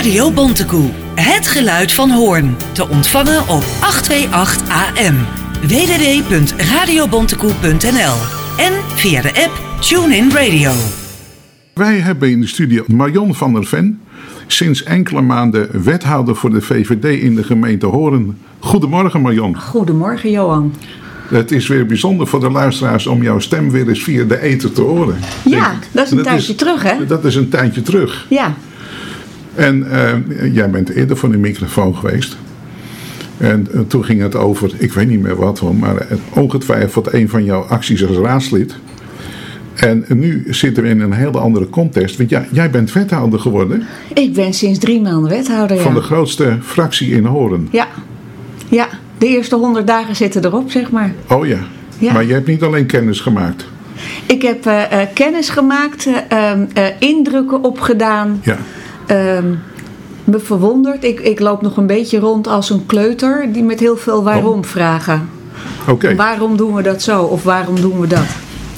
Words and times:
Radio 0.00 0.32
Bontekoe. 0.32 0.90
Het 1.14 1.48
geluid 1.48 1.92
van 1.92 2.10
Hoorn. 2.10 2.56
Te 2.72 2.88
ontvangen 2.88 3.40
op 3.40 3.62
828 3.80 4.68
AM. 4.68 5.16
www.radiobontekoe.nl 5.62 8.14
En 8.56 8.72
via 8.94 9.22
de 9.22 9.28
app 9.28 9.60
TuneIn 9.80 10.32
Radio. 10.32 10.70
Wij 11.74 11.98
hebben 11.98 12.30
in 12.30 12.40
de 12.40 12.46
studio 12.46 12.84
Marion 12.86 13.34
van 13.34 13.52
der 13.52 13.64
Ven. 13.64 14.00
Sinds 14.46 14.82
enkele 14.82 15.20
maanden 15.20 15.82
wethouder 15.82 16.36
voor 16.36 16.50
de 16.50 16.60
VVD 16.60 17.22
in 17.22 17.34
de 17.34 17.44
gemeente 17.44 17.86
Hoorn. 17.86 18.38
Goedemorgen 18.58 19.20
Marion. 19.20 19.56
Goedemorgen 19.56 20.30
Johan. 20.30 20.74
Het 21.28 21.52
is 21.52 21.68
weer 21.68 21.86
bijzonder 21.86 22.26
voor 22.26 22.40
de 22.40 22.50
luisteraars 22.50 23.06
om 23.06 23.22
jouw 23.22 23.38
stem 23.38 23.70
weer 23.70 23.88
eens 23.88 24.02
via 24.02 24.24
de 24.24 24.40
ether 24.40 24.72
te 24.72 24.82
horen. 24.82 25.18
Ja, 25.44 25.72
dat 25.92 26.06
is 26.06 26.10
een 26.10 26.22
tijdje 26.22 26.54
terug 26.54 26.82
hè? 26.82 27.06
Dat 27.06 27.24
is 27.24 27.34
een 27.34 27.48
tijdje 27.48 27.82
terug. 27.82 28.26
Ja. 28.28 28.54
En 29.60 29.90
eh, 29.90 30.54
jij 30.54 30.70
bent 30.70 30.88
eerder 30.88 31.16
voor 31.16 31.30
de 31.30 31.38
microfoon 31.38 31.96
geweest. 31.96 32.36
En 33.36 33.66
eh, 33.72 33.80
toen 33.80 34.04
ging 34.04 34.20
het 34.20 34.34
over, 34.34 34.70
ik 34.78 34.92
weet 34.92 35.08
niet 35.08 35.20
meer 35.20 35.36
wat, 35.36 35.62
maar 35.78 35.94
uh, 35.94 36.18
ongetwijfeld 36.32 37.12
een 37.12 37.28
van 37.28 37.44
jouw 37.44 37.62
acties 37.62 38.06
als 38.06 38.16
raadslid. 38.16 38.74
En 39.74 40.04
nu 40.08 40.44
zitten 40.48 40.82
we 40.82 40.88
in 40.88 41.00
een 41.00 41.12
hele 41.12 41.38
andere 41.38 41.70
context. 41.70 42.16
Want 42.16 42.30
ja, 42.30 42.44
jij 42.52 42.70
bent 42.70 42.92
wethouder 42.92 43.40
geworden. 43.40 43.86
Ik 44.14 44.32
ben 44.32 44.54
sinds 44.54 44.78
drie 44.78 45.00
maanden 45.00 45.30
wethouder, 45.30 45.78
Van 45.78 45.94
de 45.94 46.00
grootste 46.00 46.56
fractie 46.62 47.10
in 47.10 47.24
Horen. 47.24 47.68
Ja. 47.70 47.86
Ja, 48.68 48.88
de 49.18 49.26
eerste 49.26 49.56
honderd 49.56 49.86
dagen 49.86 50.16
zitten 50.16 50.44
erop, 50.44 50.70
zeg 50.70 50.90
maar. 50.90 51.12
Oh 51.28 51.46
ja. 51.46 51.58
ja. 51.98 52.12
Maar 52.12 52.24
je 52.24 52.32
hebt 52.32 52.46
niet 52.46 52.62
alleen 52.62 52.86
kennis 52.86 53.20
gemaakt. 53.20 53.66
Ik 54.26 54.42
heb 54.42 54.66
uh, 54.66 54.82
kennis 55.14 55.48
gemaakt, 55.48 56.06
uh, 56.06 56.52
indrukken 56.98 57.64
opgedaan. 57.64 58.40
Ja. 58.44 58.58
Ehm, 59.10 59.54
me 60.24 60.38
verwonderd. 60.38 61.04
Ik, 61.04 61.20
ik 61.20 61.40
loop 61.40 61.62
nog 61.62 61.76
een 61.76 61.86
beetje 61.86 62.18
rond 62.18 62.46
als 62.46 62.70
een 62.70 62.86
kleuter 62.86 63.48
die 63.52 63.62
met 63.62 63.80
heel 63.80 63.96
veel 63.96 64.22
waarom 64.22 64.58
oh. 64.58 64.64
vragen. 64.64 65.28
Oké. 65.82 65.90
Okay. 65.90 66.16
Waarom 66.16 66.56
doen 66.56 66.74
we 66.74 66.82
dat 66.82 67.02
zo 67.02 67.22
of 67.22 67.42
waarom 67.42 67.80
doen 67.80 68.00
we 68.00 68.06
dat? 68.06 68.26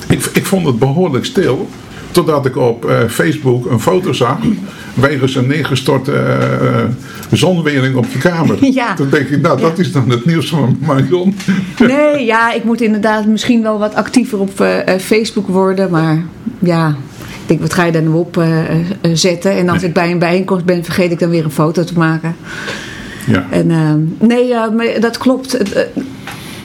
Ik, 0.09 0.25
ik 0.33 0.47
vond 0.47 0.67
het 0.67 0.79
behoorlijk 0.79 1.25
stil. 1.25 1.69
Totdat 2.11 2.47
ik 2.47 2.57
op 2.57 2.84
uh, 2.84 2.98
Facebook 3.09 3.70
een 3.70 3.81
foto 3.81 4.12
zag. 4.12 4.39
wegens 4.95 5.34
een 5.34 5.47
neergestorte 5.47 6.12
uh, 6.62 7.39
zonwering 7.39 7.97
op 7.97 8.07
je 8.12 8.19
kamer. 8.19 8.57
Ja. 8.73 8.95
Toen 8.95 9.11
denk 9.11 9.29
ik, 9.29 9.41
nou 9.41 9.61
dat 9.61 9.77
ja. 9.77 9.83
is 9.83 9.92
dan 9.92 10.11
het 10.11 10.25
nieuws 10.25 10.48
van 10.48 10.79
Marion. 10.81 11.35
Nee, 11.79 12.25
ja, 12.25 12.53
ik 12.53 12.64
moet 12.64 12.81
inderdaad 12.81 13.27
misschien 13.27 13.62
wel 13.62 13.79
wat 13.79 13.95
actiever 13.95 14.39
op 14.39 14.61
uh, 14.61 14.98
Facebook 14.98 15.48
worden. 15.48 15.91
Maar 15.91 16.23
ja, 16.59 16.97
denk, 17.58 17.69
wat 17.69 17.75
ga 17.75 17.84
je 17.84 17.92
daar 17.92 18.03
nou 18.03 18.17
op 18.17 18.42
zetten? 19.12 19.53
En 19.53 19.69
als 19.69 19.78
nee. 19.78 19.89
ik 19.89 19.95
bij 19.95 20.11
een 20.11 20.19
bijeenkomst 20.19 20.64
ben, 20.64 20.84
vergeet 20.84 21.12
ik 21.12 21.19
dan 21.19 21.31
weer 21.31 21.45
een 21.45 21.50
foto 21.50 21.84
te 21.84 21.98
maken. 21.98 22.36
Ja. 23.27 23.47
En, 23.50 24.17
nee, 24.19 24.55
maar 24.70 25.00
dat 25.00 25.19
klopt. 25.19 25.58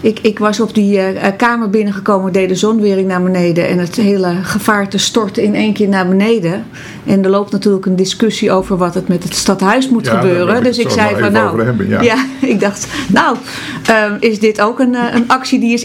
Ik, 0.01 0.19
ik 0.19 0.39
was 0.39 0.59
op 0.59 0.73
die 0.73 0.97
uh, 0.97 1.05
kamer 1.37 1.69
binnengekomen, 1.69 2.31
deed 2.31 2.49
de 2.49 2.55
zonwering 2.55 3.07
naar 3.07 3.23
beneden 3.23 3.67
en 3.67 3.79
het 3.79 3.95
hele 3.95 4.33
gevaarte 4.41 4.97
stortte 4.97 5.43
in 5.43 5.55
één 5.55 5.73
keer 5.73 5.87
naar 5.87 6.07
beneden. 6.07 6.65
En 7.05 7.23
er 7.23 7.29
loopt 7.29 7.51
natuurlijk 7.51 7.85
een 7.85 7.95
discussie 7.95 8.51
over 8.51 8.77
wat 8.77 8.93
het 8.93 9.07
met 9.07 9.23
het 9.23 9.35
stadhuis 9.35 9.89
moet 9.89 10.05
ja, 10.05 10.19
gebeuren. 10.19 10.63
Dus 10.63 10.77
ik 10.77 10.89
zei 10.89 11.15
van 11.19 11.31
nou, 11.31 11.63
hebben, 11.63 11.89
ja. 11.89 12.01
ja. 12.11 12.25
ik 12.41 12.59
dacht, 12.59 12.87
nou, 13.07 13.37
uh, 13.89 14.11
is 14.19 14.39
dit 14.39 14.61
ook 14.61 14.79
een, 14.79 14.93
uh, 14.93 15.13
een 15.13 15.27
actie 15.27 15.59
die 15.59 15.73
is 15.73 15.83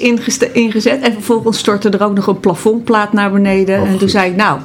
ingezet? 0.53 1.00
En 1.00 1.12
vervolgens 1.12 1.58
stortte 1.58 1.89
er 1.89 2.05
ook 2.05 2.14
nog 2.14 2.27
een 2.27 2.41
plafondplaat 2.41 3.12
naar 3.12 3.33
beneden. 3.33 3.75
Oh, 3.75 3.83
en 3.83 3.91
toen 3.91 3.98
goed. 3.98 4.11
zei 4.11 4.30
ik, 4.30 4.36
nou. 4.36 4.58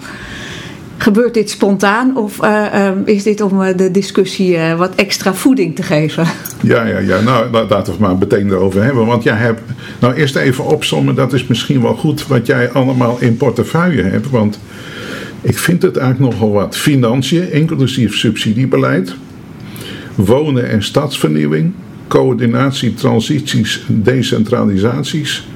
Gebeurt 0.98 1.34
dit 1.34 1.50
spontaan 1.50 2.18
of 2.18 2.44
uh, 2.44 2.88
um, 2.88 3.02
is 3.06 3.24
dit 3.24 3.42
om 3.42 3.62
uh, 3.62 3.68
de 3.76 3.92
discussie 3.92 4.56
uh, 4.56 4.78
wat 4.78 4.96
extra 4.96 5.34
voeding 5.34 5.76
te 5.76 5.84
geven? 5.84 6.26
Ja, 6.62 6.86
ja, 6.86 6.98
ja. 6.98 7.22
Nou, 7.22 7.52
laten 7.52 7.86
we 7.86 7.92
het 7.92 8.00
maar 8.00 8.18
meteen 8.18 8.50
erover 8.50 8.84
hebben. 8.84 9.06
Want 9.06 9.24
jij 9.24 9.36
hebt. 9.36 9.62
Nou, 10.00 10.14
eerst 10.14 10.36
even 10.36 10.66
opzommen. 10.66 11.16
Dat 11.16 11.34
is 11.34 11.48
misschien 11.48 11.82
wel 11.82 11.96
goed 11.96 12.28
wat 12.28 12.46
jij 12.46 12.72
allemaal 12.72 13.18
in 13.20 13.38
portefeuille 13.38 14.02
hebt. 14.02 14.30
Want 14.30 14.60
ik 15.42 15.58
vind 15.58 15.82
het 15.82 15.98
eigenlijk 15.98 16.34
nogal 16.34 16.52
wat. 16.52 16.78
Financiën, 16.78 17.52
inclusief 17.52 18.16
subsidiebeleid. 18.16 19.16
Wonen 20.16 20.70
en 20.70 20.84
stadsvernieuwing. 20.84 21.74
Coördinatie, 22.08 22.94
transities, 22.94 23.86
decentralisaties. 23.88 25.48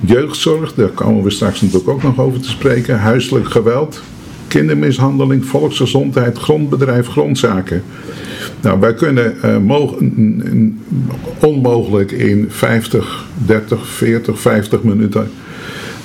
Jeugdzorg, 0.00 0.74
daar 0.74 0.88
komen 0.88 1.22
we 1.22 1.30
straks 1.30 1.60
natuurlijk 1.60 1.88
ook 1.88 2.02
nog 2.02 2.20
over 2.20 2.40
te 2.40 2.48
spreken. 2.48 2.98
Huiselijk 2.98 3.48
geweld, 3.50 4.02
kindermishandeling, 4.48 5.44
volksgezondheid, 5.44 6.38
grondbedrijf, 6.38 7.06
grondzaken. 7.06 7.82
Nou, 8.60 8.80
wij 8.80 8.94
kunnen 8.94 9.34
uh, 9.44 9.90
onmogelijk 11.40 12.10
in 12.10 12.46
50, 12.48 13.26
30, 13.46 13.86
40, 13.86 14.40
50 14.40 14.82
minuten 14.82 15.30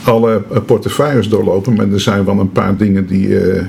alle 0.04 0.44
uh, 0.52 0.58
portefeuilles 0.66 1.30
doorlopen, 1.30 1.74
maar 1.74 1.92
er 1.92 2.00
zijn 2.00 2.26
wel 2.26 2.40
een 2.40 2.52
paar 2.52 2.78
dingen 2.78 3.08
die, 3.08 3.28
uh, 3.28 3.64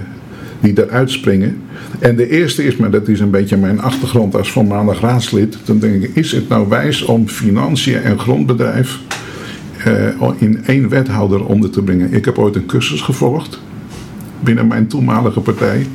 die 0.61 0.85
eruit 0.87 1.11
springen. 1.11 1.57
En 1.99 2.17
de 2.17 2.29
eerste 2.29 2.65
is, 2.65 2.77
maar 2.77 2.91
dat 2.91 3.09
is 3.09 3.21
een 3.21 3.31
beetje 3.31 3.57
mijn 3.57 3.81
achtergrond 3.81 4.37
als 4.37 4.51
voormalig 4.51 5.01
raadslid, 5.01 5.59
dan 5.65 5.79
denk 5.79 6.03
ik, 6.03 6.11
is 6.15 6.33
het 6.33 6.49
nou 6.49 6.69
wijs 6.69 7.03
om 7.03 7.29
financiën 7.29 8.03
en 8.03 8.19
grondbedrijf 8.19 8.99
in 10.39 10.65
één 10.67 10.89
wethouder 10.89 11.47
onder 11.47 11.71
te 11.71 11.83
brengen? 11.83 12.13
Ik 12.13 12.25
heb 12.25 12.39
ooit 12.39 12.57
een 12.57 12.67
cursus 12.67 13.01
gevolgd 13.01 13.61
binnen 14.41 14.67
mijn 14.67 14.87
toenmalige 14.87 15.41
partij. 15.41 15.87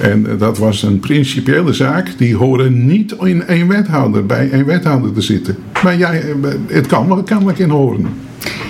En 0.00 0.26
dat 0.38 0.58
was 0.58 0.82
een 0.82 1.00
principiële 1.00 1.72
zaak. 1.72 2.18
Die 2.18 2.36
horen 2.36 2.86
niet 2.86 3.14
in 3.20 3.46
één 3.46 3.68
wethouder, 3.68 4.26
bij 4.26 4.50
één 4.50 4.66
wethouder 4.66 5.12
te 5.12 5.20
zitten. 5.20 5.56
Maar 5.82 5.96
jij, 5.96 6.24
het 6.66 6.86
kan 6.86 7.08
wel 7.08 7.22
kennelijk 7.22 7.58
in 7.58 7.70
horen. 7.70 8.06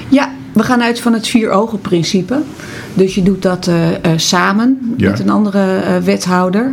Ja, 0.08 0.30
we 0.53 0.62
gaan 0.62 0.82
uit 0.82 1.00
van 1.00 1.12
het 1.12 1.28
vier 1.28 1.50
ogen 1.50 1.80
principe. 1.80 2.38
Dus 2.94 3.14
je 3.14 3.22
doet 3.22 3.42
dat 3.42 3.66
uh, 3.66 3.91
uh, 3.91 3.97
samen 4.16 4.94
Ja. 4.97 5.10
met 5.10 5.20
een 5.20 5.30
andere 5.30 5.82
uh, 5.88 5.97
wethouder. 5.97 6.72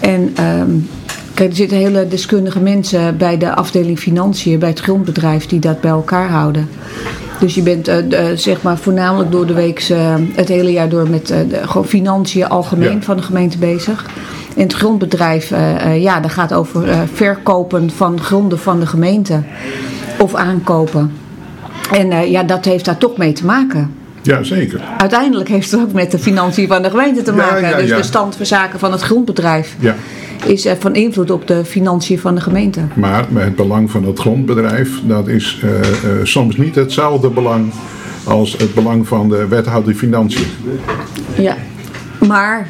En 0.00 0.20
um, 0.44 0.88
kijk, 1.34 1.50
er 1.50 1.56
zitten 1.56 1.76
hele 1.76 2.06
deskundige 2.08 2.60
mensen 2.60 3.16
bij 3.16 3.38
de 3.38 3.54
afdeling 3.54 3.98
financiën, 3.98 4.58
bij 4.58 4.68
het 4.68 4.80
grondbedrijf, 4.80 5.46
die 5.46 5.60
dat 5.60 5.80
bij 5.80 5.90
elkaar 5.90 6.28
houden. 6.28 6.68
Dus 7.40 7.54
je 7.54 7.62
bent 7.62 7.88
uh, 7.88 7.96
uh, 8.08 8.18
zeg 8.34 8.62
maar 8.62 8.78
voornamelijk 8.78 9.30
door 9.30 9.46
de 9.46 9.52
week 9.52 9.88
uh, 9.90 10.14
het 10.34 10.48
hele 10.48 10.72
jaar 10.72 10.88
door 10.88 11.08
met 11.10 11.26
de, 11.26 11.46
gewoon 11.62 11.86
financiën 11.86 12.48
algemeen 12.48 12.94
Ja. 12.94 13.02
van 13.02 13.16
de 13.16 13.22
gemeente 13.22 13.58
bezig. 13.58 14.06
En 14.56 14.62
het 14.62 14.72
grondbedrijf, 14.72 15.52
ja, 15.94 16.20
dat 16.20 16.30
gaat 16.30 16.52
over 16.52 16.88
verkopen 17.14 17.90
van 17.90 18.20
gronden 18.20 18.58
van 18.58 18.80
de 18.80 18.86
gemeente 18.86 19.42
of 20.18 20.34
aankopen. 20.34 21.12
En 21.92 22.30
ja, 22.30 22.42
dat 22.42 22.64
heeft 22.64 22.84
daar 22.84 22.98
toch 22.98 23.16
mee 23.16 23.32
te 23.32 23.44
maken. 23.44 23.94
Ja, 24.22 24.42
zeker. 24.42 24.80
Uiteindelijk 24.98 25.48
heeft 25.48 25.70
het 25.70 25.80
ook 25.80 25.92
met 25.92 26.10
de 26.10 26.18
financiën 26.18 26.68
van 26.68 26.82
de 26.82 26.90
gemeente 26.90 27.22
te 27.22 27.32
maken. 27.32 27.68
ja, 27.68 27.76
dus 27.76 27.88
de 27.90 28.02
stand 28.02 28.36
van 28.36 28.46
zaken 28.46 28.78
van 28.78 28.92
het 28.92 29.00
grondbedrijf 29.00 29.76
Ja. 29.78 29.94
Is 30.46 30.66
uh, 30.66 30.72
van 30.78 30.94
invloed 30.94 31.30
op 31.30 31.46
de 31.46 31.64
financiën 31.64 32.18
van 32.18 32.34
de 32.34 32.40
gemeente. 32.40 32.80
Maar 32.94 33.26
het 33.34 33.56
belang 33.56 33.90
van 33.90 34.04
het 34.04 34.18
grondbedrijf, 34.18 35.00
dat 35.06 35.28
is 35.28 35.60
uh, 35.64 35.70
uh, 35.70 35.80
soms 36.22 36.56
niet 36.56 36.74
hetzelfde 36.74 37.28
belang 37.28 37.72
als 38.24 38.56
het 38.56 38.74
belang 38.74 39.08
van 39.08 39.28
de 39.28 39.46
wethouder 39.48 39.94
financiën. 39.94 40.46
Ja, 41.38 41.56
maar 42.26 42.68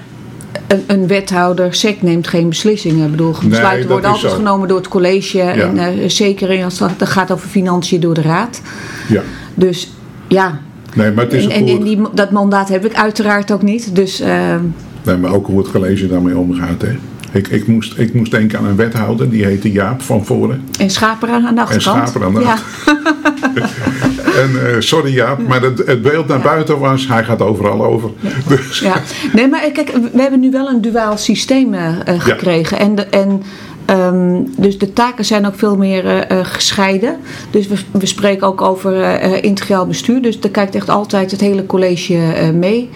een, 0.67 0.83
een 0.87 1.07
wethouder 1.07 1.75
SEC 1.75 2.03
neemt 2.03 2.29
geen 2.29 2.49
beslissingen. 2.49 3.05
Ik 3.05 3.11
bedoel, 3.11 3.35
besluiten 3.49 3.79
Nee, 3.79 3.89
worden 3.89 4.11
altijd 4.11 4.33
zo. 4.33 4.39
genomen 4.39 4.69
door 4.69 4.79
het 4.79 4.89
college. 4.89 5.37
Ja. 5.39 5.53
En 5.53 5.77
uh, 5.77 6.09
zeker 6.09 6.65
als 6.65 6.79
het 6.79 7.09
gaat 7.09 7.31
over 7.33 7.49
financiën 7.49 8.01
door 8.01 8.15
de 8.15 8.23
raad. 8.23 8.61
Ja. 9.09 9.23
Dus 9.55 9.93
ja, 10.29 10.61
Nee, 10.95 11.13
maar 11.13 11.25
het 11.25 11.33
is 11.33 11.47
en, 11.47 11.67
en, 11.67 11.83
die, 11.83 12.01
dat 12.15 12.31
mandaat 12.31 12.69
heb 12.69 12.85
ik 12.85 12.95
uiteraard 12.95 13.53
ook 13.53 13.63
niet. 13.63 13.95
Dus 13.95 14.21
uh, 14.21 14.55
Nee, 15.03 15.17
maar 15.17 15.33
ook 15.33 15.47
hoe 15.47 15.59
het 15.59 15.71
college 15.71 16.07
daarmee 16.07 16.37
omgaat. 16.37 16.83
Hè. 16.83 16.97
Ik, 17.33 17.49
ik, 17.49 17.67
moest, 17.67 17.99
ik 17.99 18.15
moest 18.15 18.31
denken 18.31 18.59
aan 18.59 18.65
een 18.65 18.77
wethouder, 18.77 19.31
die 19.31 19.45
heette 19.45 19.73
Jaap 19.73 20.03
van 20.03 20.25
voren. 20.25 20.65
en 20.79 20.91
schaper 20.91 21.29
aan 21.29 21.43
de 21.43 21.49
En 21.49 21.59
achterkant. 21.59 22.09
schaper 22.09 22.27
aan 22.27 22.35
de 22.35 22.41
ja. 22.41 22.57
En 24.43 24.51
uh, 24.51 24.77
sorry 24.79 25.15
Jaap, 25.15 25.49
maar 25.49 25.63
het, 25.63 25.83
het 25.87 26.03
beeld 26.03 26.27
naar 26.27 26.41
buiten 26.41 26.79
was, 26.79 27.09
hij 27.09 27.25
gaat 27.25 27.43
overal 27.43 27.85
over. 27.85 28.11
Dus, 28.49 28.79
Ja, 28.79 29.03
nee, 29.33 29.49
maar 29.49 29.71
kijk, 29.73 29.93
we 30.13 30.21
hebben 30.21 30.41
nu 30.41 30.51
wel 30.51 30.69
een 30.69 30.81
duaal 30.81 31.17
systeem 31.17 31.75
uh, 31.75 31.89
uh, 32.09 32.21
gekregen. 32.21 32.79
En, 32.79 32.95
de, 32.95 33.03
en 33.05 33.43
um, 33.91 34.47
dus 34.57 34.79
de 34.79 34.93
taken 34.93 35.25
zijn 35.25 35.47
ook 35.47 35.55
veel 35.59 35.77
meer 35.77 36.33
uh, 36.33 36.39
gescheiden. 36.43 37.17
Dus 37.51 37.67
we, 37.69 37.77
we 37.91 38.07
spreken 38.07 38.47
ook 38.47 38.61
over 38.61 39.21
integraal 39.45 39.87
bestuur. 39.87 40.23
Dus 40.23 40.41
daar 40.41 40.51
kijkt 40.51 40.75
echt 40.75 40.89
altijd 40.89 41.31
het 41.31 41.41
hele 41.41 41.67
college 41.67 42.19
mee. 42.55 42.91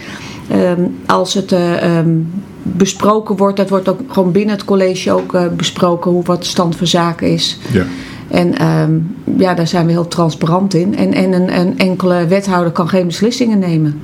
Um, 0.53 0.97
als 1.07 1.35
het 1.35 1.53
um, 1.53 2.31
besproken 2.63 3.37
wordt, 3.37 3.57
dat 3.57 3.69
wordt 3.69 3.89
ook 3.89 4.01
gewoon 4.09 4.33
binnen 4.33 4.55
het 4.55 4.65
college 4.65 5.13
ook 5.13 5.57
besproken 5.57 6.11
hoe 6.11 6.25
wat 6.25 6.43
de 6.43 6.49
stand 6.49 6.77
van 6.77 6.87
zaken 6.87 7.29
is. 7.31 7.59
Ja. 7.73 7.85
En 8.29 8.67
um, 8.69 9.17
ja, 9.39 9.55
daar 9.55 9.67
zijn 9.67 9.87
we 9.87 9.93
heel 9.93 10.09
transparant 10.09 10.75
in. 10.75 10.97
En, 10.97 11.13
en 11.13 11.33
een, 11.33 11.59
een, 11.59 11.79
enkele 11.79 12.27
wethouder 12.27 12.73
kan 12.73 12.89
geen 12.89 13.07
beslissingen 13.07 13.59
nemen. 13.59 14.01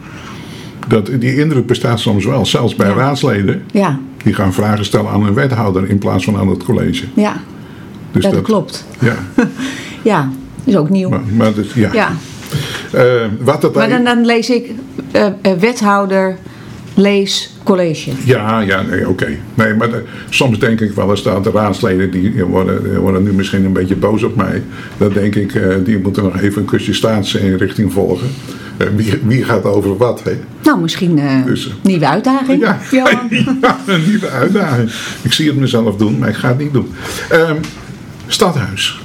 Dat, 0.88 1.06
die 1.06 1.37
indruk 1.37 1.66
bestaat 1.66 2.00
soms 2.00 2.25
wel, 2.25 2.46
zelfs 2.46 2.75
bij 2.75 2.88
Ja. 2.88 2.94
raadsleden. 2.94 3.62
Ja. 3.72 3.98
Die 4.25 4.34
gaan 4.34 4.52
vragen 4.52 4.84
stellen 4.84 5.10
aan 5.10 5.26
een 5.26 5.34
wethouder 5.34 5.88
in 5.88 5.98
plaats 5.98 6.25
van 6.25 6.36
aan 6.36 6.48
het 6.48 6.64
college. 6.64 7.04
Ja, 7.14 7.36
Dus 8.12 8.22
dat 8.22 8.43
klopt. 8.43 8.84
Ja, 9.00 9.14
Ja, 10.02 10.28
is 10.64 10.76
ook 10.76 10.90
nieuw. 10.90 11.08
maar, 11.08 11.20
maar 11.36 11.54
dus, 11.54 11.72
ja. 11.75 11.93
Ja, 11.93 12.12
Eh, 12.93 13.05
wat 13.41 13.62
het 13.62 13.75
maar 13.75 13.88
dan, 13.88 14.05
dan 14.05 14.25
lees 14.26 14.50
ik 14.50 14.70
eh, 15.12 15.26
eh, 15.26 15.52
wethouder, 15.58 16.37
lees 16.94 17.55
college. 17.62 18.11
Ja, 18.25 18.61
ja, 18.61 18.82
nee, 18.82 19.08
oké. 19.08 19.29
Nee, 19.55 19.75
maar 19.75 19.91
de- 19.91 20.05
soms 20.29 20.58
denk 20.58 20.81
ik 20.81 20.93
wel 20.93 21.11
eens 21.11 21.23
dat 21.23 21.44
de 21.44 21.50
raadsleden 21.50 22.11
die 22.11 22.44
worden, 22.44 23.00
worden 23.00 23.23
nu 23.23 23.32
misschien 23.32 23.64
een 23.64 23.73
beetje 23.73 23.97
boos 23.97 24.23
op 24.23 24.37
mij. 24.37 24.62
Dan 24.99 25.12
denk 25.12 25.35
ik, 25.35 25.61
die 25.85 25.99
moeten 25.99 26.23
nog 26.23 26.41
even 26.41 26.61
een 26.62 26.69
kusje 26.69 26.93
staatsinrichting 26.94 27.93
volgen. 27.93 28.29
Wie, 28.96 29.20
wie 29.25 29.44
gaat 29.44 29.64
over 29.64 29.96
wat, 29.96 30.23
hè? 30.23 30.32
Nou, 30.62 30.81
misschien 30.81 31.19
eh 31.19 31.44
Dus, 31.44 31.73
nieuwe 31.82 32.08
uitdaging, 32.08 32.61
ja, 32.91 33.79
een 33.87 34.05
nieuwe 34.06 34.29
uitdaging. 34.29 34.91
Ik 35.23 35.32
zie 35.32 35.46
het 35.46 35.56
mezelf 35.56 35.96
doen, 35.96 36.19
maar 36.19 36.29
ik 36.29 36.35
ga 36.35 36.49
het 36.49 36.58
niet 36.58 36.73
doen. 36.73 36.88
Ehm, 37.31 37.56
stadhuis. 38.26 39.00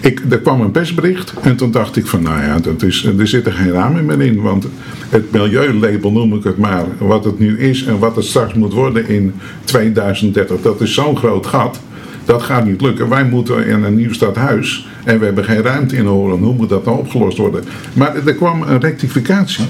Ik, 0.00 0.22
er 0.30 0.38
kwam 0.38 0.60
een 0.60 0.70
persbericht 0.70 1.32
en 1.42 1.56
toen 1.56 1.70
dacht 1.70 1.96
ik 1.96 2.06
van, 2.06 2.22
nou 2.22 2.42
ja, 2.42 2.58
dat 2.58 2.82
is, 2.82 3.04
er 3.18 3.28
zitten 3.28 3.52
geen 3.52 3.70
ramen 3.70 4.04
meer 4.04 4.20
in. 4.20 4.40
Want 4.40 4.66
het 5.08 5.32
milieulabel, 5.32 6.12
noem 6.12 6.34
ik 6.34 6.44
het 6.44 6.58
maar, 6.58 6.84
wat 6.98 7.24
het 7.24 7.38
nu 7.38 7.58
is 7.58 7.84
en 7.84 7.98
wat 7.98 8.16
het 8.16 8.24
straks 8.24 8.54
moet 8.54 8.72
worden 8.72 9.08
in 9.08 9.34
2030, 9.64 10.60
dat 10.62 10.80
is 10.80 10.94
zo'n 10.94 11.16
groot 11.16 11.46
gat. 11.46 11.80
Dat 12.24 12.42
gaat 12.42 12.64
niet 12.64 12.80
lukken. 12.80 13.08
Wij 13.08 13.24
moeten 13.24 13.66
in 13.66 13.82
een 13.82 13.96
nieuw 13.96 14.12
stadhuis 14.12 14.88
en 15.04 15.18
we 15.18 15.24
hebben 15.24 15.44
geen 15.44 15.62
ruimte 15.62 15.96
in 15.96 16.04
Horen. 16.04 16.38
Hoe 16.38 16.54
moet 16.54 16.68
dat 16.68 16.84
nou 16.84 16.98
opgelost 16.98 17.38
worden? 17.38 17.64
Maar 17.92 18.26
er 18.26 18.34
kwam 18.34 18.62
een 18.62 18.80
rectificatie. 18.80 19.64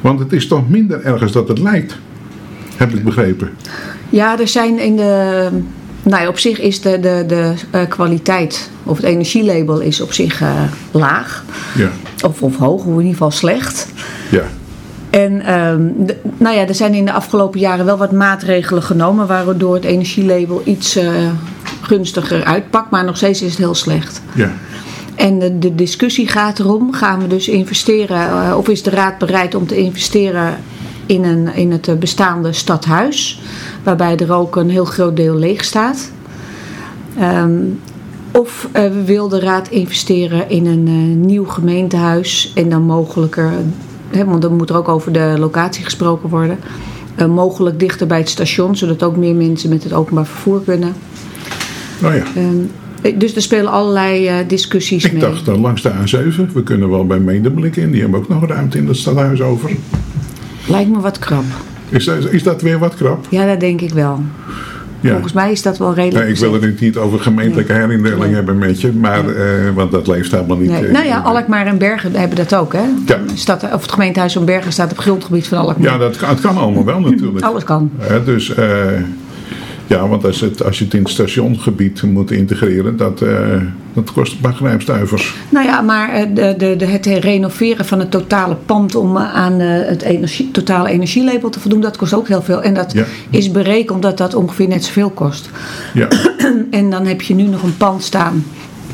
Want 0.00 0.18
het 0.18 0.32
is 0.32 0.46
toch 0.46 0.68
minder 0.68 1.02
ergens 1.02 1.32
dat 1.32 1.48
het 1.48 1.58
lijkt. 1.58 1.98
Heb 2.76 2.94
ik 2.94 3.04
begrepen. 3.04 3.50
Ja, 4.10 4.38
er 4.38 4.48
zijn 4.48 4.78
in 4.78 4.96
de. 4.96 5.48
Nou 6.02 6.22
ja, 6.22 6.28
op 6.28 6.38
zich 6.38 6.60
is 6.60 6.80
de, 6.80 7.00
de, 7.00 7.24
de 7.26 7.52
eh, 7.70 7.80
kwaliteit, 7.88 8.70
of 8.84 8.96
het 8.96 9.06
energielabel 9.06 9.80
is 9.80 10.00
op 10.00 10.12
zich 10.12 10.40
eh, 10.42 10.62
laag. 10.90 11.44
Ja. 11.74 11.90
Of, 12.26 12.42
of 12.42 12.56
hoog, 12.56 12.80
of 12.80 12.86
in 12.86 12.96
ieder 12.96 13.10
geval 13.12 13.30
slecht. 13.30 13.88
Ja. 14.30 14.42
En 15.10 15.40
ehm, 15.40 15.80
de- 15.96 16.16
nou 16.36 16.56
ja, 16.56 16.66
er 16.66 16.74
zijn 16.74 16.94
in 16.94 17.04
de 17.04 17.12
afgelopen 17.12 17.60
jaren 17.60 17.84
wel 17.84 17.96
wat 17.96 18.12
maatregelen 18.12 18.82
genomen, 18.82 19.26
waardoor 19.26 19.74
het 19.74 19.84
energielabel 19.84 20.62
iets 20.64 20.96
eh, 20.96 21.08
gunstiger 21.80 22.44
uitpakt, 22.44 22.90
maar 22.90 23.04
nog 23.04 23.16
steeds 23.16 23.42
is 23.42 23.50
het 23.50 23.58
heel 23.58 23.74
slecht. 23.74 24.22
Ja. 24.34 24.52
En 25.14 25.38
de, 25.38 25.58
de 25.58 25.74
discussie 25.74 26.28
gaat 26.28 26.58
erom, 26.58 26.92
gaan 26.92 27.20
we 27.20 27.26
dus 27.26 27.48
investeren, 27.48 28.56
of 28.58 28.68
is 28.68 28.82
de 28.82 28.90
raad 28.90 29.18
bereid 29.18 29.54
om 29.54 29.66
te 29.66 29.76
investeren 29.76 30.56
in, 31.10 31.24
een, 31.24 31.54
in 31.54 31.72
het 31.72 31.88
eh, 31.88 31.94
bestaande 31.94 32.52
stadhuis, 32.52 33.40
waarbij 33.82 34.16
er 34.16 34.32
ook 34.32 34.56
een 34.56 34.70
heel 34.70 34.84
groot 34.84 35.16
deel 35.16 35.34
leeg 35.34 35.64
staat. 35.64 36.10
Ehm, 37.18 37.58
of 38.32 38.68
eh, 38.72 38.84
wil 39.04 39.28
de 39.28 39.40
raad 39.40 39.68
investeren 39.68 40.50
in 40.50 40.66
een 40.66 40.86
eh, 40.86 41.26
nieuw 41.26 41.44
gemeentehuis 41.44 42.52
en 42.54 42.68
dan 42.68 42.82
mogelijker, 42.82 43.52
hè, 44.10 44.24
want 44.24 44.42
dan 44.42 44.56
moet 44.56 44.70
er 44.70 44.76
ook 44.76 44.88
over 44.88 45.12
de 45.12 45.34
locatie 45.38 45.84
gesproken 45.84 46.28
worden, 46.28 46.58
mogelijk 47.28 47.78
dichter 47.78 48.06
bij 48.06 48.18
het 48.18 48.28
station, 48.28 48.76
zodat 48.76 49.02
ook 49.02 49.16
meer 49.16 49.34
mensen 49.34 49.68
met 49.68 49.84
het 49.84 49.92
openbaar 49.92 50.26
vervoer 50.26 50.62
kunnen. 50.64 50.92
Nou 51.98 52.14
ja. 52.14 52.22
Ehm, 52.34 53.18
dus 53.18 53.36
er 53.36 53.42
spelen 53.42 53.70
allerlei 53.72 54.46
discussies 54.46 55.04
Ik 55.04 55.12
mee. 55.12 55.20
dacht 55.20 55.48
eh, 55.48 55.60
langs 55.60 55.82
de 55.82 55.90
A7, 55.90 56.52
we 56.52 56.62
kunnen 56.62 56.90
wel 56.90 57.06
bij 57.06 57.18
Medemblik 57.18 57.76
in. 57.76 57.90
Die 57.90 58.00
hebben 58.00 58.20
ook 58.20 58.28
nog 58.28 58.46
ruimte 58.46 58.78
in 58.78 58.86
het 58.86 58.96
stadhuis 58.96 59.40
over. 59.40 59.70
Lijkt 60.66 60.90
me 60.90 61.00
wat 61.00 61.18
krap. 61.18 61.44
Is 61.88 62.04
dat, 62.04 62.30
is 62.30 62.42
dat 62.42 62.62
weer 62.62 62.78
wat 62.78 62.94
krap? 62.94 63.26
Ja, 63.28 63.46
dat 63.46 63.60
denk 63.60 63.80
ik 63.80 63.92
wel. 63.92 64.22
Ja. 65.00 65.10
Volgens 65.12 65.32
mij 65.32 65.52
is 65.52 65.62
dat 65.62 65.78
wel 65.78 65.94
redelijk. 65.94 66.24
Nee, 66.24 66.34
ik 66.34 66.40
wil 66.40 66.52
het 66.52 66.80
niet 66.80 66.96
over 66.96 67.20
gemeentelijke 67.20 67.72
herindeling 67.72 68.20
Nee. 68.20 68.34
hebben 68.34 68.58
met 68.58 68.80
je, 68.80 68.92
maar, 68.92 69.28
eh, 69.28 69.44
want 69.74 69.90
dat 69.92 70.06
leeft 70.06 70.30
helemaal 70.30 70.56
niet. 70.56 70.70
Eh, 70.70 70.90
Nou 70.92 71.06
ja, 71.06 71.18
Alkmaar 71.18 71.66
en 71.66 71.78
Bergen 71.78 72.14
hebben 72.14 72.36
dat 72.36 72.54
ook, 72.54 72.72
hè? 72.72 72.82
Ja. 73.06 73.18
Stad, 73.34 73.62
of 73.72 73.82
het 73.82 73.92
gemeentehuis 73.92 74.32
van 74.32 74.44
Bergen 74.44 74.72
staat 74.72 74.90
op 74.90 74.98
grondgebied 74.98 75.48
van 75.48 75.58
Alkmaar. 75.58 75.92
Ja, 75.92 75.98
dat 75.98 76.16
kan, 76.16 76.28
het 76.28 76.40
kan 76.40 76.56
allemaal 76.56 76.84
wel 76.84 77.00
natuurlijk. 77.00 77.44
Alles 77.50 77.64
kan. 77.64 77.90
Dus 78.24 78.54
eh, 78.54 78.66
ja, 79.90 80.08
want 80.08 80.24
als, 80.24 80.40
het, 80.40 80.64
als 80.64 80.78
je 80.78 80.84
het 80.84 80.94
in 80.94 81.02
het 81.02 81.10
stationgebied 81.10 82.02
moet 82.02 82.30
integreren, 82.30 82.96
dat, 82.96 83.22
eh, 83.22 83.62
dat 83.92 84.12
kost 84.12 84.32
een 84.32 84.38
paar 84.40 84.54
grijpstuivers. 84.54 85.34
Nou 85.48 85.66
ja, 85.66 85.80
maar 85.80 86.08
eh, 86.12 86.26
de, 86.58 86.76
de, 86.76 86.86
het 86.86 87.06
renoveren 87.06 87.84
van 87.84 87.98
het 87.98 88.10
totale 88.10 88.54
pand 88.66 88.94
om 88.94 89.16
eh, 89.16 89.34
aan 89.34 89.60
het 89.60 90.02
energie, 90.02 90.50
totale 90.50 90.90
energielabel 90.90 91.50
te 91.50 91.60
voldoen, 91.60 91.80
dat 91.80 91.96
kost 91.96 92.14
ook 92.14 92.28
heel 92.28 92.42
veel. 92.42 92.62
En 92.62 92.74
dat 92.74 92.92
Ja. 92.92 93.04
is 93.30 93.50
berekend 93.50 94.02
dat 94.02 94.16
dat 94.18 94.34
ongeveer 94.34 94.68
net 94.68 94.84
zoveel 94.84 95.10
kost. 95.10 95.50
Ja, 95.94 96.08
En 96.70 96.90
dan 96.90 97.06
heb 97.06 97.22
je 97.22 97.34
nu 97.34 97.42
nog 97.42 97.62
een 97.62 97.76
pand 97.76 98.02
staan 98.02 98.44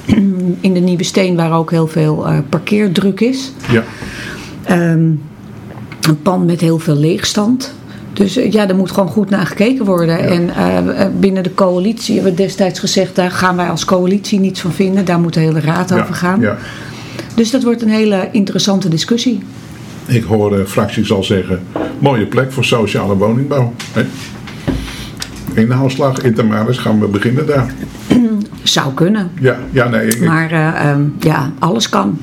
in 0.60 0.75
de 0.75 0.81
Nieuwe 0.81 1.04
Steen 1.04 1.37
waar 1.37 1.52
ook 1.52 1.70
heel 1.70 1.87
veel 1.88 2.26
parkeerdruk 2.48 3.20
is. 3.20 3.52
ja. 3.70 3.82
Ehm, 4.64 5.10
een 6.08 6.22
pand 6.22 6.46
met 6.46 6.60
heel 6.60 6.78
veel 6.78 6.96
leegstand. 6.96 7.75
Dus 8.16 8.36
eh, 8.36 8.52
ja, 8.52 8.68
er 8.68 8.76
moet 8.76 8.90
gewoon 8.90 9.08
goed 9.08 9.30
naar 9.30 9.46
gekeken 9.46 9.84
worden. 9.84 10.18
En 10.18 10.50
eh, 10.54 11.02
eh, 11.02 11.10
binnen 11.18 11.42
de 11.42 11.54
coalitie 11.54 12.14
hebben 12.14 12.32
we 12.32 12.42
destijds 12.42 12.78
gezegd... 12.78 13.14
daar 13.16 13.30
gaan 13.30 13.56
wij 13.56 13.70
als 13.70 13.84
coalitie 13.84 14.40
niets 14.40 14.60
van 14.60 14.72
vinden. 14.72 15.04
Daar 15.04 15.20
moet 15.20 15.34
de 15.34 15.40
hele 15.40 15.60
raad 15.60 15.88
ja, 15.88 16.00
over 16.00 16.14
gaan. 16.14 16.40
Ja. 16.40 16.56
Dus 17.34 17.50
dat 17.50 17.62
wordt 17.62 17.82
een 17.82 17.88
hele 17.88 18.28
interessante 18.32 18.88
discussie. 18.88 19.42
Ik 20.06 20.24
hoor 20.24 20.50
de 20.50 20.66
fracties 20.66 21.12
al 21.12 21.24
zeggen, 21.24 21.60
mooie 21.98 22.26
plek 22.26 22.52
voor 22.52 22.64
sociale 22.64 23.16
woningbouw. 23.16 23.72
Hè? 23.92 24.04
Inhaalslag, 25.54 26.19
Intermaris, 26.22 26.78
gaan 26.78 27.00
we 27.00 27.06
beginnen 27.06 27.46
daar. 27.46 27.74
Zou 28.62 28.94
kunnen. 28.94 29.30
Ja, 29.40 29.56
ja 29.70 29.88
nee. 29.88 30.06
ik- 30.06 30.20
Maar 30.20 30.50
eh, 30.50 30.90
ehm, 30.90 31.02
ja, 31.20 31.52
alles 31.58 31.88
kan. 31.88 32.19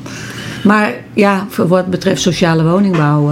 Maar 0.63 0.93
ja, 1.13 1.45
voor 1.49 1.67
wat 1.67 1.87
betreft 1.89 2.21
sociale 2.21 2.63
woningbouw... 2.63 3.31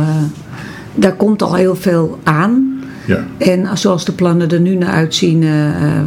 daar 0.95 1.15
komt 1.15 1.41
al 1.41 1.55
heel 1.55 1.75
veel 1.75 2.19
aan... 2.23 2.79
ja, 3.05 3.25
En 3.37 3.77
zoals 3.77 4.05
de 4.05 4.11
plannen 4.11 4.49
er 4.49 4.59
nu 4.59 4.75
naar 4.75 4.91
uitzien, 4.91 5.43
eh, 5.43 5.67
eh, 5.67 6.01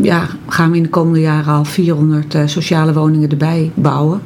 ja, 0.00 0.26
gaan 0.48 0.70
we 0.70 0.76
in 0.76 0.82
de 0.82 0.88
komende 0.88 1.20
jaren 1.20 1.52
al 1.52 1.64
400 1.64 2.34
eh, 2.34 2.42
sociale 2.46 2.92
woningen 2.92 3.30
erbij 3.30 3.70
bouwen. 3.74 4.20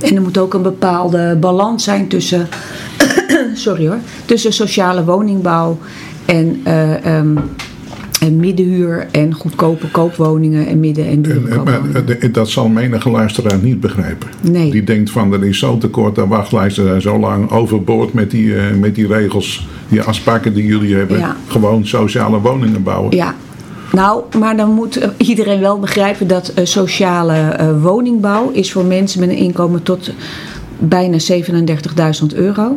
En 0.00 0.16
er 0.16 0.22
moet 0.22 0.38
ook 0.38 0.54
een 0.54 0.62
bepaalde 0.62 1.36
balans 1.40 1.84
zijn 1.84 2.08
tussen, 2.08 2.48
sorry 3.54 3.86
hoor, 3.86 3.98
tussen 4.24 4.52
sociale 4.52 5.04
woningbouw 5.04 5.78
en, 6.24 6.60
eh, 6.64 7.04
ehm, 7.04 7.36
en 8.22 8.36
middenhuur 8.36 9.06
en 9.10 9.34
goedkope 9.34 9.86
koopwoningen 9.90 10.66
en 10.66 10.80
midden- 10.80 11.06
en 11.06 11.22
dure 11.22 11.34
En- 11.40 11.48
en- 11.50 11.62
maar 11.64 11.74
koopwoningen. 11.80 12.20
eh, 12.20 12.32
dat 12.32 12.48
zal 12.48 12.68
menige 12.68 13.10
luisteraar 13.10 13.58
niet 13.62 13.80
begrijpen. 13.80 14.28
Nee. 14.40 14.70
Die 14.70 14.84
denkt 14.84 15.10
van 15.10 15.32
er 15.32 15.44
is 15.44 15.58
zo 15.58 15.78
tekort 15.78 16.18
aan 16.18 16.28
wachtlijsten 16.28 16.84
zijn 16.84 17.00
zo 17.00 17.18
lang 17.18 17.50
overboord 17.50 18.12
met 18.12 18.30
die, 18.30 18.56
eh, 18.56 18.74
met 18.80 18.94
die 18.94 19.06
regels, 19.06 19.66
die 19.88 20.02
afspraken 20.02 20.54
die 20.54 20.66
jullie 20.66 20.94
hebben. 20.94 21.18
Ja. 21.18 21.36
Gewoon 21.46 21.86
sociale 21.86 22.40
woningen 22.40 22.82
bouwen. 22.82 23.16
Ja, 23.16 23.34
nou, 23.92 24.22
maar 24.38 24.56
dan 24.56 24.70
moet 24.70 24.96
eh, 24.96 25.08
iedereen 25.16 25.60
wel 25.60 25.78
begrijpen 25.78 26.26
dat 26.26 26.48
eh, 26.48 26.64
sociale 26.64 27.34
eh, 27.34 27.82
woningbouw 27.82 28.50
is 28.50 28.72
voor 28.72 28.84
mensen 28.84 29.20
met 29.20 29.28
een 29.28 29.36
inkomen 29.36 29.82
tot 29.82 30.10
bijna 30.78 31.16
37.000 31.18 32.34
euro. 32.34 32.76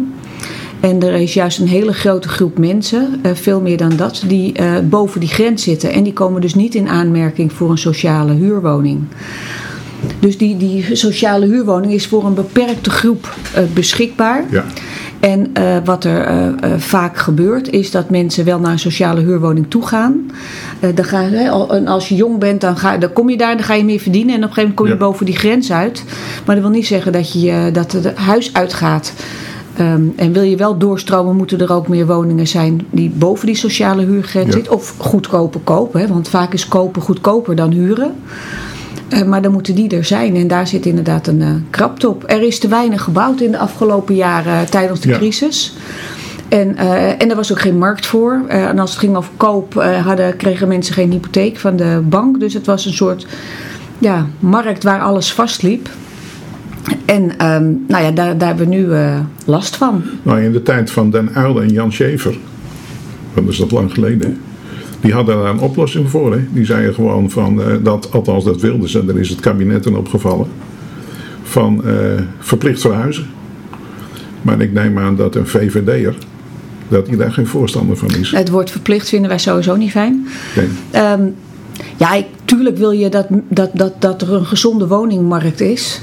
En 0.85 1.01
er 1.03 1.13
is 1.13 1.33
juist 1.33 1.59
een 1.59 1.67
hele 1.67 1.93
grote 1.93 2.27
groep 2.27 2.57
mensen, 2.57 3.19
eh, 3.21 3.31
veel 3.33 3.61
meer 3.61 3.77
dan 3.77 3.95
dat, 3.95 4.23
die 4.27 4.53
eh, 4.53 4.73
boven 4.83 5.19
die 5.19 5.29
grens 5.29 5.63
zitten. 5.63 5.91
En 5.91 6.03
die 6.03 6.13
komen 6.13 6.41
dus 6.41 6.55
niet 6.55 6.75
in 6.75 6.87
aanmerking 6.89 7.53
voor 7.53 7.69
een 7.69 7.77
sociale 7.77 8.33
huurwoning. 8.33 8.99
Dus 10.19 10.37
die, 10.37 10.57
die 10.57 10.95
sociale 10.95 11.45
huurwoning 11.45 11.93
is 11.93 12.07
voor 12.07 12.25
een 12.25 12.33
beperkte 12.33 12.89
groep 12.89 13.35
eh, 13.53 13.63
beschikbaar. 13.73 14.43
Ja. 14.51 14.63
En 15.19 15.51
wat 15.85 16.03
er 16.03 16.53
vaak 16.77 17.17
gebeurt, 17.17 17.69
is 17.69 17.91
dat 17.91 18.09
mensen 18.09 18.45
wel 18.45 18.59
naar 18.59 18.71
een 18.71 18.79
sociale 18.79 19.21
huurwoning 19.21 19.65
toe 19.69 19.87
gaan. 19.87 20.31
Dan 20.95 21.05
gaan 21.05 21.23
hè, 21.23 21.49
al- 21.49 21.75
en 21.75 21.87
als 21.87 22.09
je 22.09 22.15
jong 22.15 22.39
bent, 22.39 22.61
dan, 22.61 22.77
ga, 22.77 22.97
dan 22.97 23.13
kom 23.13 23.29
je 23.29 23.37
daar, 23.37 23.55
dan 23.55 23.65
ga 23.65 23.73
je 23.73 23.83
meer 23.83 23.99
verdienen. 23.99 24.35
En 24.35 24.43
op 24.43 24.47
een 24.47 24.53
gegeven 24.53 24.73
moment 24.75 24.77
kom 24.79 24.85
je 24.87 25.03
Ja. 25.03 25.11
boven 25.11 25.25
die 25.25 25.35
grens 25.37 25.71
uit. 25.71 26.03
Maar 26.45 26.55
dat 26.55 26.63
wil 26.63 26.73
niet 26.73 26.87
zeggen 26.87 27.11
dat, 27.11 27.41
je, 27.41 27.69
dat 27.73 27.91
het 27.91 28.15
huis 28.15 28.53
uitgaat. 28.53 29.13
Ehm, 29.77 30.01
en 30.15 30.31
wil 30.33 30.43
je 30.43 30.55
wel 30.55 30.77
doorstromen, 30.77 31.35
moeten 31.35 31.59
er 31.61 31.71
ook 31.73 31.87
meer 31.87 32.05
woningen 32.07 32.47
zijn 32.47 32.85
die 32.89 33.09
boven 33.09 33.45
die 33.45 33.55
sociale 33.55 34.05
huurgrens 34.05 34.45
Ja. 34.47 34.51
zitten. 34.51 34.73
Of 34.73 34.93
goedkoper 34.97 35.59
kopen, 35.63 35.99
hè, 36.01 36.07
want 36.07 36.29
vaak 36.29 36.53
is 36.53 36.67
kopen 36.67 37.01
goedkoper 37.01 37.55
dan 37.55 37.71
huren. 37.71 38.15
Eh, 39.09 39.23
maar 39.23 39.41
dan 39.41 39.51
moeten 39.51 39.75
die 39.75 39.89
er 39.95 40.05
zijn 40.05 40.35
en 40.35 40.47
daar 40.47 40.67
zit 40.67 40.85
inderdaad 40.85 41.27
een 41.27 41.41
eh 41.41 41.49
krapte 41.69 42.09
op. 42.09 42.23
Er 42.27 42.41
is 42.41 42.59
te 42.59 42.67
weinig 42.67 43.01
gebouwd 43.03 43.41
in 43.41 43.51
de 43.51 43.57
afgelopen 43.57 44.15
jaren 44.15 44.53
eh, 44.53 44.61
tijdens 44.61 44.99
de 44.99 45.09
Ja. 45.09 45.17
crisis. 45.17 45.73
En, 46.49 46.77
en 47.17 47.29
er 47.29 47.35
was 47.35 47.51
ook 47.51 47.59
geen 47.59 47.77
markt 47.77 48.05
voor. 48.05 48.41
En 48.47 48.79
als 48.79 48.89
het 48.89 48.99
ging 48.99 49.15
over 49.15 49.31
koop, 49.37 49.73
hadden, 50.03 50.35
kregen 50.37 50.67
mensen 50.67 50.93
geen 50.93 51.11
hypotheek 51.11 51.57
van 51.57 51.75
de 51.75 52.01
bank. 52.03 52.39
Dus 52.39 52.53
het 52.53 52.65
was 52.65 52.85
een 52.85 52.93
soort 52.93 53.27
ja, 53.99 54.25
markt 54.39 54.83
waar 54.83 55.01
alles 55.01 55.33
vastliep. 55.33 55.89
En 57.05 57.37
ehm, 57.37 57.71
nou 57.87 58.03
ja, 58.03 58.11
daar, 58.11 58.37
daar 58.37 58.47
hebben 58.47 58.69
we 58.69 58.75
nu 58.75 58.91
eh, 58.91 59.19
last 59.45 59.75
van. 59.75 60.03
Nou, 60.23 60.41
in 60.41 60.51
de 60.51 60.61
tijd 60.61 60.91
van 60.91 61.11
Den 61.11 61.29
Uyl 61.37 61.61
en 61.61 61.69
Jan 61.69 61.91
Schever, 61.91 62.37
dat 63.33 63.43
is 63.47 63.57
dat 63.57 63.71
lang 63.71 63.93
geleden, 63.93 64.37
Die 65.01 65.13
hadden 65.13 65.35
daar 65.35 65.49
een 65.49 65.59
oplossing 65.59 66.09
voor. 66.09 66.33
Hè? 66.33 66.39
Die 66.51 66.65
zeiden 66.65 66.93
gewoon 66.93 67.29
van, 67.29 67.59
uh, 67.59 67.65
dat, 67.83 68.11
althans 68.11 68.43
dat 68.43 68.61
wilden 68.61 68.89
ze, 68.89 69.05
daar 69.05 69.17
is 69.17 69.29
het 69.29 69.39
kabinet 69.39 69.83
dan 69.83 69.97
opgevallen, 69.97 70.47
van 71.43 71.81
uh, 71.85 71.93
verplicht 72.39 72.81
verhuizen. 72.81 73.25
Maar 74.41 74.61
ik 74.61 74.73
neem 74.73 74.97
aan 74.97 75.15
dat 75.15 75.35
een 75.35 75.47
VVD'er, 75.47 76.15
dat 76.87 77.07
hij 77.07 77.17
daar 77.17 77.31
geen 77.31 77.47
voorstander 77.47 77.97
van 77.97 78.09
is. 78.09 78.31
Het 78.31 78.49
woord 78.49 78.71
verplicht 78.71 79.09
vinden 79.09 79.29
wij 79.29 79.39
sowieso 79.39 79.75
niet 79.75 79.91
fijn. 79.91 80.27
Um, 80.95 81.35
ja, 81.97 82.13
ik, 82.13 82.25
tuurlijk 82.45 82.77
wil 82.77 82.91
je 82.91 83.09
dat, 83.09 83.27
dat, 83.49 83.69
dat, 83.73 84.01
dat 84.01 84.21
er 84.21 84.33
een 84.33 84.45
gezonde 84.45 84.87
woningmarkt 84.87 85.61
is. 85.61 86.01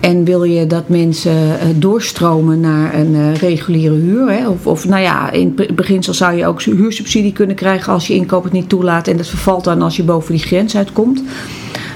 En 0.00 0.24
wil 0.24 0.44
je 0.44 0.66
dat 0.66 0.88
mensen 0.88 1.34
doorstromen 1.80 2.60
naar 2.60 2.94
een 2.94 3.34
reguliere 3.34 3.94
huur? 3.94 4.30
Hè? 4.30 4.48
Of, 4.48 4.66
of 4.66 4.88
nou 4.88 5.02
ja, 5.02 5.30
in 5.30 5.58
beginsel 5.74 6.14
zou 6.14 6.36
je 6.36 6.46
ook 6.46 6.62
huursubsidie 6.62 7.32
kunnen 7.32 7.56
krijgen 7.56 7.92
als 7.92 8.06
je 8.06 8.14
inkoop 8.14 8.44
het 8.44 8.52
niet 8.52 8.68
toelaat. 8.68 9.08
En 9.08 9.16
dat 9.16 9.26
vervalt 9.26 9.64
dan 9.64 9.82
als 9.82 9.96
je 9.96 10.02
boven 10.02 10.34
die 10.34 10.44
grens 10.44 10.76
uitkomt. 10.76 11.22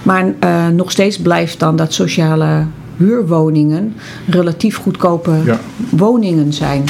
Maar 0.02 0.35
uh, 0.45 0.69
nog 0.69 0.90
steeds 0.90 1.21
blijft 1.21 1.59
dan 1.59 1.76
dat 1.76 1.92
sociale 1.92 2.66
huurwoningen 2.97 3.95
relatief 4.26 4.76
goedkope 4.76 5.33
ja. 5.45 5.61
woningen 5.90 6.52
zijn. 6.52 6.85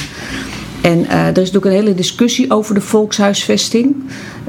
En 0.83 0.99
uh, 0.99 1.13
er 1.13 1.29
is 1.29 1.51
natuurlijk 1.51 1.65
een 1.65 1.83
hele 1.83 1.95
discussie 1.95 2.51
over 2.51 2.75
de 2.75 2.81
volkshuisvesting. 2.81 3.95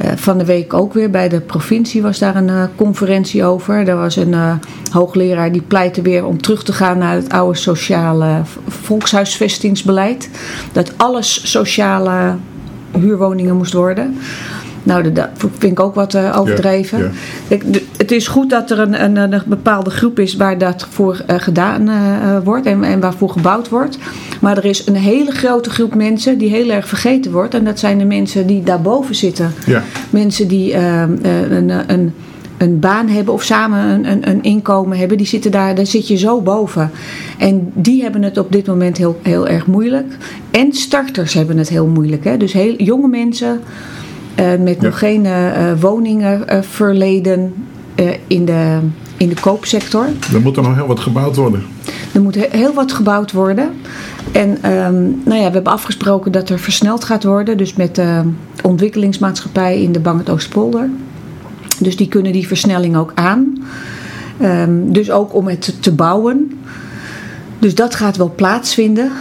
Uh, 0.03 0.11
van 0.15 0.38
de 0.38 0.45
week 0.45 0.73
ook 0.73 0.93
weer 0.93 1.09
bij 1.09 1.29
de 1.29 1.41
provincie 1.41 2.01
was 2.01 2.19
daar 2.19 2.35
een 2.35 2.47
uh, 2.47 2.63
conferentie 2.75 3.43
over. 3.43 3.88
Er 3.88 3.95
was 3.95 4.15
een 4.15 4.35
hoogleraar 4.91 5.51
die 5.51 5.61
pleitte 5.61 6.01
weer 6.01 6.25
om 6.25 6.41
terug 6.41 6.63
te 6.63 6.73
gaan 6.73 6.97
naar 6.97 7.15
het 7.15 7.29
oude 7.29 7.57
sociale 7.57 8.41
volkshuisvestingsbeleid. 8.67 10.29
Dat 10.71 10.93
alles 10.97 11.51
sociale 11.51 12.35
huurwoningen 12.91 13.57
moest 13.57 13.73
worden. 13.73 14.17
Nou, 14.83 15.11
dat 15.11 15.29
vind 15.35 15.71
ik 15.71 15.79
ook 15.79 15.95
wat 15.95 16.13
uh, 16.13 16.38
overdreven. 16.39 17.00
Ja, 17.00 17.03
ja. 17.47 17.55
Ik, 17.55 17.83
het 17.97 18.11
is 18.11 18.27
goed 18.27 18.50
dat 18.50 18.71
er 18.71 18.79
een, 18.79 19.03
een, 19.03 19.33
een, 19.33 19.41
bepaalde 19.45 19.89
groep 19.89 20.19
is 20.19 20.35
waar 20.35 20.57
dat 20.57 20.88
voor 20.89 21.21
uh, 21.29 21.35
gedaan 21.39 21.89
uh, 21.89 22.38
wordt 22.43 22.65
en, 22.65 22.83
en 22.83 23.00
waarvoor 23.00 23.29
gebouwd 23.29 23.69
wordt. 23.69 23.97
Maar 24.41 24.57
er 24.57 24.65
is 24.65 24.88
een 24.88 24.95
hele 24.95 25.31
grote 25.31 25.69
groep 25.69 25.95
mensen 25.95 26.38
die 26.38 26.50
heel 26.50 26.69
erg 26.69 26.88
vergeten 26.88 27.31
wordt. 27.31 27.53
En 27.53 27.63
dat 27.63 27.79
zijn 27.79 27.97
de 27.97 28.05
mensen 28.05 28.47
die 28.47 28.63
daarboven 28.63 29.15
zitten. 29.15 29.51
Ja. 29.65 29.83
Mensen 30.09 30.47
die 30.47 30.73
een, 30.75 31.69
een, 31.88 32.13
een 32.61 32.79
baan 32.79 33.07
hebben 33.07 33.33
of 33.33 33.43
samen 33.43 33.79
een, 33.79 34.11
een, 34.11 34.29
een, 34.29 34.43
inkomen 34.43 34.97
hebben, 34.97 35.17
die 35.17 35.27
zitten 35.27 35.51
daar, 35.51 35.75
daar 35.75 35.85
zit 35.85 36.07
je 36.07 36.17
zo 36.17 36.41
boven. 36.41 36.91
En 37.38 37.71
die 37.73 38.01
hebben 38.01 38.23
het 38.23 38.38
op 38.38 38.51
dit 38.51 38.67
moment 38.67 38.97
heel, 38.97 39.19
heel 39.21 39.47
erg 39.47 39.65
moeilijk. 39.65 40.17
En 40.51 40.73
starters 40.73 41.33
hebben 41.33 41.57
het 41.57 41.69
heel 41.69 41.88
moeilijk. 41.88 42.23
Hè? 42.23 42.38
Dus 42.38 42.53
heel, 42.53 42.75
jonge 42.75 43.07
mensen 43.07 43.59
met 44.35 44.75
ja. 44.79 44.81
nog 44.81 45.00
geen 45.00 45.25
uh, 45.25 45.73
woningen 45.79 46.43
uh, 46.50 46.61
verleden 46.61 47.53
in, 48.27 48.45
de, 48.45 48.79
in 49.17 49.29
de 49.29 49.39
koopsector. 49.41 50.05
Er 50.33 50.41
moet 50.41 50.57
er 50.57 50.63
nog 50.63 50.75
heel 50.75 50.88
wat 50.88 51.00
gebouwd 51.00 51.35
worden. 51.35 51.63
Er 52.13 52.21
moet 52.21 52.35
heel 52.35 52.73
wat 52.73 52.91
gebouwd 52.91 53.31
worden. 53.31 53.69
En 54.31 54.50
um, 54.50 55.21
nou 55.25 55.39
ja, 55.39 55.47
we 55.47 55.53
hebben 55.53 55.73
afgesproken 55.73 56.31
dat 56.31 56.50
er 56.50 56.59
versneld 56.59 57.03
gaat 57.03 57.23
worden. 57.23 57.57
Dus 57.57 57.73
met 57.73 57.95
de 57.95 58.21
ontwikkelingsmaatschappij 58.63 59.81
in 59.81 59.91
de 59.91 60.00
Bang 60.00 60.19
het 60.19 60.29
Oostpolder. 60.29 60.89
Dus 61.79 61.97
die 61.97 62.07
kunnen 62.07 62.31
die 62.31 62.47
versnelling 62.47 62.97
ook 62.97 63.11
aan. 63.15 63.63
Um, 64.41 64.93
dus 64.93 65.11
ook 65.11 65.33
om 65.35 65.47
het 65.47 65.75
te 65.79 65.93
bouwen. 65.93 66.59
Dus 67.59 67.75
dat 67.75 67.95
gaat 67.95 68.17
wel 68.17 68.33
plaatsvinden. 68.35 69.11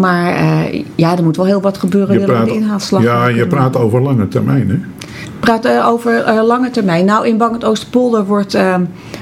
Maar 0.00 0.42
uh, 0.42 0.82
ja, 0.94 1.16
er 1.16 1.24
moet 1.24 1.36
wel 1.36 1.46
heel 1.46 1.60
wat 1.60 1.78
gebeuren. 1.78 2.18
Je 2.18 2.24
praat, 2.24 2.46
de 2.46 2.54
inhaalslag 2.54 3.02
ja, 3.02 3.26
je 3.26 3.46
praat 3.46 3.76
over 3.76 4.02
lange 4.02 4.28
termijn, 4.28 4.70
hè? 4.70 4.76
praat 5.40 5.66
uh, 5.66 5.88
over 5.88 6.28
uh, 6.28 6.42
lange 6.42 6.70
termijn. 6.70 7.04
Nou, 7.04 7.26
in 7.26 7.36
Bang 7.36 7.52
het 7.52 7.64
Oosterpolder 7.64 8.24
wordt 8.24 8.58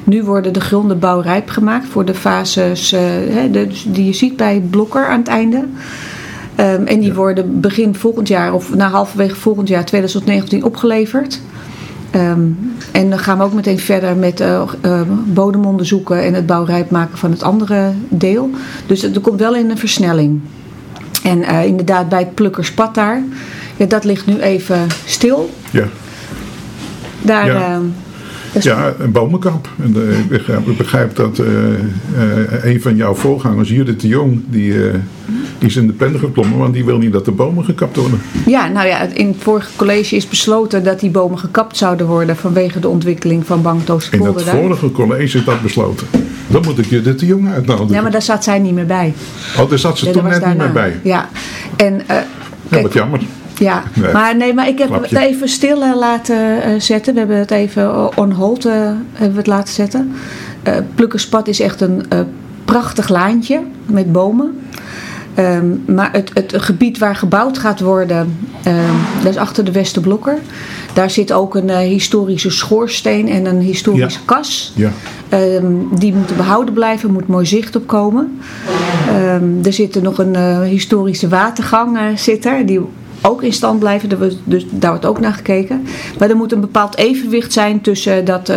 nu 0.04 0.24
worden 0.24 0.52
de 0.52 0.60
gronden 0.60 0.98
bouwrijp 0.98 1.48
gemaakt 1.48 1.86
voor 1.86 2.04
de 2.04 2.14
fases 2.14 2.90
hè, 2.90 3.50
de, 3.50 3.68
die 3.86 4.04
je 4.04 4.12
ziet 4.12 4.36
bij 4.36 4.64
Blokker 4.70 5.06
aan 5.06 5.18
het 5.18 5.28
einde. 5.28 5.56
Um, 5.56 6.86
en 6.86 7.00
die 7.00 7.08
ja. 7.08 7.14
worden 7.14 7.60
begin 7.60 7.94
volgend 7.94 8.28
jaar 8.28 8.52
of 8.54 8.74
na 8.74 8.88
halverwege 8.88 9.34
volgend 9.34 9.68
jaar 9.68 9.84
2019 9.84 10.64
opgeleverd. 10.64 11.40
Um, 12.14 12.58
en 12.92 13.10
dan 13.10 13.18
gaan 13.18 13.38
we 13.38 13.44
ook 13.44 13.52
meteen 13.52 13.78
verder 13.78 14.16
met 14.16 14.44
bodemonderzoeken 15.26 16.24
en 16.24 16.34
het 16.34 16.46
bouwrijp 16.46 16.90
maken 16.90 17.18
van 17.18 17.30
het 17.30 17.42
andere 17.42 17.92
deel. 18.08 18.50
Dus 18.86 19.02
er 19.02 19.20
komt 19.20 19.40
wel 19.40 19.56
in 19.56 19.70
een 19.70 19.78
versnelling. 19.78 20.40
En 21.26 21.38
uh, 21.38 21.64
inderdaad, 21.64 22.08
bij 22.08 22.18
het 22.18 22.34
plukkerspad 22.34 22.94
daar, 22.94 23.22
ja, 23.76 23.86
dat 23.86 24.04
ligt 24.04 24.26
nu 24.26 24.38
even 24.38 24.86
stil. 25.04 25.50
Ja. 25.70 25.84
Daar, 27.22 27.46
ja. 27.46 27.80
Ja, 28.60 28.94
een 28.98 29.12
bomenkamp. 29.12 29.68
En, 29.82 29.94
uh, 29.96 30.18
ik, 30.18 30.28
begrijp, 30.28 30.68
ik, 30.68 30.76
begrijp, 30.76 31.16
dat 31.16 31.38
uh, 31.38 31.46
uh, 31.46 32.64
een 32.64 32.80
van 32.80 32.96
jouw 32.96 33.14
voorgangers, 33.14 33.68
Judith 33.68 34.00
de 34.00 34.08
Jong, 34.08 34.42
die, 34.46 34.72
die 35.58 35.68
is 35.68 35.76
in 35.76 35.86
de 35.86 35.92
pen 35.92 36.18
geklommen, 36.18 36.58
want 36.58 36.74
die 36.74 36.84
wil 36.84 36.98
niet 36.98 37.12
dat 37.12 37.24
de 37.24 37.30
bomen 37.30 37.64
gekapt 37.64 37.96
worden. 37.96 38.20
Ja, 38.46 38.68
nou 38.68 38.86
ja, 38.86 39.00
in 39.00 39.26
het 39.26 39.36
vorige 39.38 39.70
college 39.76 40.16
is 40.16 40.28
besloten 40.28 40.84
dat 40.84 41.00
die 41.00 41.10
bomen 41.10 41.38
gekapt 41.38 41.76
zouden 41.76 42.06
worden 42.06 42.36
vanwege 42.36 42.80
de 42.80 42.88
ontwikkeling 42.88 43.46
van 43.46 43.62
Banktoostpolder. 43.62 44.40
In 44.40 44.48
het 44.48 44.56
vorige 44.56 44.92
college 44.92 45.38
is 45.38 45.44
dat 45.44 45.62
besloten. 45.62 46.06
Dan 46.46 46.62
moet 46.64 46.78
ik 46.78 46.84
Judith 46.84 47.18
de 47.18 47.26
Jong 47.26 47.48
uitnodigen. 47.48 47.94
Ja, 47.94 48.02
maar 48.02 48.10
daar 48.10 48.22
zat 48.22 48.44
zij 48.44 48.58
niet 48.58 48.74
meer 48.74 48.86
bij. 48.86 49.14
Oh, 49.58 49.70
daar 49.70 49.78
zat 49.78 49.98
ze 49.98 50.10
toen 50.10 50.22
net 50.22 50.40
daarna. 50.40 50.48
niet 50.48 50.58
meer 50.58 50.72
bij. 50.72 51.00
Ja, 51.02 51.28
en... 51.76 52.02
ja, 52.70 52.82
wat 52.82 52.92
jammer. 52.92 53.20
Ja, 53.58 53.82
nee. 53.94 54.12
maar 54.12 54.36
nee, 54.36 54.54
maar 54.54 54.68
ik 54.68 54.78
heb 54.78 54.88
Klapje. 54.88 55.18
het 55.18 55.26
even 55.28 55.48
stil 55.48 55.82
uh, 55.82 55.96
laten 55.96 56.36
uh, 56.36 56.80
zetten. 56.80 57.12
We 57.12 57.18
hebben 57.18 57.38
het 57.38 57.50
even 57.50 58.16
on 58.16 58.32
hold 58.32 58.66
uh, 58.66 58.72
hebben 59.12 59.32
we 59.32 59.36
het 59.36 59.46
laten 59.46 59.74
zetten. 59.74 60.12
Plukkerspad 60.94 61.48
is 61.48 61.60
echt 61.60 61.80
een 61.80 62.06
prachtig 62.64 63.08
laantje 63.08 63.60
met 63.86 64.12
bomen. 64.12 64.60
Um, 65.38 65.82
maar 65.86 66.12
het, 66.12 66.30
het, 66.34 66.54
gebied 66.56 66.98
waar 66.98 67.16
gebouwd 67.16 67.58
gaat 67.58 67.80
worden, 67.80 68.38
um, 68.66 68.74
dat 69.22 69.32
is 69.32 69.36
achter 69.36 69.64
de 69.64 69.72
Westerblokker. 69.72 70.38
Daar 70.94 71.10
zit 71.10 71.32
ook 71.32 71.54
een 71.54 71.70
historische 71.70 72.50
schoorsteen 72.50 73.28
en 73.28 73.46
een 73.46 73.60
historische 73.60 74.18
ja. 74.18 74.24
kas. 74.24 74.72
Ja. 74.74 74.92
Um, 75.32 75.88
die 75.98 76.14
moeten 76.14 76.36
behouden 76.36 76.74
blijven, 76.74 77.12
moet 77.12 77.26
mooi 77.26 77.46
zicht 77.46 77.76
op 77.76 77.86
komen. 77.86 78.38
er 79.62 79.72
zit 79.72 79.94
er 79.94 80.02
nog 80.02 80.18
een 80.18 80.62
historische 80.62 81.28
watergang 81.28 81.98
zit 82.18 82.44
er, 82.44 82.66
die 82.66 82.80
ook 83.22 83.42
in 83.42 83.52
stand 83.52 83.78
blijven. 83.78 84.08
Dus 84.44 84.66
daar 84.70 84.90
wordt 84.90 85.06
ook 85.06 85.20
naar 85.20 85.34
gekeken. 85.34 85.86
Maar 86.18 86.30
er 86.30 86.36
moet 86.36 86.52
een 86.52 86.60
bepaald 86.60 86.96
evenwicht 86.96 87.52
zijn 87.52 87.80
tussen 87.80 88.24
dat 88.24 88.52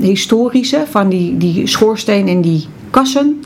historische 0.00 0.82
van 0.90 1.08
die, 1.08 1.36
die 1.36 1.66
schoorsteen 1.66 2.28
en 2.28 2.40
die 2.40 2.66
kassen. 2.90 3.42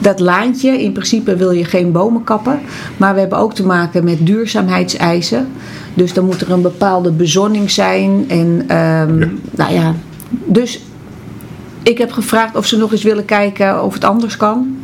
Dat 0.00 0.20
laantje, 0.20 0.82
in 0.82 0.92
principe 0.92 1.36
wil 1.36 1.50
je 1.50 1.64
geen 1.64 1.92
bomen 1.92 2.24
kappen. 2.24 2.60
Maar 2.96 3.14
we 3.14 3.20
hebben 3.20 3.38
ook 3.38 3.54
te 3.54 3.66
maken 3.66 4.04
met 4.04 4.26
duurzaamheidseisen. 4.26 5.48
Dus 5.94 6.12
dan 6.12 6.24
moet 6.24 6.40
er 6.40 6.50
een 6.50 6.62
bepaalde 6.62 7.10
bezonning 7.10 7.70
zijn. 7.70 8.24
En 8.28 8.76
um, 8.76 9.18
ja. 9.18 9.28
nou 9.50 9.72
ja, 9.72 9.94
dus 10.44 10.80
ik 11.82 11.98
heb 11.98 12.12
gevraagd 12.12 12.56
of 12.56 12.66
ze 12.66 12.76
nog 12.76 12.92
eens 12.92 13.02
willen 13.02 13.24
kijken 13.24 13.84
of 13.84 13.94
het 13.94 14.04
anders 14.04 14.36
kan. 14.36 14.76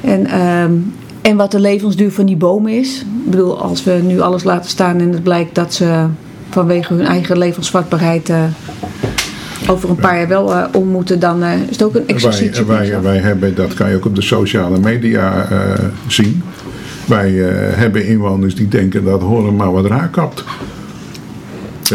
En 0.00 0.40
um, 0.40 0.92
en 1.26 1.36
wat 1.36 1.50
de 1.50 1.60
levensduur 1.60 2.12
van 2.12 2.26
die 2.26 2.36
bomen 2.36 2.72
is. 2.72 3.00
Ik 3.00 3.30
bedoel, 3.30 3.60
als 3.62 3.84
we 3.84 3.92
nu 3.92 4.20
alles 4.20 4.44
laten 4.44 4.70
staan 4.70 5.00
en 5.00 5.12
het 5.12 5.22
blijkt 5.22 5.54
dat 5.54 5.74
ze 5.74 6.06
vanwege 6.50 6.94
hun 6.94 7.06
eigen 7.06 7.38
levensvatbaarheid 7.38 8.28
uh, 8.28 8.44
over 9.66 9.90
een 9.90 9.96
paar 9.96 10.18
jaar 10.18 10.28
wel 10.28 10.50
uh, 10.50 10.64
om 10.72 10.88
moeten, 10.88 11.20
dan 11.20 11.42
uh, 11.42 11.62
is 11.62 11.68
het 11.70 11.82
ook 11.82 11.94
een 11.94 12.08
exercitie. 12.08 12.64
Wij, 12.64 12.90
wij, 12.90 13.00
wij, 13.00 13.18
hebben, 13.18 13.54
dat 13.54 13.74
kan 13.74 13.88
je 13.90 13.96
ook 13.96 14.04
op 14.04 14.14
de 14.14 14.22
sociale 14.22 14.78
media 14.78 15.48
zien. 16.06 16.42
Wij 17.06 17.30
hebben 17.74 18.06
inwoners 18.06 18.54
die 18.54 18.68
denken 18.68 19.04
dat 19.04 19.20
horen 19.20 19.56
maar 19.56 19.72
wat 19.72 19.86
raar 19.86 20.08
kapt. 20.08 20.44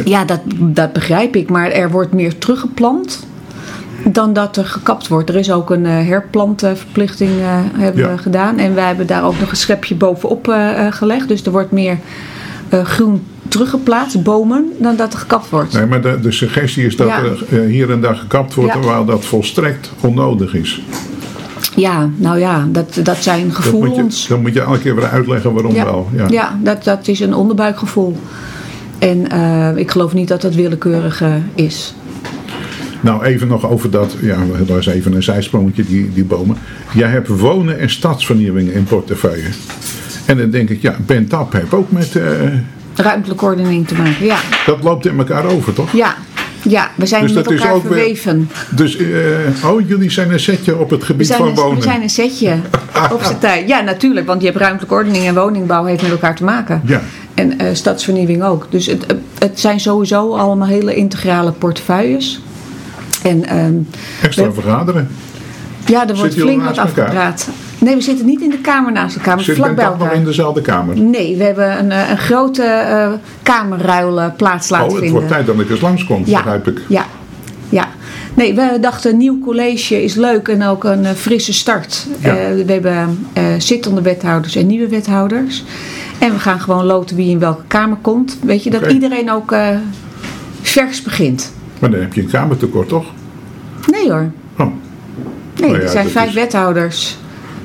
Ja, 0.05 0.25
dat, 0.25 0.39
dat 0.59 0.93
begrijp 0.93 1.35
ik. 1.35 1.49
Maar 1.49 1.71
er 1.71 1.91
wordt 1.91 2.13
meer 2.13 2.37
teruggeplant 2.37 3.27
dan 4.03 4.33
dat 4.33 4.57
er 4.57 4.65
gekapt 4.65 5.07
wordt. 5.07 5.29
Er 5.29 5.35
is 5.35 5.51
ook 5.51 5.69
een 5.69 5.85
herplantverplichting 5.85 7.31
hebben 7.77 8.03
ja. 8.03 8.17
gedaan. 8.17 8.57
En 8.57 8.75
wij 8.75 8.87
hebben 8.87 9.07
daar 9.07 9.25
ook 9.25 9.39
nog 9.39 9.49
een 9.49 9.57
schepje 9.57 9.95
bovenop 9.95 10.55
gelegd. 10.89 11.27
Dus 11.27 11.45
er 11.45 11.51
wordt 11.51 11.71
meer 11.71 11.97
groen 12.83 13.21
teruggeplaatst, 13.51 14.23
bomen, 14.23 14.71
dan 14.77 14.95
dat 14.95 15.13
er 15.13 15.19
gekapt 15.19 15.49
wordt. 15.49 15.73
Nee, 15.73 15.85
maar 15.85 16.01
de, 16.01 16.19
de 16.21 16.31
suggestie 16.31 16.85
is 16.85 16.95
dat 16.95 17.07
ja. 17.07 17.23
er 17.49 17.63
hier 17.63 17.91
en 17.91 18.01
daar 18.01 18.15
gekapt 18.15 18.53
wordt, 18.53 18.73
ja. 18.73 18.79
terwijl 18.79 19.05
dat 19.05 19.25
volstrekt 19.25 19.91
onnodig 19.99 20.53
is. 20.53 20.81
Ja, 21.75 22.09
nou 22.15 22.39
ja, 22.39 22.67
dat, 22.71 22.99
dat 23.03 23.17
zijn 23.17 23.53
gevoelens. 23.53 23.95
Dat 23.95 24.03
moet 24.07 24.21
je, 24.21 24.27
dan 24.27 24.41
moet 24.41 24.53
je 24.53 24.61
elke 24.61 24.79
keer 24.79 24.95
weer 24.95 25.09
uitleggen 25.09 25.53
waarom 25.53 25.73
ja. 25.73 25.85
wel. 25.85 26.09
Ja, 26.15 26.27
ja 26.29 26.59
dat, 26.63 26.83
dat 26.83 27.07
is 27.07 27.19
een 27.19 27.33
onderbuikgevoel. 27.33 28.17
En 28.99 29.77
ik 29.77 29.91
geloof 29.91 30.13
niet 30.13 30.27
dat 30.27 30.41
dat 30.41 30.55
willekeurig 30.55 31.23
is. 31.55 31.95
Nou, 33.01 33.23
even 33.23 33.47
nog 33.47 33.69
over 33.69 33.91
dat. 33.91 34.15
Ja, 34.21 34.37
dat 34.65 34.77
is 34.77 34.85
even 34.85 35.13
een 35.13 35.23
zijsprongetje, 35.23 35.85
die, 35.85 36.13
die 36.13 36.23
bomen. 36.23 36.57
Jij 36.93 37.09
hebt 37.09 37.27
wonen 37.27 37.79
en 37.79 37.89
stadsvernieuwing 37.89 38.69
in 38.69 38.83
portefeuille. 38.83 39.49
En 40.25 40.37
dan 40.37 40.49
denk 40.49 40.69
ik, 40.69 40.81
ja, 40.81 40.95
Ben 41.05 41.27
Tap 41.27 41.53
heeft 41.53 41.73
ook 41.73 41.91
met, 41.91 42.15
uh, 42.15 42.23
ruimtelijke 42.95 43.45
ordening 43.45 43.87
te 43.87 43.95
maken. 43.95 44.25
Ja, 44.25 44.37
Dat 44.65 44.83
loopt 44.83 45.05
in 45.05 45.17
elkaar 45.17 45.45
over, 45.45 45.73
toch? 45.73 45.91
ja, 45.91 46.15
ja 46.61 46.91
we 46.95 47.05
zijn 47.05 47.21
Dus 47.23 47.31
met 47.33 47.51
elkaar 47.51 47.71
weer- 47.73 47.81
verweven. 47.81 48.49
Dus, 48.69 48.97
eh, 48.97 49.07
oh, 49.65 49.87
jullie 49.87 50.11
zijn 50.11 50.31
een 50.31 50.39
setje 50.39 50.77
op 50.77 50.89
het 50.89 51.03
gebied 51.03 51.33
van 51.33 51.47
een, 51.47 51.55
wonen. 51.55 51.75
we 51.77 51.83
zijn 51.83 52.01
een 52.01 52.09
setje 52.09 52.55
op 53.11 53.35
tijd. 53.39 53.67
Ja, 53.67 53.81
natuurlijk, 53.81 54.27
want 54.27 54.41
je 54.41 54.47
hebt 54.47 54.59
ruimtelijke 54.59 54.93
ordening 54.95 55.25
en 55.27 55.35
woningbouw 55.35 55.83
heeft 55.85 56.01
met 56.01 56.11
elkaar 56.11 56.35
te 56.35 56.43
maken. 56.43 56.81
Ja. 56.85 57.01
En 57.33 57.59
eh, 57.59 57.67
stadsvernieuwing 57.73 58.43
ook. 58.43 58.67
Dus 58.69 58.85
het, 58.85 59.05
het 59.37 59.59
zijn 59.59 59.79
sowieso 59.79 60.35
allemaal 60.35 60.67
hele 60.67 60.95
integrale 60.95 61.51
portefeuilles. 61.51 62.41
En 63.23 63.45
ehm, 63.45 63.73
Extra 64.21 64.45
we- 64.45 64.53
vergaderen. 64.53 65.09
ja, 65.85 66.07
er 66.07 66.15
wordt 66.15 66.33
flink 66.33 66.63
wat 66.63 66.77
elkaar? 66.77 67.33
Nee, 67.81 67.95
we 67.95 68.01
zitten 68.01 68.25
niet 68.25 68.41
in 68.41 68.49
de 68.49 68.57
kamer 68.57 68.91
naast 68.91 69.15
elkaar, 69.15 69.39
Zit 69.39 69.55
vlak 69.55 69.75
Ben 69.75 69.97
bij 69.97 70.07
nog 70.07 70.15
in 70.15 70.23
dezelfde 70.25 70.61
kamer? 70.61 70.97
Nee, 70.99 71.37
we 71.37 71.43
hebben 71.43 71.79
een, 71.79 71.91
eh, 71.91 72.09
een 72.09 72.17
grote 72.17 72.63
eh 72.63 73.11
kamerruil 73.43 74.33
plaats 74.37 74.69
laten 74.69 74.85
Oh, 74.87 74.91
het 74.91 75.01
vinden. 75.01 75.19
wordt 75.21 75.33
tijd 75.33 75.45
dat 75.45 75.59
ik 75.59 75.69
eens 75.69 75.81
langskom, 75.81 76.23
begrijp 76.23 76.67
ik. 76.67 76.81
Ja, 76.87 77.05
ja. 77.69 77.87
Nee, 78.33 78.55
we 78.55 78.77
dachten 78.81 79.11
een 79.11 79.17
nieuw 79.17 79.39
college 79.39 80.03
is 80.03 80.15
leuk 80.15 80.47
en 80.47 80.63
ook 80.63 80.83
een 80.83 81.05
eh, 81.05 81.11
frisse 81.11 81.53
start. 81.53 82.07
Ja. 82.19 82.35
Eh, 82.35 82.65
we 82.65 82.71
hebben 82.73 83.25
eh, 83.33 83.43
zittende 83.57 84.01
wethouders 84.01 84.55
en 84.55 84.67
nieuwe 84.67 84.87
wethouders. 84.87 85.63
En 86.19 86.31
we 86.31 86.39
gaan 86.39 86.59
gewoon 86.59 86.85
loten 86.85 87.15
wie 87.15 87.29
in 87.29 87.39
welke 87.39 87.63
kamer 87.67 87.97
komt. 88.01 88.37
Weet 88.43 88.63
je, 88.63 88.69
dat 88.69 88.91
iedereen 88.91 89.31
ook 89.31 89.51
eh, 89.51 89.67
vers 90.61 91.01
begint. 91.01 91.53
Maar 91.79 91.91
dan 91.91 91.99
heb 91.99 92.13
je 92.13 92.21
een 92.21 92.29
kamertekort, 92.29 92.87
toch? 92.87 93.05
Nee 93.91 94.11
hoor. 94.11 94.31
Oh. 94.57 94.65
Nee, 95.59 95.69
Nou 95.69 95.73
ja, 95.73 95.79
er 95.79 95.89
zijn 95.89 96.07
vijf 96.09 96.27
is- 96.27 96.33
wethouders. 96.35 97.17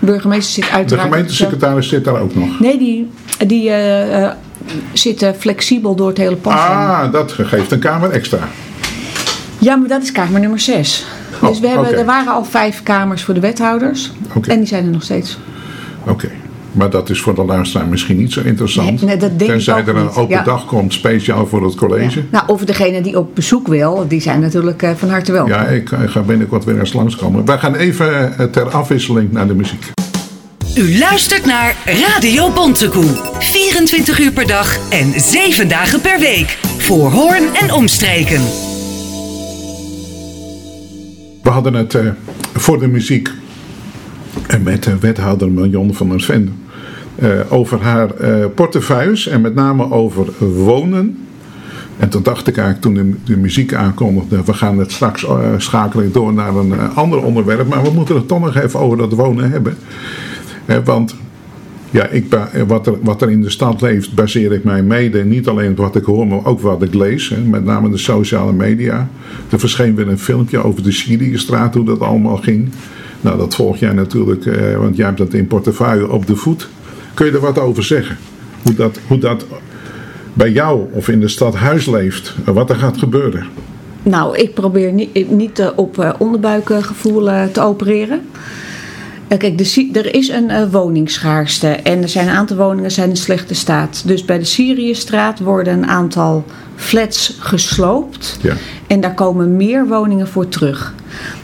De 0.06 0.12
burgemeester 0.12 0.54
zit 0.54 0.64
De 0.64 0.70
uiteraard... 0.70 1.08
gemeentesecretaris 1.08 1.88
zit 1.88 2.04
daar 2.04 2.20
ook 2.20 2.34
nog. 2.34 2.60
Nee, 2.60 2.78
die, 2.78 3.10
die 3.46 3.68
eh, 3.68 4.24
eh, 4.24 4.32
zitten 4.92 5.34
flexibel 5.34 5.94
door 5.94 6.08
het 6.08 6.18
hele 6.18 6.36
pand. 6.36 6.56
Ah, 6.56 7.12
dat 7.12 7.32
geeft 7.32 7.72
een 7.72 7.78
kamer 7.78 8.10
extra. 8.10 8.48
Ja, 9.58 9.76
maar 9.76 9.88
dat 9.88 10.02
is 10.02 10.12
kamer 10.12 10.40
nummer 10.40 10.60
6. 10.60 11.06
Oh, 11.42 11.48
dus 11.48 11.60
we 11.60 11.68
hebben, 11.68 11.98
er 11.98 12.04
waren 12.04 12.32
al 12.32 12.44
vijf 12.44 12.82
kamers 12.82 13.22
voor 13.22 13.34
de 13.34 13.40
wethouders. 13.40 14.12
Oké. 14.34 14.50
En 14.50 14.58
die 14.58 14.66
zijn 14.66 14.84
er 14.84 14.90
nog 14.90 15.02
steeds. 15.02 15.38
Oké. 16.04 16.30
Maar 16.76 16.90
dat 16.90 17.10
is 17.10 17.20
voor 17.20 17.34
de 17.34 17.44
luisteraar 17.44 17.86
misschien 17.86 18.16
niet 18.16 18.32
zo 18.32 18.40
interessant. 18.44 18.88
Nee, 19.00 19.08
nee, 19.08 19.16
dat 19.16 19.28
denk 19.38 19.40
ik 19.40 19.46
Tenzij 19.56 19.82
er 19.86 19.96
een 19.96 20.02
niet. 20.02 20.14
open 20.14 20.36
Ja. 20.36 20.42
dag 20.42 20.64
komt, 20.66 20.92
speciaal 20.92 21.46
voor 21.46 21.64
het 21.64 21.74
college. 21.74 22.22
Nou, 22.30 22.44
of 22.46 22.64
degene 22.64 23.00
die 23.00 23.18
op 23.18 23.34
bezoek 23.34 23.68
wil, 23.68 24.04
die 24.08 24.20
zijn 24.20 24.40
natuurlijk 24.40 24.82
eh, 24.82 24.90
van 24.96 25.08
harte 25.08 25.32
welkom. 25.32 25.52
Ja, 25.52 25.66
ik 25.66 25.92
eh, 25.92 25.98
ga 26.06 26.20
binnenkort 26.20 26.64
weer 26.64 26.78
eens 26.78 26.92
langskomen. 26.92 27.44
Wij 27.44 27.58
gaan 27.58 27.74
even 27.74 28.38
eh, 28.38 28.46
ter 28.46 28.68
afwisseling 28.70 29.32
naar 29.32 29.46
de 29.46 29.54
muziek. 29.54 29.84
U 30.76 30.98
luistert 30.98 31.46
naar 31.46 31.74
Radio 31.84 32.50
Bontekoe. 32.50 33.04
24 33.38 34.18
uur 34.20 34.32
per 34.32 34.46
dag 34.46 34.90
en 34.90 35.20
7 35.20 35.68
dagen 35.68 36.00
per 36.00 36.18
week. 36.20 36.58
Voor 36.78 37.10
Hoorn 37.10 37.44
en 37.60 37.72
omstreken. 37.72 38.40
We 41.42 41.50
hadden 41.52 41.74
het 41.74 41.94
eh, 41.94 42.06
voor 42.54 42.78
de 42.78 42.86
muziek 42.88 43.30
en 44.46 44.62
met 44.62 44.82
de 44.82 44.98
wethouder 44.98 45.50
Marion 45.50 45.94
van 45.94 46.08
der 46.08 46.20
Ven 46.20 46.42
eh, 46.65 46.65
over 47.48 47.82
haar 47.82 48.14
eh, 48.14 48.44
portefeuilles 48.54 49.26
en 49.26 49.40
met 49.40 49.54
name 49.54 49.90
over 49.90 50.26
wonen. 50.38 51.18
En 51.98 52.08
toen 52.08 52.22
dacht 52.22 52.46
ik 52.46 52.56
eigenlijk 52.56 52.80
toen 52.80 52.94
de, 52.94 53.32
de 53.32 53.36
muziek 53.36 53.74
aankondigde, 53.74 54.44
we 54.44 54.52
gaan 54.52 54.78
het 54.78 54.92
straks 54.92 55.26
eh, 55.26 55.38
schakelen 55.56 56.12
door 56.12 56.32
naar 56.32 56.54
een 56.54 56.72
eh, 56.72 56.96
ander 56.96 57.22
onderwerp, 57.22 57.68
maar 57.68 57.82
we 57.82 57.90
moeten 57.90 58.14
het 58.14 58.28
toch 58.28 58.40
nog 58.40 58.56
even 58.56 58.80
over 58.80 58.98
dat 58.98 59.12
wonen 59.12 59.50
hebben. 59.50 59.76
Eh, 60.66 60.76
want 60.84 61.16
ja, 61.90 62.06
ik, 62.06 62.32
eh, 62.32 62.62
wat, 62.66 62.86
er, 62.86 62.94
wat 63.02 63.22
er 63.22 63.30
in 63.30 63.40
de 63.40 63.50
stad 63.50 63.80
leeft, 63.80 64.14
baseer 64.14 64.52
ik 64.52 64.64
mij 64.64 64.82
mede 64.82 65.24
niet 65.24 65.48
alleen 65.48 65.70
op 65.70 65.76
wat 65.76 65.96
ik 65.96 66.04
hoor, 66.04 66.26
maar 66.26 66.44
ook 66.44 66.60
wat 66.60 66.82
ik 66.82 66.94
lees. 66.94 67.28
Hè, 67.28 67.40
met 67.40 67.64
name 67.64 67.90
de 67.90 67.96
sociale 67.96 68.52
media. 68.52 69.08
Er 69.48 69.58
verscheen 69.58 69.94
weer 69.94 70.08
een 70.08 70.18
filmpje 70.18 70.64
over 70.64 70.82
de 70.82 70.92
Syriëstraat, 70.92 71.74
hoe 71.74 71.84
dat 71.84 72.00
allemaal 72.00 72.36
ging. 72.36 72.68
Nou, 73.20 73.38
dat 73.38 73.54
volg 73.54 73.76
jij 73.76 73.92
natuurlijk, 73.92 74.46
eh, 74.46 74.76
want 74.76 74.96
jij 74.96 75.06
hebt 75.06 75.18
dat 75.18 75.32
in 75.32 75.46
portefeuille 75.46 76.10
op 76.10 76.26
de 76.26 76.36
voet. 76.36 76.68
Kun 77.16 77.26
je 77.26 77.32
er 77.32 77.40
wat 77.40 77.58
over 77.58 77.84
zeggen? 77.84 78.16
Hoe 78.62 78.74
dat, 78.74 78.98
hoe 79.06 79.18
dat 79.18 79.46
bij 80.32 80.50
jou 80.50 80.86
of 80.92 81.08
in 81.08 81.20
de 81.20 81.28
stad 81.28 81.54
huis 81.54 81.86
leeft, 81.86 82.34
wat 82.44 82.70
er 82.70 82.76
gaat 82.76 82.98
gebeuren? 82.98 83.46
Nou, 84.02 84.36
ik 84.36 84.54
probeer 84.54 84.92
niet, 84.92 85.30
niet 85.30 85.58
eh, 85.58 85.68
op 85.76 85.98
eh, 85.98 86.12
onderbuikgevoel 86.18 87.30
eh, 87.30 87.44
te 87.44 87.60
opereren. 87.60 88.20
Kijk, 89.28 89.58
de, 89.58 89.88
er 89.92 90.14
is 90.14 90.28
een 90.28 90.70
woningschaarste 90.70 91.68
en 91.68 92.02
er 92.02 92.08
zijn 92.08 92.28
een 92.28 92.34
aantal 92.34 92.56
woningen 92.56 92.90
zijn 92.90 93.08
in 93.08 93.16
slechte 93.16 93.54
staat. 93.54 94.02
Dus 94.06 94.24
bij 94.24 94.38
de 94.38 94.44
Syriëstraat 94.44 95.38
worden 95.38 95.72
een 95.72 95.86
aantal 95.86 96.44
flats 96.74 97.36
gesloopt. 97.40 98.38
Ja. 98.42 98.54
En 98.86 99.00
daar 99.00 99.14
komen 99.14 99.56
meer 99.56 99.86
woningen 99.86 100.28
voor 100.28 100.48
terug. 100.48 100.94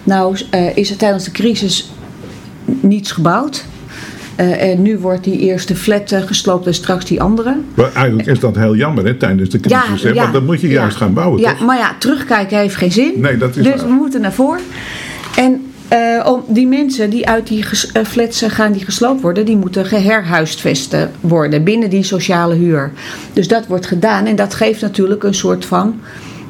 Nou 0.05 0.37
is 0.75 0.91
er 0.91 0.97
tijdens 0.97 1.25
de 1.25 1.31
crisis 1.31 1.93
niets 2.65 3.13
gebouwd. 3.13 3.65
Eh, 4.43 4.71
en 4.71 4.83
nu 4.83 4.99
wordt 4.99 5.25
die 5.25 5.39
eerste 5.39 5.77
flat 5.77 6.13
eh, 6.13 6.21
gesloopt 6.23 6.67
en 6.67 6.75
straks 6.75 7.05
die 7.05 7.23
andere. 7.23 7.57
Maar 7.75 7.93
eigenlijk 7.95 8.29
is 8.29 8.41
dat 8.41 8.57
heel 8.57 8.77
jammer 8.77 9.05
hè, 9.05 9.15
tijdens 9.15 9.49
de 9.51 9.61
crisis. 9.61 10.03
hè, 10.03 10.15
want 10.15 10.33
dan 10.33 10.45
moet 10.45 10.61
je 10.61 10.69
ja. 10.69 10.73
juist 10.75 10.97
gaan 10.97 11.13
bouwen, 11.13 11.41
Ja, 11.41 11.51
toch? 11.51 11.67
maar 11.67 11.79
ja, 11.79 11.95
terugkijken 11.99 12.59
heeft 12.59 12.77
geen 12.77 12.93
zin. 12.93 13.13
Nee, 13.17 13.37
dat 13.37 13.57
is 13.57 13.63
Dus 13.65 13.75
waar. 13.81 13.87
we 13.87 13.93
moeten 13.93 14.21
naar 14.21 14.33
voren. 14.33 14.61
En 15.37 15.67
eh, 15.89 16.27
om 16.27 16.45
die 16.49 16.67
mensen 16.67 17.11
die 17.11 17.29
uit 17.29 17.47
die 17.47 17.65
flats 18.07 18.43
gaan 18.47 18.73
die 18.73 18.85
gesloopt 18.85 19.21
worden, 19.21 19.45
die 19.45 19.57
moeten 19.57 19.87
geherhuisvesten 19.87 21.11
worden 21.21 21.65
binnen 21.65 21.91
die 21.91 22.03
sociale 22.03 22.55
huur. 22.55 22.93
Dus 23.33 23.49
dat 23.49 23.67
wordt 23.67 23.87
gedaan 23.87 24.27
en 24.27 24.37
dat 24.37 24.55
geeft 24.55 24.81
natuurlijk 24.81 25.23
een 25.23 25.35
soort 25.35 25.65
van 25.65 26.01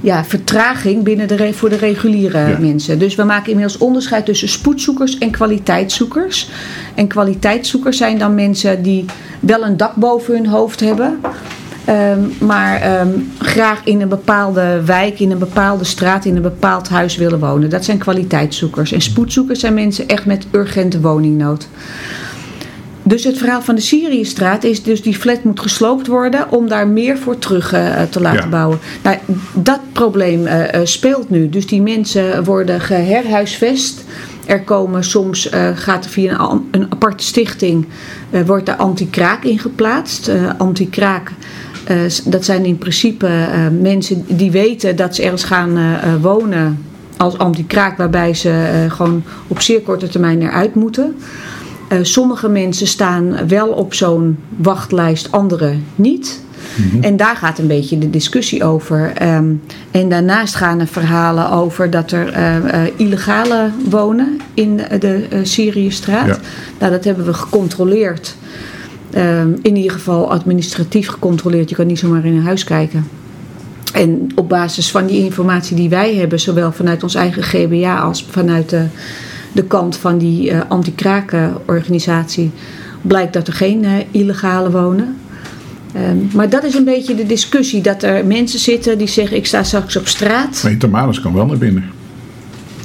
ja, 0.02 0.24
vertraging 0.24 1.02
binnen 1.02 1.28
de 1.28 1.52
voor 1.52 1.68
de 1.68 1.76
reguliere 1.76 2.38
Ja. 2.38 2.58
mensen. 2.58 2.98
Dus 2.98 3.14
we 3.14 3.24
maken 3.24 3.50
inmiddels 3.50 3.78
onderscheid 3.78 4.24
tussen 4.24 4.48
spoedzoekers 4.48 5.18
en 5.18 5.30
kwaliteitszoekers. 5.30 6.50
En 6.94 7.06
kwaliteitszoekers 7.06 7.96
zijn 7.96 8.18
dan 8.18 8.34
mensen 8.34 8.82
die 8.82 9.04
wel 9.40 9.64
een 9.64 9.76
dak 9.76 9.94
boven 9.94 10.34
hun 10.34 10.46
hoofd 10.46 10.80
hebben. 10.80 11.20
Ehm, 11.84 12.20
maar 12.40 12.80
ehm, 12.80 13.08
graag 13.38 13.80
in 13.84 14.00
een 14.00 14.08
bepaalde 14.08 14.82
wijk, 14.84 15.20
in 15.20 15.30
een 15.30 15.38
bepaalde 15.38 15.84
straat, 15.84 16.24
in 16.24 16.36
een 16.36 16.42
bepaald 16.42 16.88
huis 16.88 17.16
willen 17.16 17.38
wonen. 17.38 17.70
Dat 17.70 17.84
zijn 17.84 17.98
kwaliteitszoekers. 17.98 18.92
En 18.92 19.00
spoedzoekers 19.00 19.60
zijn 19.60 19.74
mensen 19.74 20.08
echt 20.08 20.26
met 20.26 20.46
urgente 20.50 21.00
woningnood. 21.00 21.68
Dus 23.02 23.24
het 23.24 23.38
verhaal 23.38 23.62
van 23.62 23.74
de 23.74 23.80
Syriëstraat 23.80 24.64
is 24.64 24.82
dus 24.82 25.02
die 25.02 25.16
flat 25.16 25.44
moet 25.44 25.60
gesloopt 25.60 26.06
worden 26.06 26.50
om 26.50 26.68
daar 26.68 26.88
meer 26.88 27.18
voor 27.18 27.38
terug 27.38 27.72
eh, 27.72 28.02
te 28.02 28.20
laten 28.20 28.42
Ja. 28.42 28.48
bouwen. 28.48 28.78
Nou, 29.02 29.16
dat 29.54 29.80
probleem 29.92 30.46
eh, 30.46 30.74
eh, 30.74 30.80
speelt 30.84 31.30
nu. 31.30 31.48
Dus 31.48 31.66
die 31.66 31.82
mensen 31.82 32.44
worden 32.44 32.80
geherhuisvest. 32.80 34.04
Er 34.46 34.62
komen 34.62 35.04
soms, 35.04 35.48
gaat 35.74 36.04
er 36.04 36.10
via 36.10 36.58
een, 36.70 36.86
aparte 36.88 37.24
stichting, 37.24 37.86
wordt 38.46 38.68
er 38.68 38.74
anti-kraak 38.74 39.44
in 39.44 39.58
geplaatst. 39.58 40.30
Anti-kraak, 40.58 41.32
dat 42.24 42.44
zijn 42.44 42.64
in 42.64 42.78
principe 42.78 43.28
mensen 43.80 44.24
die 44.28 44.50
weten 44.50 44.96
dat 44.96 45.14
ze 45.14 45.22
ergens 45.22 45.44
gaan 45.44 45.78
wonen 46.20 46.84
als 47.16 47.38
anti-kraak, 47.38 47.96
waarbij 47.96 48.34
ze 48.34 48.84
gewoon 48.88 49.22
op 49.48 49.60
zeer 49.60 49.80
korte 49.80 50.08
termijn 50.08 50.42
eruit 50.42 50.74
moeten. 50.74 51.16
Eh, 51.92 51.98
sommige 52.02 52.48
mensen 52.48 52.86
staan 52.86 53.48
wel 53.48 53.68
op 53.68 53.94
zo'n 53.94 54.38
wachtlijst, 54.56 55.32
andere 55.32 55.74
niet. 55.94 56.40
En 57.00 57.16
daar 57.16 57.36
gaat 57.36 57.58
een 57.58 57.66
beetje 57.66 57.98
de 57.98 58.10
discussie 58.10 58.64
over. 58.64 59.12
Ehm, 59.14 59.52
en 59.90 60.08
daarnaast 60.08 60.54
gaan 60.54 60.80
er 60.80 60.86
verhalen 60.86 61.50
over 61.50 61.90
dat 61.90 62.10
er 62.10 62.28
eh, 62.28 62.82
illegale 62.96 63.70
wonen 63.88 64.40
in 64.54 64.76
de 64.76 65.26
Syriëstraat. 65.42 66.26
Ja. 66.26 66.38
Nou, 66.78 66.92
dat 66.92 67.04
hebben 67.04 67.24
we 67.24 67.34
gecontroleerd. 67.34 68.36
Ehm, 69.10 69.48
in 69.62 69.76
ieder 69.76 69.92
geval 69.92 70.30
administratief 70.30 71.08
gecontroleerd. 71.08 71.68
Je 71.68 71.74
kan 71.74 71.86
niet 71.86 71.98
zomaar 71.98 72.24
in 72.24 72.36
een 72.36 72.44
huis 72.44 72.64
kijken. 72.64 73.08
En 73.92 74.26
op 74.34 74.48
basis 74.48 74.90
van 74.90 75.06
die 75.06 75.24
informatie 75.24 75.76
die 75.76 75.88
wij 75.88 76.14
hebben, 76.14 76.40
zowel 76.40 76.72
vanuit 76.72 77.02
ons 77.02 77.14
eigen 77.14 77.42
GBA 77.42 77.98
als 77.98 78.26
vanuit 78.30 78.68
de, 78.68 78.86
de 79.52 79.64
kant 79.64 79.96
van 79.96 80.18
die 80.18 80.50
eh 80.50 80.60
anti-krakenorganisatie, 80.68 82.50
blijkt 83.02 83.32
dat 83.32 83.46
er 83.46 83.52
geen 83.52 83.84
eh, 83.84 83.92
illegale 84.10 84.70
wonen. 84.70 85.16
Ehm, 85.92 86.16
maar 86.32 86.48
dat 86.48 86.64
is 86.64 86.74
een 86.74 86.84
beetje 86.84 87.14
de 87.14 87.26
discussie, 87.26 87.82
dat 87.82 88.02
er 88.02 88.26
mensen 88.26 88.58
zitten 88.58 88.98
die 88.98 89.06
zeggen 89.06 89.36
ik 89.36 89.46
sta 89.46 89.62
straks 89.62 89.96
op 89.96 90.06
straat. 90.06 90.60
Maar 90.62 90.72
Intermaris 90.72 91.20
kan 91.20 91.34
wel 91.34 91.46
naar 91.46 91.58
binnen. 91.58 91.84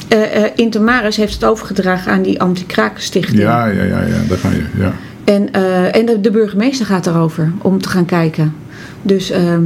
Eh 0.07 0.43
eh, 0.43 0.51
Intermaris 0.55 1.15
heeft 1.15 1.33
het 1.33 1.45
overgedragen 1.45 2.11
aan 2.11 2.21
die 2.21 2.41
anti-krakenstichting. 2.41 3.39
Ja, 3.39 3.65
ja, 3.65 3.83
ja, 3.83 4.01
ja, 4.01 4.17
daar 4.27 4.37
ga 4.37 4.49
je. 4.49 4.63
Ja. 4.77 4.93
En, 5.23 5.51
en 5.91 6.05
de, 6.05 6.21
de 6.21 6.31
burgemeester 6.31 6.85
gaat 6.85 7.07
erover 7.07 7.51
om 7.61 7.81
te 7.81 7.89
gaan 7.89 8.05
kijken. 8.05 8.53
Dus 9.01 9.29
ehm, 9.29 9.63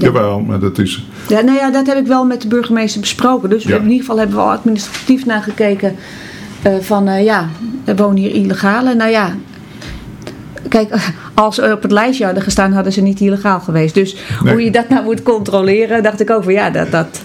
Ja. 0.00 0.06
Jawel, 0.06 0.40
maar 0.40 0.58
dat 0.58 0.78
is. 0.78 1.06
Ja, 1.28 1.40
nou 1.40 1.56
ja, 1.58 1.70
dat 1.70 1.86
heb 1.86 1.96
ik 1.96 2.06
wel 2.06 2.24
met 2.24 2.42
de 2.42 2.48
burgemeester 2.48 3.00
besproken. 3.00 3.50
Dus 3.50 3.62
Ja. 3.64 3.76
in 3.76 3.82
ieder 3.82 3.98
geval 3.98 4.18
hebben 4.18 4.36
we 4.36 4.42
al 4.42 4.50
administratief 4.50 5.26
nagekeken. 5.26 5.94
eh 6.62 6.72
van 6.80 7.08
eh, 7.08 7.24
ja, 7.24 7.48
er 7.84 7.96
wonen 7.96 8.16
hier 8.16 8.34
illegale. 8.34 8.94
Nou 8.94 9.10
ja, 9.10 9.34
kijk, 10.68 10.94
als 11.34 11.54
ze 11.54 11.72
op 11.72 11.82
het 11.82 11.92
lijstje 11.92 12.24
hadden 12.24 12.42
gestaan, 12.42 12.72
hadden 12.72 12.92
ze 12.92 13.00
niet 13.00 13.20
illegaal 13.20 13.60
geweest. 13.60 13.94
Dus 13.94 14.16
Nee. 14.42 14.52
hoe 14.52 14.64
je 14.64 14.70
dat 14.70 14.88
nou 14.88 15.04
moet 15.04 15.22
controleren, 15.22 16.02
dacht 16.02 16.20
ik 16.20 16.30
ook 16.30 16.42
van 16.44 16.52
ja, 16.52 16.70
dat, 16.70 16.90
dat 16.90 17.22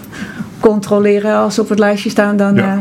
controleren 0.59 1.35
als 1.35 1.55
ze 1.55 1.61
op 1.61 1.69
het 1.69 1.79
lijstje 1.79 2.09
staan, 2.09 2.38
dan. 2.38 2.55
Ja. 2.55 2.73
eh, 2.73 2.79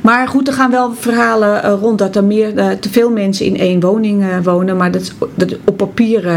maar 0.00 0.28
goed, 0.28 0.48
er 0.48 0.54
gaan 0.54 0.70
wel 0.70 0.94
verhalen 0.94 1.62
rond 1.70 1.98
dat 1.98 2.16
er 2.16 2.24
meer, 2.24 2.54
te 2.80 2.88
veel 2.90 3.10
mensen 3.10 3.46
in 3.46 3.56
één 3.58 3.80
woning 3.80 4.24
wonen. 4.42 4.76
Maar 4.76 4.90
dat, 4.90 5.12
dat, 5.34 5.56
op 5.64 5.76
papier 5.76 6.32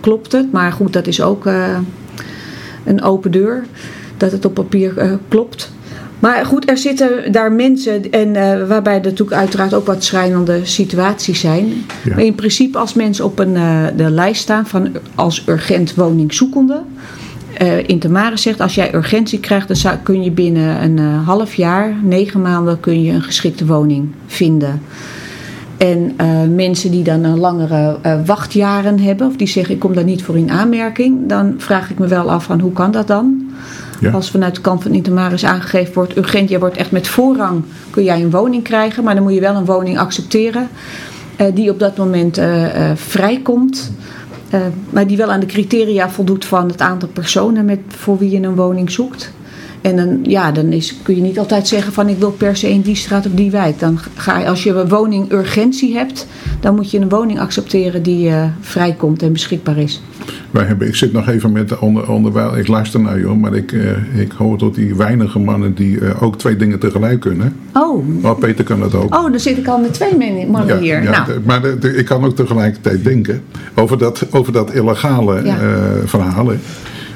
klopt 0.00 0.32
het. 0.32 0.52
Maar 0.52 0.72
goed, 0.72 0.92
dat 0.92 1.06
is 1.06 1.22
ook 1.22 1.44
een 2.84 3.02
open 3.02 3.30
deur. 3.30 3.64
Dat 4.16 4.32
het 4.32 4.44
op 4.44 4.54
papier 4.54 4.98
eh, 4.98 5.12
klopt. 5.28 5.72
Maar 6.18 6.46
goed, 6.46 6.70
er 6.70 6.78
zitten 6.78 7.32
daar 7.32 7.52
mensen 7.52 8.10
en 8.10 8.36
eh, 8.36 8.66
waarbij 8.68 8.94
er 8.96 9.02
natuurlijk 9.02 9.36
uiteraard 9.36 9.74
ook 9.74 9.86
wat 9.86 10.04
schrijnende 10.04 10.60
situaties 10.62 11.40
zijn. 11.40 11.66
Ja. 12.04 12.14
Maar 12.14 12.24
in 12.24 12.34
principe 12.34 12.78
als 12.78 12.94
mensen 12.94 13.24
op 13.24 13.38
een, 13.38 13.56
eh, 13.56 13.82
de 13.96 14.10
lijst 14.10 14.42
staan 14.42 14.66
van 14.66 14.88
als 15.14 15.42
urgent 15.48 15.94
woningzoekende. 15.94 16.80
eh 17.54 17.88
in 17.88 17.98
Tamara 17.98 18.36
zegt, 18.36 18.60
als 18.60 18.74
jij 18.74 18.94
urgentie 18.94 19.40
krijgt, 19.40 19.68
dan 19.68 19.76
zou- 19.76 19.96
kun 20.02 20.22
je 20.22 20.30
binnen 20.30 20.82
een 20.82 20.98
half 20.98 21.54
jaar, 21.54 21.94
negen 22.02 22.40
maanden, 22.40 22.80
kun 22.80 23.02
je 23.02 23.12
een 23.12 23.22
geschikte 23.22 23.66
woning 23.66 24.08
vinden. 24.26 24.82
En 25.76 26.12
eh, 26.16 26.26
mensen 26.54 26.90
die 26.90 27.04
dan 27.04 27.24
een 27.24 27.38
langere 27.38 27.98
eh, 28.02 28.18
wachtjaren 28.26 28.98
hebben, 29.00 29.26
of 29.26 29.36
die 29.36 29.46
zeggen 29.46 29.74
ik 29.74 29.80
kom 29.80 29.94
daar 29.94 30.04
niet 30.04 30.22
voor 30.22 30.36
in 30.36 30.50
aanmerking, 30.50 31.28
dan 31.28 31.54
vraag 31.58 31.90
ik 31.90 31.98
me 31.98 32.06
wel 32.06 32.30
af 32.30 32.44
van 32.44 32.60
hoe 32.60 32.72
kan 32.72 32.90
dat 32.90 33.06
dan? 33.06 33.42
Ja. 34.00 34.10
Als 34.10 34.30
vanuit 34.30 34.54
de 34.54 34.60
kant 34.60 34.82
van 34.82 34.92
Intermaris 34.92 35.44
aangegeven 35.44 35.94
wordt, 35.94 36.16
urgent, 36.16 36.48
jij 36.48 36.58
wordt 36.58 36.76
echt 36.76 36.90
met 36.90 37.08
voorrang, 37.08 37.62
kun 37.90 38.04
jij 38.04 38.22
een 38.22 38.30
woning 38.30 38.62
krijgen, 38.62 39.04
maar 39.04 39.14
dan 39.14 39.22
moet 39.22 39.34
je 39.34 39.40
wel 39.40 39.54
een 39.54 39.64
woning 39.64 39.98
accepteren 39.98 40.68
eh, 41.36 41.46
die 41.54 41.70
op 41.70 41.78
dat 41.78 41.96
moment 41.96 42.38
eh, 42.38 42.90
eh, 42.90 42.96
vrijkomt. 42.96 43.92
eh, 44.50 44.60
maar 44.90 45.06
die 45.06 45.16
wel 45.16 45.32
aan 45.32 45.40
de 45.40 45.46
criteria 45.46 46.10
voldoet 46.10 46.44
van 46.44 46.68
het 46.68 46.80
aantal 46.80 47.08
personen 47.08 47.64
met, 47.64 47.78
voor 47.88 48.18
wie 48.18 48.30
je 48.30 48.42
een 48.46 48.54
woning 48.54 48.90
zoekt. 48.90 49.32
En 49.84 49.96
dan, 49.96 50.18
ja, 50.22 50.52
dan 50.52 50.72
is, 50.72 50.94
kun 51.02 51.14
je 51.16 51.20
niet 51.22 51.38
altijd 51.38 51.68
zeggen 51.68 51.92
van 51.92 52.08
ik 52.08 52.18
wil 52.18 52.30
per 52.30 52.56
se 52.56 52.70
in 52.70 52.80
die 52.80 52.94
straat 52.94 53.26
of 53.26 53.32
die 53.32 53.50
wijk. 53.50 53.78
Dan 53.78 53.98
ga 54.14 54.38
je, 54.38 54.46
als 54.46 54.62
je 54.62 54.70
een 54.70 54.88
woning 54.88 55.32
urgentie 55.32 55.96
hebt, 55.96 56.26
dan 56.60 56.74
moet 56.74 56.90
je 56.90 56.98
een 56.98 57.08
woning 57.08 57.38
accepteren 57.40 58.02
die 58.02 58.28
eh, 58.28 58.44
vrijkomt 58.60 59.22
en 59.22 59.32
beschikbaar 59.32 59.78
is. 59.78 60.02
Wij 60.50 60.64
hebben, 60.64 60.88
ik 60.88 60.94
zit 60.94 61.12
nog 61.12 61.28
even 61.28 61.52
met 61.52 61.68
de 61.68 61.80
onder, 61.80 62.10
onderwijl. 62.10 62.56
Ik 62.58 62.68
luister 62.68 63.00
naar 63.00 63.20
jou, 63.20 63.36
maar 63.36 63.54
ik, 63.54 63.72
eh, 63.72 64.20
ik 64.20 64.32
hoor 64.32 64.58
tot 64.58 64.74
die 64.74 64.94
weinige 64.94 65.38
mannen 65.38 65.74
die 65.74 66.00
eh, 66.00 66.22
ook 66.22 66.38
twee 66.38 66.56
dingen 66.56 66.78
tegelijk 66.78 67.20
kunnen. 67.20 67.56
Oh, 67.72 68.04
Maar 68.22 68.34
Peter 68.36 68.64
kan 68.64 68.80
dat 68.80 68.94
ook. 68.94 69.14
oh 69.14 69.30
dan 69.30 69.40
zit 69.40 69.56
ik 69.58 69.66
al 69.66 69.78
met 69.78 69.92
twee 69.94 70.46
mannen 70.50 70.78
hier. 70.78 71.02
ja, 71.02 71.26
nou, 71.26 71.40
maar 71.44 71.62
de- 71.62 71.78
de- 71.78 71.96
ik 71.96 72.04
kan 72.04 72.24
ook 72.24 72.36
tegelijkertijd 72.36 73.04
denken 73.04 73.42
over 73.74 73.98
dat, 73.98 74.26
over 74.30 74.52
dat 74.52 74.72
illegale 74.74 75.44
Ja. 75.44 75.56
verhaal. 76.04 76.52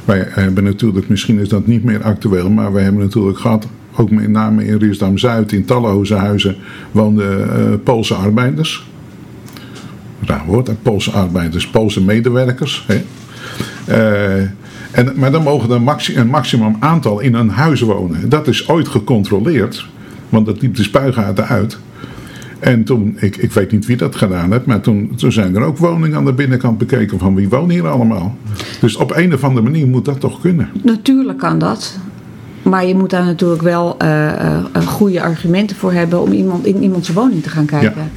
Wij 0.08 0.26
hebben 0.28 0.64
natuurlijk, 0.64 1.08
misschien 1.08 1.38
is 1.38 1.48
dat 1.48 1.66
niet 1.66 1.84
meer 1.84 2.02
actueel, 2.02 2.50
maar 2.50 2.72
we 2.72 2.80
hebben 2.80 3.02
natuurlijk 3.02 3.38
gehad, 3.38 3.66
ook 3.96 4.10
met 4.10 4.28
name 4.28 4.66
in 4.66 4.76
Riesdam-Zuid, 4.76 5.52
in 5.52 5.64
talloze 5.64 6.14
huizen, 6.14 6.56
woonden 6.90 7.50
eh, 7.50 7.78
Poolse 7.84 8.14
arbeiders. 8.14 8.86
Raar 10.20 10.46
woord, 10.46 10.82
Poolse 10.82 11.10
arbeiders, 11.10 11.68
Poolse 11.68 12.02
medewerkers. 12.02 12.86
Hè. 12.86 13.04
Eh, 13.84 14.50
en, 14.90 15.12
maar 15.14 15.30
dan 15.30 15.42
mogen 15.42 15.70
er 15.70 16.16
een 16.16 16.28
maximum 16.28 16.76
aantal 16.80 17.20
in 17.20 17.34
een 17.34 17.50
huis 17.50 17.80
wonen. 17.80 18.28
Dat 18.28 18.48
is 18.48 18.68
ooit 18.68 18.88
gecontroleerd, 18.88 19.86
want 20.28 20.46
dat 20.46 20.60
liep 20.60 20.76
de 20.76 20.82
spuigaten 20.82 21.46
uit. 21.46 21.78
En 22.58 22.84
toen, 22.84 23.16
ik, 23.20 23.36
ik 23.36 23.52
weet 23.52 23.72
niet 23.72 23.86
wie 23.86 23.96
dat 23.96 24.16
gedaan 24.16 24.52
heeft, 24.52 24.66
maar 24.66 24.80
toen, 24.80 25.12
toen 25.16 25.32
zijn 25.32 25.56
er 25.56 25.62
ook 25.62 25.78
woningen 25.78 26.16
aan 26.16 26.24
de 26.24 26.32
binnenkant 26.32 26.78
bekeken 26.78 27.18
van 27.18 27.34
wie 27.34 27.48
wonen 27.48 27.70
hier 27.70 27.88
allemaal. 27.88 28.36
Dus 28.80 28.96
op 28.96 29.16
een 29.16 29.34
of 29.34 29.44
andere 29.44 29.62
manier 29.64 29.86
moet 29.86 30.04
dat 30.04 30.20
toch 30.20 30.40
kunnen. 30.40 30.68
Natuurlijk 30.82 31.38
kan 31.38 31.58
dat. 31.58 31.98
Maar 32.62 32.86
je 32.86 32.94
moet 32.94 33.10
daar 33.10 33.24
natuurlijk 33.24 33.62
wel 33.62 33.94
eh, 33.98 34.28
eh, 34.28 34.56
eh, 34.72 34.86
goede 34.86 35.22
argumenten 35.22 35.76
voor 35.76 35.92
hebben 35.92 36.20
om 36.22 36.32
iemand 36.32 36.66
in 36.66 36.82
iemands 36.82 37.08
woning 37.08 37.42
te 37.42 37.48
gaan 37.50 37.66
kijken. 37.66 37.92
Ja. 37.96 38.08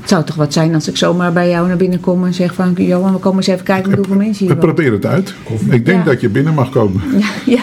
Het 0.00 0.14
zou 0.14 0.24
toch 0.24 0.36
wat 0.36 0.52
zijn 0.52 0.74
als 0.74 0.88
ik 0.88 0.96
zomaar 0.96 1.32
bij 1.32 1.48
jou 1.50 1.68
naar 1.68 1.76
binnen 1.76 2.00
kom 2.00 2.24
en 2.24 2.34
zeg 2.34 2.54
van 2.54 2.72
Johan, 2.76 3.12
we 3.12 3.18
komen 3.18 3.36
eens 3.38 3.46
even 3.46 3.64
kijken 3.64 3.94
hoeveel 3.94 4.16
mensen 4.16 4.46
We 4.46 4.52
hier 4.52 4.60
wonen. 4.62 4.74
proberen 4.74 4.92
het 4.92 5.06
uit. 5.06 5.34
Ik 5.70 5.84
denk 5.84 5.98
Ja. 6.04 6.10
dat 6.10 6.20
je 6.20 6.28
binnen 6.28 6.54
mag 6.54 6.70
komen. 6.70 7.02
Ja, 7.18 7.26
ja. 7.46 7.60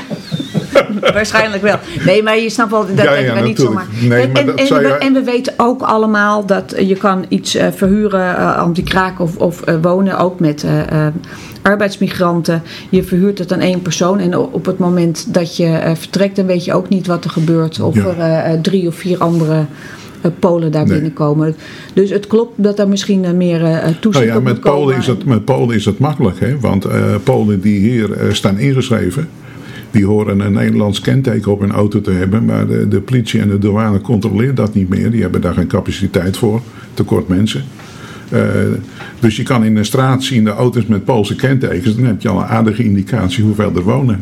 waarschijnlijk 1.13 1.61
wel. 1.63 1.75
Nee, 2.05 2.23
maar 2.23 2.37
je 2.39 2.49
snapt 2.49 2.71
wel 2.71 2.85
dat 2.95 3.05
Ja, 3.05 3.13
ja, 3.15 3.33
we 3.35 3.41
niet 3.41 3.59
zomaar. 3.59 3.85
Nee, 4.01 4.21
en, 4.21 4.31
maar 4.31 4.41
en, 4.41 4.47
en 4.55 4.67
we, 4.67 4.81
je- 4.81 4.97
en 4.99 5.13
we 5.13 5.23
weten 5.23 5.53
ook 5.57 5.81
allemaal 5.81 6.45
dat 6.45 6.73
je 6.77 6.95
kan 6.95 7.25
iets 7.27 7.55
eh, 7.55 7.67
verhuren, 7.75 8.37
eh 8.37 8.57
anti-kraak 8.57 9.19
of, 9.19 9.37
of 9.37 9.61
eh, 9.61 9.75
wonen, 9.81 10.17
ook 10.19 10.39
met 10.39 10.65
arbeidsmigranten. 11.61 12.61
Je 12.89 13.03
verhuurt 13.03 13.39
het 13.39 13.53
aan 13.53 13.59
één 13.59 13.81
persoon 13.81 14.19
en 14.19 14.37
op 14.37 14.65
het 14.65 14.77
moment 14.77 15.33
dat 15.33 15.57
je 15.57 15.91
vertrekt, 15.95 16.35
dan 16.35 16.45
weet 16.45 16.65
je 16.65 16.73
ook 16.73 16.89
niet 16.89 17.07
wat 17.07 17.23
er 17.23 17.29
gebeurt. 17.29 17.79
Of 17.79 17.95
er 17.97 18.61
drie 18.61 18.87
of 18.87 18.95
vier 18.95 19.17
andere 19.17 19.65
Polen 20.39 20.71
daar 20.71 20.83
Nee. 20.85 20.93
binnenkomen. 20.93 21.55
Dus 21.93 22.09
het 22.09 22.27
klopt 22.27 22.51
dat 22.63 22.79
er 22.79 22.87
misschien 22.87 23.37
meer 23.37 23.63
eh, 23.65 23.77
toezicht 23.99 24.25
Nou 24.25 24.25
ja, 24.25 24.35
op 24.37 24.43
met. 24.43 24.59
Polen, 24.59 24.97
is 24.97 25.07
het, 25.07 25.25
met 25.25 25.45
Polen 25.45 25.75
is 25.75 25.85
het 25.85 25.99
makkelijk, 25.99 26.39
hè? 26.39 26.59
want 26.59 26.87
Polen 27.23 27.61
die 27.61 27.79
hier 27.79 28.09
staan 28.31 28.59
ingeschreven, 28.59 29.29
die 29.93 30.05
horen 30.05 30.39
een 30.39 30.53
Nederlands 30.53 30.99
kenteken 31.01 31.51
op 31.51 31.59
hun 31.59 31.71
auto 31.71 32.01
te 32.01 32.11
hebben, 32.11 32.45
maar 32.45 32.67
de, 32.67 32.87
de 32.87 33.01
politie 33.01 33.39
en 33.41 33.49
de 33.49 33.57
douane 33.57 34.01
controleren 34.01 34.55
dat 34.55 34.73
niet 34.73 34.89
meer. 34.89 35.11
Die 35.11 35.21
hebben 35.21 35.41
daar 35.41 35.53
geen 35.53 35.67
capaciteit 35.67 36.37
voor, 36.37 36.61
tekort 36.93 37.27
mensen. 37.27 37.63
Eh, 38.29 38.39
dus 39.19 39.35
je 39.35 39.43
kan 39.43 39.63
in 39.65 39.75
een 39.77 39.85
straat 39.85 40.23
zien 40.23 40.43
de 40.43 40.49
auto's 40.49 40.85
met 40.85 41.03
Poolse 41.05 41.35
kentekens, 41.35 41.95
dan 41.95 42.05
heb 42.05 42.21
je 42.21 42.29
al 42.29 42.37
een 42.39 42.45
aardige 42.47 42.83
indicatie 42.83 43.43
hoeveel 43.43 43.71
er 43.75 43.81
wonen. 43.83 44.19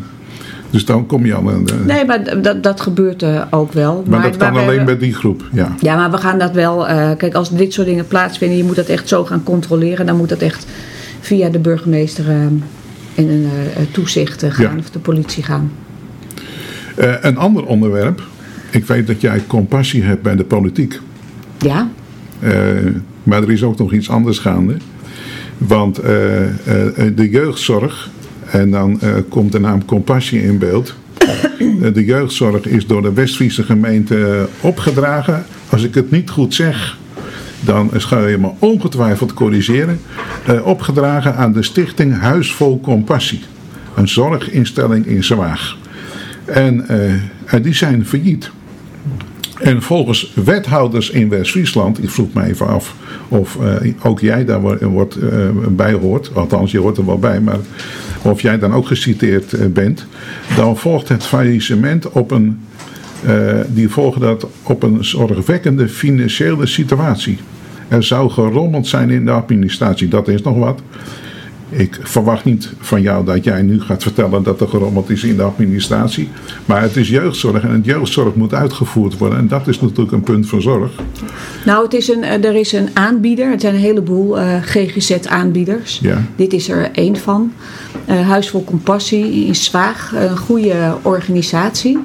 Dus 0.70 0.86
dan 0.86 1.06
kom 1.06 1.26
je 1.26 1.34
al 1.34 1.50
aan 1.52 1.66
de, 1.66 1.74
Nee, 1.86 2.06
maar 2.06 2.42
dat, 2.42 2.64
dat 2.64 2.82
gebeurt 2.82 3.24
eh, 3.24 3.42
ook 3.50 3.72
wel. 3.74 4.04
maar 4.08 4.22
dat 4.22 4.38
kan 4.38 4.54
we- 4.54 4.60
alleen 4.60 4.86
bij 4.86 4.98
die 4.98 5.14
groep, 5.14 5.44
ja. 5.54 5.76
Ja, 5.80 5.96
maar 5.96 6.12
we 6.12 6.18
gaan 6.18 6.40
dat 6.40 6.52
wel. 6.52 6.88
eh, 6.88 7.12
kijk, 7.18 7.34
als 7.34 7.50
dit 7.50 7.74
soort 7.74 7.88
dingen 7.88 8.08
plaatsvinden, 8.08 8.58
je 8.58 8.64
moet 8.64 8.76
dat 8.76 8.88
echt 8.88 9.08
zo 9.08 9.24
gaan 9.26 9.44
controleren. 9.44 10.06
Dan 10.06 10.18
moet 10.18 10.30
dat 10.30 10.40
echt 10.42 10.66
via 11.20 11.50
de 11.50 11.60
burgemeester 11.60 12.26
eh, 13.16 13.24
en 13.24 13.30
een 13.30 13.46
eh, 13.76 13.84
toezicht 13.92 14.44
eh, 14.44 14.52
gaan 14.52 14.72
Ja. 14.74 14.80
of 14.80 14.90
de 14.90 15.00
politie 15.00 15.44
gaan. 15.44 15.72
Eh, 16.96 17.14
een 17.22 17.38
ander 17.38 17.66
onderwerp, 17.66 18.22
ik 18.72 18.86
weet 18.86 19.08
dat 19.08 19.22
jij 19.22 19.42
compassie 19.48 20.04
hebt 20.04 20.22
bij 20.22 20.36
de 20.36 20.44
politiek. 20.44 21.00
Ja, 21.58 21.90
Eh, 22.40 22.52
maar 23.24 23.44
er 23.44 23.52
is 23.52 23.64
ook 23.64 23.78
nog 23.78 23.94
iets 23.94 24.10
anders 24.10 24.40
gaande. 24.40 24.76
Want 25.58 25.98
eh, 25.98 26.44
eh, 26.44 26.52
de 27.16 27.30
jeugdzorg, 27.30 28.10
en 28.52 28.72
dan 28.72 29.02
eh, 29.02 29.14
komt 29.30 29.52
de 29.52 29.60
naam 29.60 29.86
Compassie 29.86 30.44
in 30.44 30.58
beeld. 30.58 30.96
Eh, 31.18 31.94
de 31.94 32.06
jeugdzorg 32.06 32.66
is 32.66 32.88
door 32.88 33.02
de 33.02 33.14
Westfriese 33.14 33.64
gemeente 33.64 34.26
eh, 34.62 34.66
opgedragen. 34.68 35.46
Als 35.70 35.84
ik 35.84 35.96
het 35.96 36.12
niet 36.12 36.30
goed 36.30 36.54
zeg, 36.54 36.98
dan 37.62 37.90
ga 37.94 38.28
je 38.28 38.38
me 38.38 38.50
ongetwijfeld 38.60 39.34
corrigeren. 39.34 40.00
Eh, 40.46 40.66
opgedragen 40.66 41.36
aan 41.36 41.54
de 41.54 41.64
stichting 41.64 42.20
Huis 42.20 42.52
Vol 42.54 42.80
Compassie. 42.82 43.42
Een 43.96 44.08
zorginstelling 44.08 45.06
in 45.06 45.24
Zwaag. 45.24 45.78
En 46.46 46.88
eh, 46.88 47.14
en 47.46 47.62
die 47.62 47.74
zijn 47.74 48.06
failliet. 48.06 48.52
En 49.60 49.82
volgens 49.82 50.32
wethouders 50.46 51.10
in 51.10 51.30
West-Friesland, 51.30 52.04
ik 52.04 52.10
vroeg 52.10 52.34
me 52.34 52.44
even 52.44 52.68
af 52.68 52.96
of 53.28 53.58
eh, 53.62 53.94
ook 54.04 54.20
jij 54.20 54.46
daar 54.46 54.62
wo- 54.62 54.78
wordt, 54.90 55.18
bij 55.76 55.94
hoort, 55.94 56.32
althans 56.36 56.72
je 56.72 56.80
hoort 56.80 56.98
er 56.98 57.06
wel 57.06 57.20
bij, 57.20 57.42
maar 57.42 57.58
of 58.22 58.42
jij 58.42 58.60
dan 58.60 58.74
ook 58.74 58.88
geciteerd 58.88 59.74
bent, 59.74 60.06
dan 60.56 60.78
volgt 60.78 61.10
het 61.10 61.24
faillissement 61.24 62.10
op 62.10 62.32
een, 62.32 62.60
eh, 63.26 63.60
die 63.68 63.90
volgen 63.90 64.22
dat 64.22 64.48
op 64.64 64.84
een 64.84 65.06
zorgwekkende 65.06 65.88
financiële 65.88 66.66
situatie. 66.66 67.38
Er 67.88 68.04
zou 68.04 68.30
gerommeld 68.30 68.88
zijn 68.88 69.10
in 69.10 69.26
de 69.26 69.32
administratie, 69.32 70.08
dat 70.08 70.28
is 70.28 70.42
nog 70.42 70.58
wat. 70.58 70.82
Ik 71.72 72.00
verwacht 72.02 72.46
niet 72.46 72.74
van 72.80 73.02
jou 73.02 73.26
dat 73.26 73.44
jij 73.44 73.62
nu 73.62 73.82
gaat 73.82 74.04
vertellen 74.04 74.44
dat 74.44 74.62
er 74.62 74.68
gerommeld 74.68 75.10
is 75.10 75.24
in 75.24 75.36
de 75.36 75.44
administratie. 75.44 76.30
Maar 76.66 76.82
het 76.82 76.96
is 76.96 77.10
jeugdzorg 77.10 77.64
en 77.64 77.72
het 77.72 77.86
jeugdzorg 77.86 78.36
moet 78.36 78.54
uitgevoerd 78.54 79.18
worden. 79.18 79.38
En 79.38 79.48
dat 79.48 79.68
is 79.68 79.82
natuurlijk 79.82 80.12
een 80.12 80.24
punt 80.24 80.48
van 80.48 80.62
zorg. 80.62 80.92
nou, 81.66 81.84
het 81.84 81.94
is 81.94 82.08
een, 82.08 82.24
eh, 82.24 82.46
er 82.46 82.56
is 82.56 82.72
een 82.72 82.90
aanbieder. 82.94 83.50
Het 83.50 83.62
zijn 83.62 83.74
een 83.74 83.80
heleboel 83.80 84.40
eh, 84.40 84.62
GGZ-aanbieders. 84.62 86.00
Ja. 86.02 86.26
Dit 86.36 86.54
is 86.54 86.70
er 86.70 86.92
één 86.94 87.18
van. 87.18 87.54
Eh, 88.06 88.28
Huis 88.28 88.50
vol 88.50 88.64
Compassie 88.64 89.46
in 89.46 89.56
Zwaag. 89.56 90.12
Een 90.16 90.38
goede 90.38 90.96
organisatie. 91.02 92.00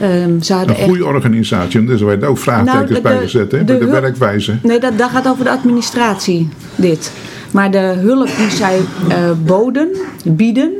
Ehm, 0.00 0.40
ze 0.40 0.52
hadden 0.52 0.74
Een 0.74 0.80
echt 0.80 0.88
goede 0.88 1.06
organisatie. 1.06 1.84
Dus 1.84 2.00
er 2.00 2.06
werden 2.06 2.28
ook 2.28 2.38
vraagtekens 2.38 2.90
Nou, 2.90 3.02
bij 3.02 3.18
gezet 3.18 3.52
hè, 3.52 3.58
de 3.58 3.64
bij 3.64 3.78
de 3.78 3.86
werkwijze. 3.86 4.56
Nee, 4.62 4.80
dat, 4.80 4.98
dat 4.98 5.10
gaat 5.10 5.28
over 5.28 5.44
de 5.44 5.50
administratie, 5.50 6.48
dit. 6.74 7.12
Maar 7.50 7.70
de 7.70 7.78
hulp 7.78 8.28
die 8.36 8.50
zij 8.50 8.80
eh, 9.08 9.30
boden, 9.44 9.88
bieden, 10.24 10.72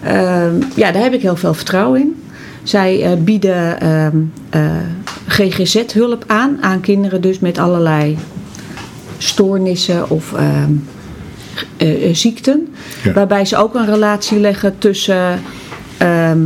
eh, 0.00 0.46
ja, 0.74 0.92
daar 0.92 1.02
heb 1.02 1.12
ik 1.12 1.22
heel 1.22 1.36
veel 1.36 1.54
vertrouwen 1.54 2.00
in. 2.00 2.22
Zij 2.62 3.02
eh, 3.02 3.12
bieden 3.18 3.80
ehm, 3.80 4.16
eh, 4.50 4.62
GGZ-hulp 5.26 6.24
aan, 6.26 6.58
aan 6.60 6.80
kinderen 6.80 7.20
dus 7.20 7.38
met 7.38 7.58
allerlei 7.58 8.18
stoornissen 9.18 10.10
of 10.10 10.32
ehm, 10.32 10.72
ziekten. 12.12 12.68
Ja. 13.02 13.12
Waarbij 13.12 13.44
ze 13.44 13.56
ook 13.56 13.74
een 13.74 13.86
relatie 13.86 14.38
leggen 14.38 14.78
tussen 14.78 15.40
ehm, 15.96 16.38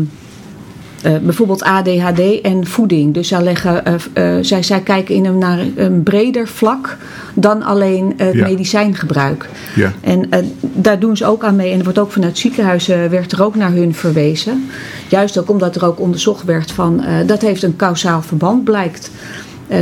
eh, 1.02 1.12
bijvoorbeeld 1.22 1.62
ADHD 1.62 2.40
en 2.42 2.66
voeding. 2.66 3.14
Dus 3.14 3.28
zij, 3.28 3.42
leggen, 3.42 3.84
eh, 3.84 3.94
eh, 4.12 4.44
zij, 4.44 4.62
zij 4.62 4.80
kijken 4.80 5.14
in 5.14 5.24
een, 5.24 5.38
naar 5.38 5.58
een 5.76 6.02
breder 6.02 6.48
vlak 6.48 6.96
dan 7.34 7.62
alleen 7.62 8.12
het 8.16 8.34
Ja. 8.34 8.46
medicijngebruik. 8.46 9.48
Ja. 9.74 9.92
En 10.00 10.28
daar 10.60 10.98
doen 10.98 11.16
ze 11.16 11.26
ook 11.26 11.44
aan 11.44 11.56
mee. 11.56 11.72
En 11.72 11.78
er 11.78 11.84
wordt 11.84 11.98
ook 11.98 12.12
vanuit 12.12 12.38
ziekenhuizen 12.38 13.10
werd 13.10 13.32
er 13.32 13.42
ook 13.42 13.54
naar 13.54 13.72
hun 13.72 13.94
verwezen. 13.94 14.66
Juist 15.08 15.38
ook 15.38 15.50
omdat 15.50 15.76
er 15.76 15.84
ook 15.84 16.00
onderzocht 16.00 16.44
werd 16.44 16.72
van 16.72 17.04
dat 17.26 17.40
heeft 17.40 17.62
een 17.62 17.76
kausaal 17.76 18.22
verband 18.22 18.64
blijkt. 18.64 19.10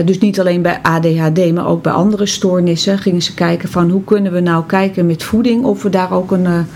Dus 0.05 0.19
niet 0.19 0.41
alleen 0.41 0.63
bij 0.63 0.79
ADHD, 0.83 1.53
maar 1.55 1.67
ook 1.67 1.83
bij 1.83 1.93
andere 1.93 2.27
stoornissen 2.27 2.99
gingen 2.99 3.23
ze 3.23 3.35
kijken 3.35 3.69
van 3.69 3.91
hoe 3.91 4.05
kunnen 4.05 4.33
we 4.33 4.41
nou 4.41 4.65
kijken 4.67 5.07
met 5.07 5.23
voeding 5.23 5.65
of 5.65 5.83
we 5.83 5.91
daar 5.91 6.13
ook 6.13 6.31
een, 6.31 6.67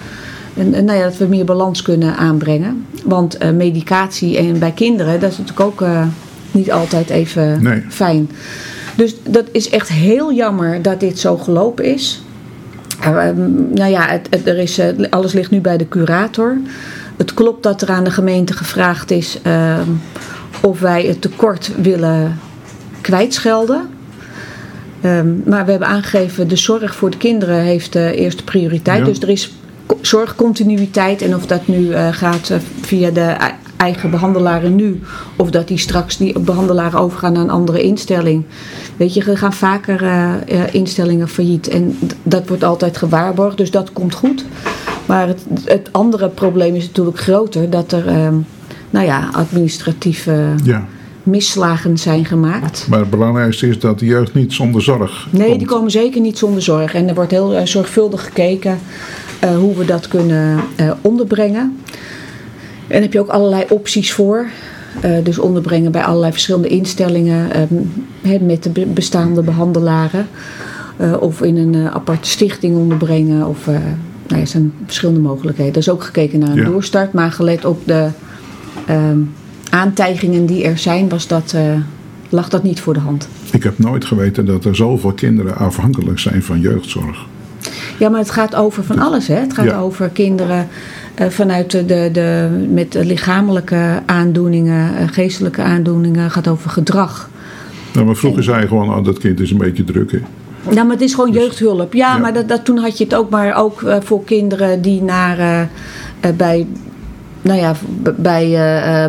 een- 0.57 0.71
nou 0.85 0.93
ja, 0.99 1.05
dat 1.05 1.17
we 1.17 1.27
meer 1.27 1.45
balans 1.45 1.83
kunnen 1.83 2.17
aanbrengen. 2.17 2.87
Want 3.05 3.37
eh, 3.39 3.51
medicatie 3.51 4.37
en 4.37 4.59
bij 4.59 4.73
kinderen, 4.73 5.21
dat 5.21 5.31
is 5.33 5.39
natuurlijk 5.39 5.67
ook 5.67 5.83
eh, 5.83 6.07
niet 6.51 6.73
altijd 6.73 7.11
even 7.11 7.63
Nee. 7.63 7.83
fijn. 7.89 8.31
Dus 8.97 9.15
dat 9.29 9.45
is 9.53 9.69
echt 9.71 9.89
heel 9.89 10.33
jammer 10.33 10.83
dat 10.83 11.01
dit 11.01 11.19
zo 11.19 11.37
gelopen 11.37 11.85
is. 11.85 12.23
Eh, 13.01 13.29
ehm, 13.29 13.73
nou 13.75 13.91
ja, 13.91 14.07
het, 14.09 14.27
het- 14.31 14.47
er 14.47 14.59
is, 14.59 14.81
alles 15.11 15.33
ligt 15.33 15.51
nu 15.51 15.61
bij 15.61 15.77
de 15.77 15.89
curator. 15.89 16.59
Het 17.17 17.35
klopt 17.35 17.63
dat 17.63 17.83
er 17.83 17.89
aan 17.91 18.05
de 18.05 18.11
gemeente 18.11 18.53
gevraagd 18.53 19.11
is 19.11 19.39
ehm, 19.43 19.89
of 20.63 20.81
wij 20.81 21.03
het 21.05 21.21
tekort 21.23 21.71
willen 21.83 22.39
kwijtschelden. 23.01 23.89
Ehm, 25.01 25.29
maar 25.47 25.65
we 25.65 25.71
hebben 25.71 25.89
aangegeven, 25.89 26.49
de 26.49 26.57
zorg 26.57 26.95
voor 26.95 27.11
de 27.11 27.17
kinderen 27.17 27.61
heeft 27.61 27.93
de 27.93 28.15
eerste 28.15 28.45
prioriteit. 28.45 28.99
Ja. 28.99 29.05
Dus 29.05 29.21
er 29.21 29.29
is 29.29 29.53
zorgcontinuïteit. 30.01 31.23
En 31.23 31.35
of 31.35 31.47
dat 31.47 31.67
nu 31.67 31.93
eh, 31.93 32.09
gaat 32.11 32.51
eh, 32.51 32.59
via 32.81 33.11
de 33.11 33.37
eigen 33.77 34.11
behandelaren 34.11 34.75
nu... 34.75 35.01
of 35.37 35.51
dat 35.51 35.69
die 35.69 35.79
straks 35.79 36.17
die 36.17 36.39
behandelaren 36.39 37.01
overgaan 37.01 37.33
naar 37.33 37.43
een 37.43 37.51
andere 37.51 37.83
instelling. 37.83 38.45
Weet 38.97 39.15
je, 39.15 39.25
er 39.25 39.39
gaan 39.39 39.53
vaker 39.53 40.03
eh, 40.03 40.75
instellingen 40.75 41.29
failliet. 41.29 41.69
En 41.69 41.99
dat 42.23 42.49
wordt 42.49 42.65
altijd 42.65 42.97
gewaarborgd, 42.97 43.57
dus 43.57 43.71
dat 43.71 43.93
komt 43.93 44.15
goed. 44.15 44.45
Maar 45.07 45.29
het, 45.29 45.45
het 45.65 45.89
andere 45.93 46.29
probleem 46.29 46.75
is 46.75 46.87
natuurlijk 46.87 47.19
groter. 47.19 47.71
Dat 47.71 47.93
er, 47.93 48.07
ehm, 48.07 48.35
nou 48.91 49.07
ja, 49.07 49.29
administratieve 49.33 50.55
ja. 50.65 50.87
misslagen 51.23 51.99
zijn 51.99 52.25
gemaakt. 52.25 52.87
Maar 52.89 52.99
het 52.99 53.11
belangrijkste 53.11 53.69
is 53.69 53.79
dat 53.79 53.99
de 53.99 54.07
jeugd 54.07 54.35
niet 54.35 54.53
zonder 54.53 54.83
zorg 54.83 55.27
Nee, 55.31 55.47
komt. 55.47 55.59
die 55.59 55.69
komen 55.69 55.91
zeker 55.91 56.21
niet 56.21 56.39
zonder 56.39 56.63
zorg. 56.63 56.95
En 56.95 57.09
er 57.09 57.15
wordt 57.15 57.31
heel 57.31 57.67
zorgvuldig 57.67 58.25
gekeken 58.25 58.79
eh, 59.39 59.57
hoe 59.57 59.77
we 59.77 59.85
dat 59.85 60.09
kunnen 60.09 60.59
eh, 60.77 60.91
onderbrengen. 61.01 61.61
En 61.61 62.91
daar 62.91 63.01
heb 63.01 63.13
je 63.13 63.21
ook 63.21 63.29
allerlei 63.29 63.65
opties 63.69 64.13
voor. 64.13 64.47
Eh, 65.01 65.11
dus 65.25 65.39
onderbrengen 65.39 65.93
bij 65.93 66.03
allerlei 66.05 66.33
verschillende 66.33 66.69
instellingen 66.69 67.51
ehm, 67.53 68.47
met 68.47 68.63
de 68.63 68.71
be- 68.71 68.87
bestaande 68.87 69.43
behandelaren. 69.43 70.27
Eh, 70.97 71.13
of 71.21 71.43
in 71.43 71.57
een 71.57 71.91
aparte 71.91 72.29
stichting 72.29 72.77
onderbrengen. 72.77 73.47
Of, 73.47 73.67
nou 73.67 73.79
ja, 74.27 74.37
er 74.37 74.47
zijn 74.47 74.73
verschillende 74.85 75.21
mogelijkheden. 75.21 75.73
Er 75.73 75.79
is 75.79 75.89
ook 75.91 76.05
gekeken 76.05 76.39
naar 76.39 76.49
een 76.51 76.57
Ja. 76.57 76.65
doorstart. 76.65 77.13
Maar 77.13 77.33
gelet 77.33 77.65
op 77.65 77.81
de 77.87 78.09
ehm, 78.87 79.19
aantijgingen 79.71 80.47
die 80.47 80.65
er 80.65 80.79
zijn, 80.79 81.09
was 81.09 81.27
dat, 81.27 81.55
lag 82.29 82.49
dat 82.49 82.63
niet 82.63 82.81
voor 82.81 82.95
de 82.95 83.01
hand. 83.01 83.29
Ik 83.53 83.63
heb 83.63 83.79
nooit 83.79 84.05
geweten 84.05 84.47
dat 84.47 84.65
er 84.65 84.77
zoveel 84.77 85.13
kinderen 85.13 85.57
afhankelijk 85.57 86.19
zijn 86.19 86.43
van 86.43 86.61
jeugdzorg. 86.61 87.27
Ja, 87.99 88.09
maar 88.09 88.21
het 88.21 88.31
gaat 88.31 88.55
over 88.55 88.85
van 88.85 88.99
alles. 88.99 89.27
Hè? 89.29 89.35
Het 89.35 89.55
gaat 89.55 89.65
Ja. 89.65 89.79
over 89.79 90.09
kinderen 90.09 90.69
eh, 91.15 91.29
vanuit 91.29 91.71
de, 91.71 91.85
de, 91.85 92.09
de, 92.13 92.49
met 92.73 92.95
lichamelijke 92.95 94.03
aandoeningen, 94.07 94.97
eh, 94.97 95.09
geestelijke 95.11 95.63
aandoeningen. 95.63 96.23
Het 96.23 96.33
gaat 96.33 96.49
over 96.49 96.71
gedrag. 96.71 97.29
Nou, 97.93 98.07
maar 98.07 98.17
vroeger 98.17 98.43
zei 98.43 98.61
je 98.61 98.67
gewoon, 98.69 98.95
oh, 98.95 99.05
dat 99.05 99.19
kind 99.19 99.41
is 99.41 99.51
een 99.51 99.59
beetje 99.59 99.85
druk. 99.85 100.13
Hè? 100.13 100.19
Ja, 100.71 100.83
maar 100.83 100.93
het 100.93 101.01
is 101.01 101.15
gewoon 101.15 101.33
jeugdhulp. 101.33 101.93
Ja, 101.93 102.15
Ja. 102.15 102.19
maar 102.19 102.33
dat, 102.33 102.49
dat, 102.49 102.65
toen 102.65 102.79
had 102.79 102.99
je 102.99 103.05
het 103.05 103.15
ook 103.15 103.31
maar 103.31 103.55
ook 103.57 103.83
eh, 103.83 103.97
voor 104.01 104.25
kinderen 104.25 104.83
die 104.83 105.03
naar, 105.03 105.69
bij, 106.37 106.67
nou 107.43 107.59
ja, 107.59 107.75
bij 108.17 108.49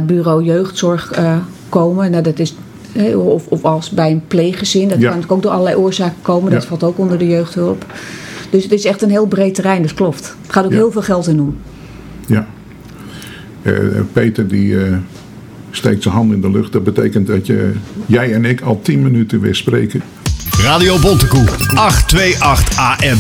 bureau 0.06 0.44
jeugdzorg 0.44 1.14
komen. 1.70 2.12
Nou, 2.12 2.24
dat 2.24 2.40
is, 2.40 2.56
of, 3.16 3.48
of 3.48 3.64
als 3.66 3.90
bij 3.90 4.12
een 4.12 4.24
pleeggezin. 4.28 4.88
Dat 4.90 5.00
Ja. 5.00 5.12
kan 5.12 5.24
ook 5.28 5.42
door 5.42 5.52
allerlei 5.52 5.76
oorzaken 5.76 6.22
komen. 6.22 6.52
Dat 6.52 6.62
Ja. 6.62 6.68
valt 6.68 6.84
ook 6.84 6.98
onder 7.00 7.18
de 7.18 7.28
jeugdhulp. 7.28 7.86
Dus 8.56 8.64
het 8.64 8.74
is 8.74 8.86
echt 8.86 9.02
een 9.02 9.10
heel 9.10 9.26
breed 9.28 9.54
terrein, 9.56 9.82
dat 9.82 9.94
klopt. 9.94 10.36
Het 10.42 10.52
gaat 10.54 10.66
ook 10.66 10.72
Ja. 10.72 10.78
heel 10.78 10.92
veel 10.92 11.02
geld 11.02 11.28
in 11.28 11.40
om. 11.40 11.56
Ja. 12.28 12.48
Eh, 13.62 13.74
Peter 14.14 14.48
die 14.48 14.84
eh, 14.86 14.98
steekt 15.72 16.04
zijn 16.04 16.14
hand 16.16 16.34
in 16.34 16.42
de 16.42 16.52
lucht. 16.52 16.72
Dat 16.72 16.84
betekent 16.84 17.28
dat 17.28 17.46
je, 17.48 17.72
jij 18.06 18.34
en 18.34 18.46
ik 18.46 18.62
al 18.62 18.82
10 18.82 19.02
minuten 19.02 19.40
weer 19.40 19.56
spreken. 19.56 20.02
Radio 20.62 21.00
Bontekoe, 21.00 21.46
828 21.76 22.78
AM. 22.78 23.18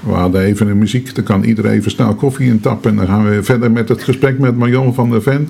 We 0.00 0.12
hadden 0.12 0.42
even 0.42 0.68
een 0.68 0.78
muziek. 0.78 1.14
Dan 1.14 1.24
kan 1.24 1.42
iedereen 1.44 1.72
even 1.72 1.90
snel 1.90 2.14
koffie 2.14 2.46
intappen. 2.46 2.90
En 2.90 2.96
dan 2.96 3.06
gaan 3.06 3.28
we 3.30 3.42
verder 3.42 3.70
met 3.70 3.88
het 3.88 4.02
gesprek 4.02 4.38
met 4.38 4.56
Marion 4.56 4.94
van 4.94 5.10
der 5.10 5.22
Ven. 5.22 5.48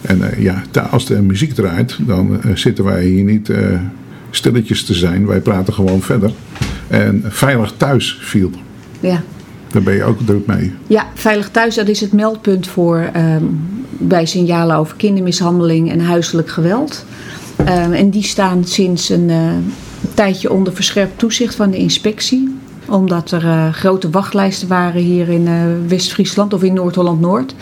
En 0.00 0.30
eh, 0.32 0.42
ja, 0.42 0.62
als 0.90 1.06
de 1.06 1.22
muziek 1.22 1.54
draait, 1.54 1.98
dan 2.06 2.40
zitten 2.54 2.84
wij 2.84 3.04
hier 3.04 3.24
niet 3.24 3.50
eh, 3.50 3.80
stilletjes 4.30 4.84
te 4.84 4.94
zijn. 4.94 5.26
Wij 5.26 5.40
praten 5.40 5.74
gewoon 5.74 6.00
verder. 6.02 6.30
En 6.88 7.22
veilig 7.26 7.72
thuis 7.76 8.18
viel. 8.20 8.50
Ja. 9.00 9.22
Daar 9.72 9.82
ben 9.82 9.94
je 9.94 10.04
ook 10.04 10.18
druk 10.24 10.46
mee. 10.46 10.74
Ja, 10.86 11.06
Veilig 11.14 11.50
Thuis, 11.50 11.74
dat 11.74 11.88
is 11.88 12.00
het 12.00 12.12
meldpunt 12.12 12.66
voor 12.68 13.10
ehm, 13.12 13.44
bij 13.90 14.26
signalen 14.26 14.76
over 14.76 14.96
kindermishandeling 14.96 15.90
en 15.90 16.00
huiselijk 16.00 16.50
geweld. 16.50 17.04
Ehm, 17.56 17.92
en 17.92 18.10
die 18.10 18.22
staan 18.22 18.64
sinds 18.64 19.08
een 19.08 19.30
eh, 19.30 19.50
tijdje 20.14 20.52
onder 20.52 20.74
verscherpt 20.74 21.18
toezicht 21.18 21.54
van 21.54 21.70
de 21.70 21.76
inspectie. 21.76 22.56
Omdat 22.86 23.30
er 23.30 23.44
eh, 23.44 23.72
grote 23.72 24.10
wachtlijsten 24.10 24.68
waren 24.68 25.02
hier 25.02 25.28
in 25.28 25.46
eh, 25.46 25.54
West-Friesland 25.88 26.54
of 26.54 26.62
in 26.62 26.74
Noord-Holland-Noord. 26.74 27.54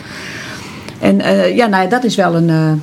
En 0.99 1.15
ja, 1.55 1.67
nou 1.67 1.83
ja, 1.83 1.89
dat 1.89 2.03
is 2.03 2.15
wel 2.15 2.35
een 2.35 2.81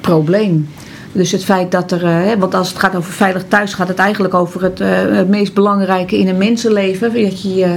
probleem. 0.00 0.68
Dus 1.14 1.32
het 1.32 1.44
feit 1.44 1.70
dat 1.70 1.92
er, 1.92 2.04
eh, 2.04 2.38
want 2.38 2.54
als 2.54 2.68
het 2.68 2.78
gaat 2.78 2.96
over 2.96 3.12
veilig 3.12 3.44
thuis, 3.48 3.74
gaat 3.74 3.88
het 3.88 3.98
eigenlijk 3.98 4.34
over 4.34 4.62
het, 4.62 4.80
eh, 4.80 4.88
het 4.90 5.28
meest 5.28 5.54
belangrijke 5.54 6.18
in 6.18 6.28
een 6.28 6.38
mensenleven. 6.38 7.22
Dat 7.22 7.42
je 7.42 7.54
je 7.54 7.76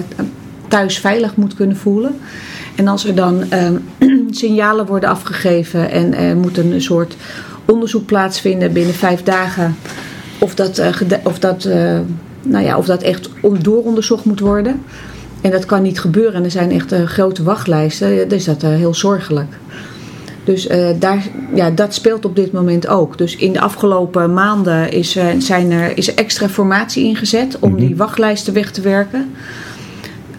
thuis 0.68 0.98
veilig 0.98 1.36
moet 1.36 1.56
kunnen 1.56 1.78
voelen. 1.78 2.16
En 2.76 2.88
als 2.88 3.06
er 3.06 3.16
dan 3.16 3.52
eh, 3.52 3.70
signalen 4.32 4.86
worden 4.86 5.10
afgegeven 5.10 5.92
en 5.92 6.14
er 6.14 6.36
moet 6.38 6.58
een 6.58 6.82
soort 6.82 7.16
onderzoek 7.66 8.06
plaatsvinden 8.06 8.74
binnen 8.74 8.94
vijf 8.96 9.24
dagen. 9.24 9.76
Of 10.40 10.56
dat, 10.56 10.78
eh, 10.78 10.90
of 11.24 11.40
dat, 11.40 11.70
nou 12.42 12.66
ja, 12.66 12.78
of 12.78 12.86
dat 12.86 13.02
echt 13.02 13.30
on- 13.42 13.60
dooronderzocht 13.62 14.26
moet 14.26 14.40
worden. 14.40 14.82
En 15.42 15.52
dat 15.52 15.66
kan 15.66 15.82
niet 15.82 16.00
gebeuren 16.00 16.34
en 16.34 16.44
er 16.44 16.52
zijn 16.52 16.72
echt 16.72 16.94
grote 17.06 17.44
wachtlijsten. 17.44 18.30
is 18.30 18.46
dat 18.46 18.62
heel 18.62 18.94
zorgelijk. 18.94 19.58
Dus 20.48 20.68
eh, 20.68 20.90
daar, 21.00 21.28
ja, 21.54 21.70
dat 21.70 21.94
speelt 21.94 22.26
op 22.26 22.36
dit 22.36 22.52
moment 22.52 22.88
ook. 22.88 23.18
Dus 23.18 23.36
in 23.36 23.54
de 23.54 23.60
afgelopen 23.60 24.34
maanden 24.34 24.92
is, 24.92 25.16
eh, 25.16 25.26
zijn 25.38 25.72
er, 25.72 25.98
is 25.98 26.14
extra 26.14 26.50
formatie 26.50 27.04
ingezet 27.04 27.60
om 27.60 27.76
die 27.78 27.96
wachtlijsten 27.96 28.54
weg 28.54 28.72
te 28.72 28.82
werken. 28.82 29.32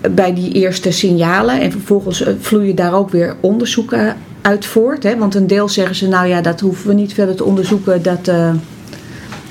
Eh, 0.00 0.10
Bij 0.10 0.34
die 0.34 0.52
eerste 0.52 0.90
signalen. 0.90 1.60
En 1.60 1.72
vervolgens 1.72 2.24
vloeien 2.40 2.74
daar 2.74 2.94
ook 2.94 3.10
weer 3.10 3.36
onderzoeken 3.40 4.16
uit 4.40 4.66
voort. 4.66 5.02
Hè? 5.02 5.18
Want 5.18 5.34
een 5.34 5.46
deel 5.46 5.68
zeggen 5.68 5.94
ze, 5.94 6.08
nou 6.08 6.26
ja, 6.26 6.40
dat 6.40 6.60
hoeven 6.60 6.88
we 6.88 6.94
niet 6.94 7.14
verder 7.14 7.34
te 7.34 7.44
onderzoeken. 7.44 8.02
Dat 8.02 8.30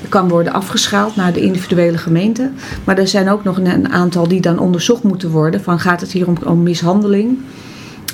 kan 0.08 0.28
worden 0.28 0.52
afgeschaald 0.52 1.16
naar 1.16 1.32
de 1.32 1.40
individuele 1.40 1.98
gemeente. 1.98 2.50
Maar 2.84 2.98
er 2.98 3.08
zijn 3.08 3.30
ook 3.30 3.44
nog 3.44 3.56
een, 3.56 3.66
een 3.66 3.92
aantal 3.92 4.28
die 4.28 4.40
dan 4.40 4.58
onderzocht 4.58 5.02
moeten 5.02 5.30
worden. 5.30 5.62
Van 5.62 5.80
gaat 5.80 6.00
het 6.00 6.12
hier 6.12 6.26
om, 6.26 6.36
om 6.46 6.62
mishandeling? 6.62 7.38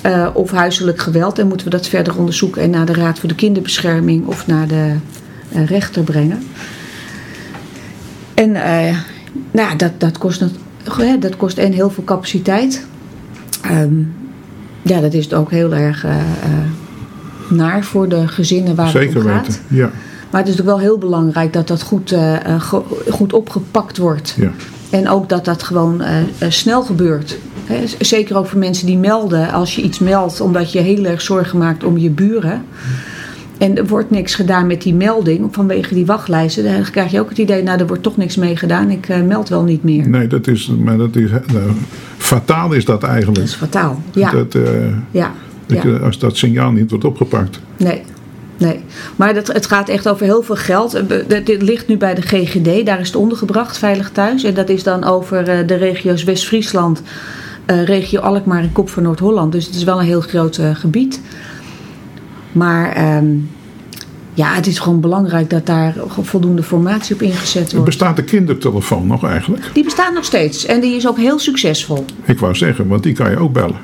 Eh, 0.05 0.27
of 0.33 0.51
huiselijk 0.51 0.99
geweld. 1.01 1.39
En 1.39 1.47
moeten 1.47 1.65
we 1.65 1.71
dat 1.71 1.87
verder 1.87 2.17
onderzoeken 2.17 2.61
en 2.61 2.69
naar 2.69 2.85
de 2.85 2.93
Raad 2.93 3.19
voor 3.19 3.29
de 3.29 3.35
Kinderbescherming 3.35 4.27
of 4.27 4.47
naar 4.47 4.67
de 4.67 4.93
eh, 5.51 5.65
rechter 5.65 6.03
brengen. 6.03 6.43
En 8.33 8.55
eh, 8.55 8.97
nou, 9.51 9.75
dat, 9.75 9.91
dat, 9.97 10.17
kost, 10.17 10.43
dat 11.19 11.37
kost 11.37 11.57
en 11.57 11.71
heel 11.71 11.89
veel 11.89 12.03
capaciteit. 12.03 12.85
Ehm, 13.61 13.93
ja, 14.81 14.99
dat 14.99 15.13
is 15.13 15.23
het 15.23 15.33
ook 15.33 15.51
heel 15.51 15.73
erg 15.73 16.05
naar 17.49 17.83
voor 17.83 18.09
de 18.09 18.27
gezinnen 18.27 18.75
waar 18.75 18.93
het 18.93 19.15
om 19.15 19.21
gaat. 19.21 19.47
weten. 19.47 19.61
Ja, 19.67 19.89
Maar 20.31 20.41
het 20.41 20.49
is 20.49 20.55
natuurlijk 20.55 20.77
wel 20.77 20.79
heel 20.79 20.97
belangrijk 20.97 21.53
dat 21.53 21.67
dat 21.67 21.81
goed, 21.81 22.15
go- 22.59 22.85
goed 23.09 23.33
opgepakt 23.33 23.97
wordt. 23.97 24.33
ja. 24.37 24.51
En 24.89 25.09
ook 25.09 25.29
dat 25.29 25.45
dat 25.45 25.63
gewoon 25.63 26.01
snel 26.49 26.83
gebeurt. 26.83 27.37
Zeker 27.99 28.37
ook 28.37 28.47
voor 28.47 28.59
mensen 28.59 28.85
die 28.85 28.97
melden. 28.97 29.51
Als 29.51 29.75
je 29.75 29.81
iets 29.81 29.99
meldt 29.99 30.41
omdat 30.41 30.71
je 30.71 30.79
heel 30.79 31.05
erg 31.05 31.21
zorgen 31.21 31.57
maakt 31.57 31.83
om 31.83 31.97
je 31.97 32.09
buren. 32.09 32.65
en 33.57 33.77
er 33.77 33.87
wordt 33.87 34.09
niks 34.09 34.35
gedaan 34.35 34.67
met 34.67 34.81
die 34.81 34.93
melding 34.93 35.47
vanwege 35.51 35.93
die 35.93 36.05
wachtlijsten. 36.05 36.63
Dan 36.63 36.83
krijg 36.91 37.11
je 37.11 37.19
ook 37.19 37.29
het 37.29 37.37
idee, 37.37 37.63
nou 37.63 37.79
er 37.79 37.87
wordt 37.87 38.03
toch 38.03 38.17
niks 38.17 38.35
mee 38.35 38.55
gedaan. 38.55 38.89
Ik 38.89 39.09
uh, 39.09 39.21
meld 39.21 39.49
wel 39.49 39.63
niet 39.63 39.83
meer. 39.83 40.09
Nee, 40.09 40.27
dat 40.27 40.47
is, 40.47 40.67
maar 40.67 40.97
dat 40.97 41.15
is 41.15 41.29
nou, 41.29 41.71
fataal 42.17 42.73
is 42.73 42.85
dat 42.85 43.03
eigenlijk. 43.03 43.37
Dat 43.37 43.47
is 43.47 43.55
fataal, 43.55 44.01
ja. 44.13 44.31
Dat, 44.31 44.55
uh, 44.55 44.63
ja. 45.11 45.31
Dat 45.65 45.83
ja. 45.83 45.89
je, 45.89 45.99
als 45.99 46.19
dat 46.19 46.37
signaal 46.37 46.71
niet 46.71 46.89
wordt 46.89 47.05
opgepakt. 47.05 47.59
Nee. 47.77 48.01
Nee, 48.57 48.79
maar 49.15 49.33
dat, 49.33 49.47
het 49.47 49.65
gaat 49.65 49.89
echt 49.89 50.09
over 50.09 50.25
heel 50.25 50.43
veel 50.43 50.55
geld. 50.55 51.01
Dit 51.27 51.61
ligt 51.61 51.87
nu 51.87 51.97
bij 51.97 52.15
de 52.15 52.21
GGD, 52.21 52.85
daar 52.85 52.99
is 52.99 53.07
het 53.07 53.15
ondergebracht, 53.15 53.77
Veilig 53.77 54.09
Thuis. 54.09 54.43
En 54.43 54.53
dat 54.53 54.69
is 54.69 54.83
dan 54.83 55.03
over 55.03 55.67
de 55.67 55.75
regio's 55.75 56.23
West-Friesland, 56.23 57.01
regio 57.65 58.19
Alkmaar 58.19 58.61
en 58.61 58.71
Kop 58.71 58.89
van 58.89 59.03
Noord-Holland. 59.03 59.51
Dus 59.51 59.65
het 59.65 59.75
is 59.75 59.83
wel 59.83 59.99
een 59.99 60.05
heel 60.05 60.21
groot 60.21 60.59
gebied. 60.73 61.21
Maar 62.51 63.17
um, 63.17 63.49
ja, 64.33 64.53
het 64.53 64.67
is 64.67 64.79
gewoon 64.79 64.99
belangrijk 64.99 65.49
dat 65.49 65.65
daar 65.65 65.95
voldoende 66.21 66.63
formatie 66.63 67.15
op 67.15 67.21
ingezet 67.21 67.71
wordt. 67.71 67.85
Bestaat 67.85 68.15
de 68.15 68.23
kindertelefoon 68.23 69.07
nog 69.07 69.25
eigenlijk? 69.25 69.69
Die 69.73 69.83
bestaat 69.83 70.13
nog 70.13 70.23
steeds 70.25 70.65
en 70.65 70.81
die 70.81 70.95
is 70.95 71.07
ook 71.07 71.17
heel 71.17 71.39
succesvol. 71.39 72.05
Ik 72.25 72.39
wou 72.39 72.55
zeggen, 72.55 72.87
want 72.87 73.03
die 73.03 73.13
kan 73.13 73.29
je 73.29 73.37
ook 73.37 73.53
bellen. 73.53 73.77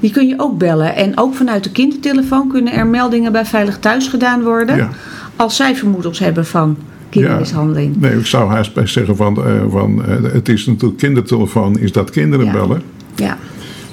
Die 0.00 0.10
kun 0.10 0.26
je 0.28 0.34
ook 0.36 0.58
bellen. 0.58 0.96
En 0.96 1.18
ook 1.18 1.34
vanuit 1.34 1.64
de 1.64 1.70
kindertelefoon 1.70 2.48
kunnen 2.48 2.72
er 2.72 2.86
meldingen 2.86 3.32
bij 3.32 3.44
Veilig 3.44 3.78
Thuis 3.78 4.08
gedaan 4.08 4.42
worden. 4.42 4.76
Ja. 4.76 4.90
Als 5.36 5.56
zij 5.56 5.76
vermoedens 5.76 6.18
hebben 6.18 6.46
van 6.46 6.76
kindermishandeling. 7.08 7.96
Ja. 8.00 8.08
Nee, 8.08 8.18
ik 8.18 8.26
zou 8.26 8.50
haast 8.50 8.74
bij 8.74 8.86
zeggen 8.86 9.16
van, 9.16 9.38
uh, 9.38 9.62
van 9.68 9.98
uh, 10.08 10.32
het 10.32 10.48
is 10.48 10.66
natuurlijk 10.66 10.98
kindertelefoon, 10.98 11.78
is 11.78 11.92
dat 11.92 12.10
kinderen 12.10 12.46
Ja. 12.46 12.52
bellen. 12.52 12.82
Ja. 13.16 13.38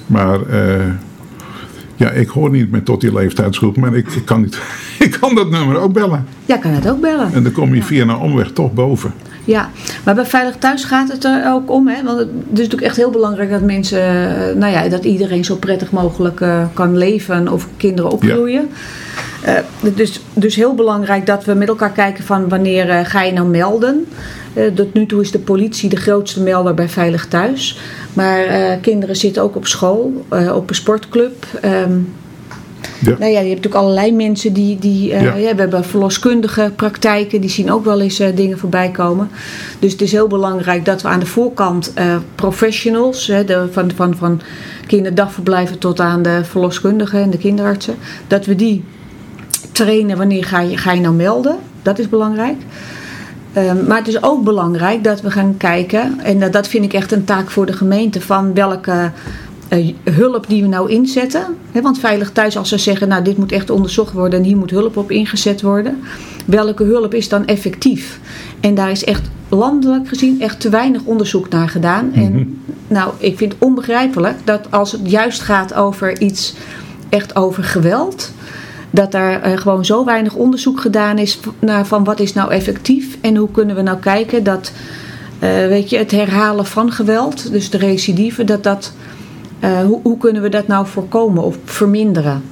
Maar 0.07 0.39
uh, 0.49 0.85
ja, 1.95 2.09
ik 2.09 2.29
hoor 2.29 2.49
niet 2.49 2.71
meer 2.71 2.83
tot 2.83 3.01
die 3.01 3.13
leeftijdsgroep, 3.13 3.77
maar 3.77 3.95
ik, 3.95 4.07
ik, 4.07 4.25
kan, 4.25 4.41
niet, 4.41 4.59
ik 5.05 5.17
kan 5.19 5.35
dat 5.35 5.49
nummer 5.49 5.79
ook 5.79 5.93
bellen. 5.93 6.25
Ja, 6.45 6.57
kan 6.57 6.71
het 6.71 6.89
ook 6.89 7.01
bellen. 7.01 7.33
En 7.33 7.43
dan 7.43 7.51
kom 7.51 7.75
je 7.75 7.83
via 7.83 8.01
een 8.01 8.15
omweg 8.15 8.51
toch 8.51 8.73
boven. 8.73 9.13
Ja, 9.43 9.69
maar 10.03 10.15
bij 10.15 10.25
Veilig 10.25 10.55
Thuis 10.55 10.83
gaat 10.83 11.11
het 11.11 11.23
er 11.23 11.51
ook 11.51 11.71
om. 11.71 11.87
Hè? 11.87 12.03
Want 12.03 12.19
het 12.19 12.29
is 12.29 12.49
natuurlijk 12.49 12.81
echt 12.81 12.95
heel 12.95 13.09
belangrijk 13.09 13.49
dat 13.49 13.61
mensen, 13.61 13.99
uh, 13.99 14.55
nou 14.55 14.71
ja, 14.71 14.89
dat 14.89 15.03
iedereen 15.03 15.45
zo 15.45 15.55
prettig 15.55 15.91
mogelijk 15.91 16.39
uh, 16.39 16.65
kan 16.73 16.97
leven 16.97 17.47
of 17.47 17.67
kinderen 17.77 18.11
opgroeien. 18.11 18.69
Ja. 19.45 19.63
Uh, 19.83 19.95
dus, 19.95 20.21
dus 20.33 20.55
heel 20.55 20.75
belangrijk 20.75 21.25
dat 21.25 21.45
we 21.45 21.53
met 21.53 21.67
elkaar 21.67 21.91
kijken 21.91 22.23
van 22.23 22.49
wanneer 22.49 23.05
ga 23.05 23.21
je 23.21 23.31
nou 23.31 23.47
melden. 23.47 24.07
tot 24.75 24.93
nu 24.93 25.05
toe 25.05 25.21
is 25.21 25.31
de 25.31 25.39
politie 25.39 25.89
de 25.89 25.95
grootste 25.95 26.41
melder 26.41 26.73
bij 26.73 26.89
Veilig 26.89 27.27
Thuis. 27.27 27.79
Maar 28.13 28.43
kinderen 28.81 29.15
zitten 29.15 29.43
ook 29.43 29.55
op 29.55 29.67
school, 29.67 30.25
op 30.53 30.69
een 30.69 30.75
sportclub. 30.75 31.45
Um, 31.65 32.13
ja. 32.99 33.15
Nou 33.19 33.31
ja, 33.31 33.39
je 33.39 33.49
hebt 33.49 33.63
natuurlijk 33.63 33.75
allerlei 33.75 34.11
mensen 34.11 34.53
die. 34.53 34.79
die 34.79 35.11
uh, 35.11 35.21
ja. 35.21 35.35
ja. 35.35 35.53
we 35.53 35.61
hebben 35.61 35.85
verloskundige 35.85 36.71
praktijken, 36.75 37.41
die 37.41 37.49
zien 37.49 37.71
ook 37.71 37.85
wel 37.85 38.01
eens 38.01 38.19
uh, 38.19 38.27
dingen 38.35 38.59
voorbij 38.59 38.89
komen. 38.89 39.29
Dus 39.79 39.91
het 39.91 40.01
is 40.01 40.11
heel 40.11 40.27
belangrijk 40.27 40.85
dat 40.85 41.01
we 41.01 41.07
aan 41.07 41.19
de 41.19 41.25
voorkant 41.25 41.93
uh, 41.97 42.15
professionals, 42.35 43.27
hè, 43.27 43.43
de, 43.43 43.67
van, 43.71 43.91
van, 43.95 44.15
van 44.15 44.41
kinderdagverblijven 44.87 45.77
tot 45.77 45.99
aan 45.99 46.21
de 46.21 46.41
verloskundigen 46.43 47.21
en 47.21 47.29
de 47.29 47.37
kinderartsen, 47.37 47.95
dat 48.27 48.45
we 48.45 48.55
die 48.55 48.83
trainen 49.71 50.17
wanneer 50.17 50.43
ga 50.43 50.59
je, 50.59 50.77
ga 50.77 50.91
je 50.91 51.01
nou 51.01 51.15
melden. 51.15 51.57
Dat 51.81 51.99
is 51.99 52.09
belangrijk. 52.09 52.57
Um, 53.57 53.87
maar 53.87 53.97
het 53.97 54.07
is 54.07 54.23
ook 54.23 54.43
belangrijk 54.43 55.03
dat 55.03 55.21
we 55.21 55.31
gaan 55.31 55.57
kijken, 55.57 56.19
en 56.23 56.51
dat 56.51 56.67
vind 56.67 56.85
ik 56.85 56.93
echt 56.93 57.11
een 57.11 57.23
taak 57.23 57.49
voor 57.49 57.65
de 57.65 57.73
gemeente, 57.73 58.21
van 58.21 58.53
welke 58.53 59.11
uh, 59.73 59.93
hulp 60.03 60.47
die 60.47 60.61
we 60.61 60.67
nou 60.67 60.89
inzetten. 60.89 61.45
He, 61.71 61.81
want 61.81 61.99
veilig 61.99 62.31
thuis, 62.31 62.57
als 62.57 62.69
ze 62.69 62.77
zeggen, 62.77 63.07
nou 63.07 63.23
dit 63.23 63.37
moet 63.37 63.51
echt 63.51 63.69
onderzocht 63.69 64.13
worden 64.13 64.39
en 64.39 64.45
hier 64.45 64.57
moet 64.57 64.71
hulp 64.71 64.97
op 64.97 65.11
ingezet 65.11 65.61
worden. 65.61 65.99
Welke 66.45 66.83
hulp 66.83 67.13
is 67.13 67.29
dan 67.29 67.45
effectief? 67.45 68.19
En 68.59 68.75
daar 68.75 68.91
is 68.91 69.03
echt 69.03 69.29
landelijk 69.49 70.07
gezien 70.07 70.41
echt 70.41 70.59
te 70.59 70.69
weinig 70.69 71.01
onderzoek 71.03 71.49
naar 71.49 71.69
gedaan. 71.69 72.05
Mm 72.05 72.13
-hmm. 72.13 72.23
En 72.23 72.61
nou, 72.87 73.13
ik 73.17 73.37
vind 73.37 73.51
het 73.51 73.61
onbegrijpelijk 73.61 74.37
dat 74.43 74.71
als 74.71 74.91
het 74.91 75.01
juist 75.03 75.41
gaat 75.41 75.73
over 75.73 76.21
iets, 76.21 76.53
echt 77.09 77.35
over 77.35 77.63
geweld. 77.63 78.31
Dat 78.89 79.11
daar 79.11 79.51
uh, 79.51 79.57
gewoon 79.57 79.85
zo 79.85 80.05
weinig 80.05 80.35
onderzoek 80.35 80.81
gedaan 80.81 81.17
is 81.17 81.39
naar 81.59 81.85
van 81.85 82.03
wat 82.03 82.19
is 82.19 82.33
nou 82.33 82.51
effectief 82.51 83.17
en 83.21 83.35
hoe 83.35 83.51
kunnen 83.51 83.75
we 83.75 83.81
nou 83.81 83.97
kijken 83.97 84.43
dat, 84.43 84.71
uh, 85.39 85.49
weet 85.49 85.89
je, 85.89 85.97
het 85.97 86.11
herhalen 86.11 86.65
van 86.65 86.91
geweld, 86.91 87.51
dus 87.51 87.69
de 87.69 87.77
recidive, 87.77 88.43
dat 88.43 88.63
dat 88.63 88.93
uh, 89.63 89.79
hoe, 89.81 89.99
hoe, 90.03 90.17
kunnen 90.17 90.41
we 90.41 90.49
dat 90.49 90.67
nou 90.67 90.87
voorkomen 90.87 91.43
of 91.43 91.57
verminderen? 91.65 92.43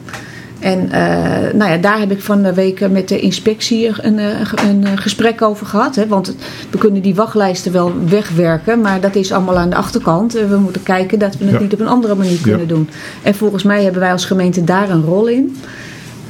En 0.59 0.79
uh, 0.85 1.53
nou 1.53 1.71
ja, 1.71 1.77
daar 1.77 1.99
heb 1.99 2.11
ik 2.11 2.21
van 2.21 2.41
de 2.41 2.53
week 2.53 2.89
met 2.89 3.07
de 3.07 3.19
inspectie 3.19 3.87
een, 3.87 4.17
een, 4.17 4.85
een 4.85 4.97
gesprek 4.97 5.41
over 5.41 5.65
gehad. 5.65 5.95
Hè? 5.95 6.07
Want 6.07 6.35
we 6.69 6.77
kunnen 6.77 7.01
die 7.01 7.15
wachtlijsten 7.15 7.71
wel 7.71 7.93
wegwerken, 8.05 8.81
maar 8.81 9.01
dat 9.01 9.15
is 9.15 9.31
allemaal 9.31 9.57
aan 9.57 9.69
de 9.69 9.75
achterkant. 9.75 10.33
We 10.33 10.57
moeten 10.57 10.83
kijken 10.83 11.19
dat 11.19 11.37
we 11.37 11.45
het 11.45 11.53
ja. 11.53 11.59
niet 11.59 11.73
op 11.73 11.79
een 11.79 11.87
andere 11.87 12.15
manier 12.15 12.41
kunnen 12.41 12.67
ja. 12.67 12.67
doen. 12.67 12.89
En 13.23 13.35
volgens 13.35 13.63
mij 13.63 13.83
hebben 13.83 14.01
wij 14.01 14.11
als 14.11 14.25
gemeente 14.25 14.63
daar 14.63 14.89
een 14.89 15.03
rol 15.03 15.27
in. 15.27 15.55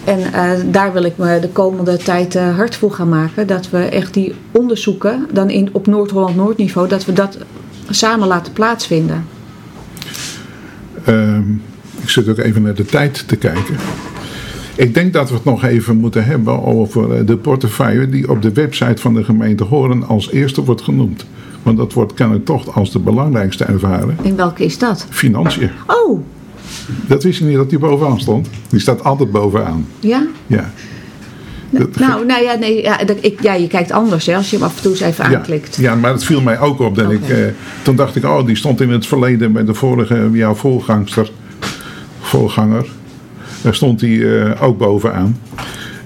En 0.03 0.19
uh, 0.19 0.51
daar 0.71 0.93
wil 0.93 1.03
ik 1.03 1.17
me 1.17 1.39
de 1.39 1.49
komende 1.49 1.97
tijd 1.97 2.35
uh, 2.35 2.55
hard 2.55 2.75
voor 2.75 2.91
gaan 2.91 3.09
maken. 3.09 3.47
Dat 3.47 3.69
we 3.69 3.77
echt 3.77 4.13
die 4.13 4.35
onderzoeken, 4.51 5.27
dan 5.31 5.49
in, 5.49 5.69
op 5.71 5.87
Noord-Holland-Noord 5.87 6.57
niveau, 6.57 6.87
dat 6.87 7.05
we 7.05 7.13
dat 7.13 7.37
samen 7.89 8.27
laten 8.27 8.53
plaatsvinden. 8.53 9.25
Uh, 11.07 11.37
ik 12.01 12.09
zit 12.09 12.29
ook 12.29 12.37
even 12.37 12.61
naar 12.61 12.75
de 12.75 12.85
tijd 12.85 13.27
te 13.27 13.35
kijken. 13.35 13.75
Ik 14.75 14.93
denk 14.93 15.13
dat 15.13 15.29
we 15.29 15.35
het 15.35 15.43
nog 15.43 15.63
even 15.63 15.97
moeten 15.97 16.25
hebben 16.25 16.63
over 16.63 17.25
de 17.25 17.37
portefeuille 17.37 18.09
die 18.09 18.29
op 18.29 18.41
de 18.41 18.53
website 18.53 19.01
van 19.01 19.13
de 19.13 19.23
gemeente 19.23 19.63
Horen 19.63 20.07
als 20.07 20.31
eerste 20.31 20.63
wordt 20.63 20.81
genoemd. 20.81 21.25
Want 21.63 21.77
dat 21.77 21.93
wordt 21.93 22.13
kennelijk 22.13 22.45
toch 22.45 22.75
als 22.75 22.91
de 22.91 22.99
belangrijkste 22.99 23.63
ervaren. 23.63 24.17
En 24.23 24.35
welke 24.35 24.65
is 24.65 24.77
dat? 24.77 25.07
Financiën. 25.09 25.69
Oh! 25.87 26.19
Dat 27.07 27.23
wist 27.23 27.39
je 27.39 27.45
niet 27.45 27.55
dat 27.55 27.69
die 27.69 27.79
bovenaan 27.79 28.19
stond? 28.19 28.49
Die 28.69 28.79
staat 28.79 29.03
altijd 29.03 29.31
bovenaan. 29.31 29.85
Ja? 29.99 30.27
Ja. 30.47 30.71
Dat, 31.69 31.99
nou, 31.99 32.25
nou 32.25 32.43
ja, 32.43 32.55
nee, 32.55 32.81
ja, 32.81 32.97
dat, 32.97 33.17
ik, 33.21 33.41
ja, 33.41 33.53
je 33.53 33.67
kijkt 33.67 33.91
anders 33.91 34.25
hè, 34.25 34.35
als 34.35 34.49
je 34.49 34.55
hem 34.55 34.65
af 34.65 34.75
en 34.75 34.81
toe 34.81 34.91
eens 34.91 35.01
even 35.01 35.25
aanklikt. 35.25 35.75
Ja, 35.75 35.81
ja 35.81 35.95
maar 35.95 36.11
het 36.11 36.23
viel 36.23 36.41
mij 36.41 36.59
ook 36.59 36.79
op. 36.79 36.95
Dat 36.95 37.05
okay. 37.05 37.17
ik, 37.17 37.29
eh, 37.29 37.53
toen 37.81 37.95
dacht 37.95 38.15
ik, 38.15 38.23
oh, 38.23 38.45
die 38.45 38.55
stond 38.55 38.81
in 38.81 38.89
het 38.89 39.07
verleden 39.07 39.51
bij 39.51 39.65
de 39.65 39.73
vorige, 39.73 40.29
jouw 40.33 40.53
voorgangster, 40.53 41.31
voorganger. 42.19 42.85
Daar 43.61 43.75
stond 43.75 44.01
hij 44.01 44.09
uh, 44.09 44.63
ook 44.63 44.77
bovenaan. 44.77 45.39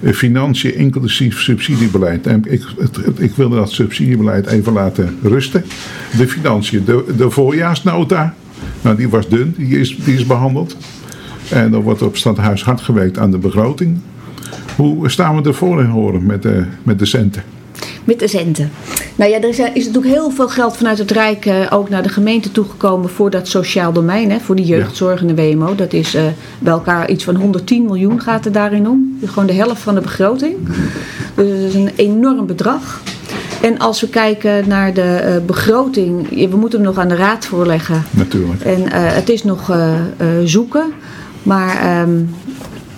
Uh, 0.00 0.12
financiën 0.12 0.74
inclusief 0.76 1.40
subsidiebeleid. 1.40 2.26
En 2.26 2.42
ik, 2.48 2.62
het, 2.78 2.96
het, 2.96 3.20
ik 3.20 3.32
wilde 3.34 3.56
dat 3.56 3.70
subsidiebeleid 3.70 4.46
even 4.46 4.72
laten 4.72 5.18
rusten. 5.22 5.64
De 6.16 6.28
financiën, 6.28 6.84
de, 6.84 7.04
de 7.16 7.30
voorjaarsnota, 7.30 8.34
nou, 8.82 8.96
die 8.96 9.08
was 9.08 9.28
dun, 9.28 9.54
die 9.56 9.78
is, 9.78 9.96
die 10.04 10.14
is 10.14 10.26
behandeld. 10.26 10.76
En 11.50 11.74
er 11.74 11.82
wordt 11.82 12.02
op 12.02 12.16
stadhuis 12.16 12.64
hard 12.64 12.80
gewerkt 12.80 13.18
aan 13.18 13.30
de 13.30 13.38
begroting. 13.38 13.98
Hoe 14.76 15.10
staan 15.10 15.42
we 15.42 15.48
ervoor 15.48 15.80
in 15.80 15.86
horen 15.86 16.26
met 16.26 16.42
de, 16.42 16.64
met 16.82 16.98
de 16.98 17.06
centen? 17.06 17.42
Met 18.04 18.18
de 18.18 18.28
centen. 18.28 18.70
Nou 19.14 19.30
ja, 19.30 19.36
er 19.36 19.48
is, 19.48 19.58
is 19.58 19.86
natuurlijk 19.86 20.14
heel 20.14 20.30
veel 20.30 20.48
geld 20.48 20.76
vanuit 20.76 20.98
het 20.98 21.10
Rijk 21.10 21.46
uh, 21.46 21.66
ook 21.70 21.88
naar 21.88 22.02
de 22.02 22.08
gemeente 22.08 22.52
toegekomen 22.52 23.10
voor 23.10 23.30
dat 23.30 23.48
sociaal 23.48 23.92
domein, 23.92 24.30
hè, 24.30 24.40
voor 24.40 24.56
die 24.56 24.64
jeugdzorg 24.64 25.20
en 25.20 25.26
de 25.26 25.34
WMO. 25.34 25.74
Dat 25.74 25.92
is 25.92 26.14
uh, 26.14 26.22
bij 26.58 26.72
elkaar 26.72 27.10
iets 27.10 27.24
van 27.24 27.36
110 27.36 27.84
miljoen 27.84 28.20
gaat 28.20 28.44
er 28.44 28.52
daarin 28.52 28.88
om. 28.88 29.16
Dus 29.20 29.28
gewoon 29.28 29.46
de 29.46 29.52
helft 29.52 29.80
van 29.82 29.94
de 29.94 30.00
begroting. 30.00 30.56
Dus 31.34 31.60
dat 31.60 31.68
is 31.68 31.74
een 31.74 31.90
enorm 31.96 32.46
bedrag. 32.46 33.02
En 33.62 33.78
als 33.78 34.00
we 34.00 34.08
kijken 34.08 34.68
naar 34.68 34.94
de 34.94 35.42
begroting, 35.46 36.28
we 36.50 36.56
moeten 36.56 36.78
hem 36.78 36.88
nog 36.88 36.98
aan 36.98 37.08
de 37.08 37.16
raad 37.16 37.46
voorleggen. 37.46 38.02
Natuurlijk. 38.10 38.60
En 38.60 38.92
het 38.92 39.28
is 39.28 39.44
nog 39.44 39.76
zoeken. 40.44 40.92
Maar 41.42 42.00
um, 42.02 42.28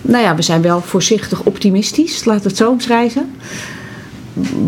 nou 0.07 0.23
ja, 0.25 0.35
we 0.35 0.43
zijn 0.43 0.63
wel 0.63 0.81
voorzichtig 0.81 1.43
optimistisch, 1.43 2.25
laat 2.25 2.45
het 2.45 2.57
zo 2.57 2.71
omschrijven. 2.71 3.31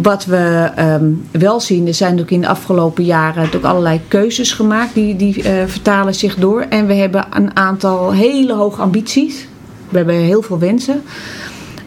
Wat 0.03 0.25
we 0.25 0.71
um, 0.79 1.27
wel 1.31 1.61
zien, 1.61 1.87
er 1.87 1.95
zijn 1.95 2.11
natuurlijk 2.11 2.37
in 2.37 2.41
de 2.41 2.49
afgelopen 2.49 3.05
jaren 3.05 3.55
ook 3.57 3.65
allerlei 3.65 4.01
keuzes 4.09 4.53
gemaakt, 4.53 4.95
die, 4.95 5.17
die 5.17 5.39
uh, 5.39 5.45
vertalen 5.67 6.15
zich 6.15 6.35
door. 6.35 6.61
En 6.61 6.87
we 6.87 6.95
hebben 6.95 7.27
een 7.31 7.57
aantal 7.57 8.13
hele 8.13 8.55
hoge 8.55 8.81
ambities. 8.81 9.47
We 9.89 9.97
hebben 9.97 10.15
heel 10.15 10.43
veel 10.43 10.59
wensen. 10.59 11.03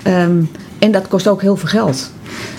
Um, 0.08 0.50
en 0.82 0.92
dat 0.92 1.08
kost 1.08 1.28
ook 1.28 1.42
heel 1.42 1.56
veel 1.56 1.68
geld. 1.68 2.12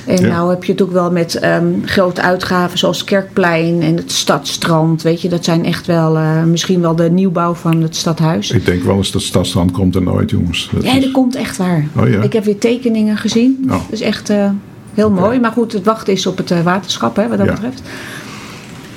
En 0.07 0.21
ja. 0.21 0.27
nou 0.27 0.51
heb 0.51 0.65
je 0.65 0.73
het 0.73 0.83
ook 0.83 0.91
wel 0.91 1.11
met 1.11 1.45
um, 1.45 1.83
grote 1.85 2.23
uitgaven 2.23 2.79
zoals 2.79 3.05
Kerkplein 3.05 3.83
en 3.83 3.97
het 3.97 4.13
Stadstrand. 4.13 5.03
Weet 5.03 5.21
je, 5.21 5.29
dat 5.29 5.45
zijn 5.45 5.65
echt 5.65 5.87
wel 5.87 6.17
uh, 6.17 6.43
misschien 6.43 6.81
wel 6.81 6.97
de 6.97 7.11
nieuwbouw 7.11 7.55
van 7.55 7.83
het 7.83 7.97
stadhuis. 7.97 8.51
Ik 8.51 8.67
denk 8.67 8.83
wel 8.83 8.97
eens 8.97 9.11
dat 9.11 9.23
Stadstrand 9.23 9.71
komt 9.71 9.95
er 9.95 10.03
nooit, 10.03 10.31
jongens. 10.31 10.71
Dat 10.73 10.83
ja, 10.83 10.95
is... 10.95 11.03
dat 11.03 11.13
komt 11.13 11.35
echt 11.35 11.57
waar. 11.57 11.87
Oh, 11.97 12.09
ja. 12.09 12.23
Ik 12.23 12.33
heb 12.33 12.45
weer 12.45 12.59
tekeningen 12.59 13.17
gezien. 13.17 13.59
Oh. 13.65 13.71
Dat 13.71 13.81
is 13.91 14.01
echt 14.01 14.31
uh, 14.31 14.51
heel 14.95 15.09
okay. 15.09 15.21
mooi. 15.21 15.41
Maar 15.41 15.53
goed, 15.53 15.73
het 15.73 15.85
wachten 15.85 16.13
is 16.13 16.27
op 16.27 16.37
het 16.37 16.51
uh, 16.51 16.61
waterschap, 16.61 17.17
hè, 17.17 17.29
wat 17.29 17.39
dat 17.39 17.47
ja. 17.47 17.53
betreft. 17.53 17.83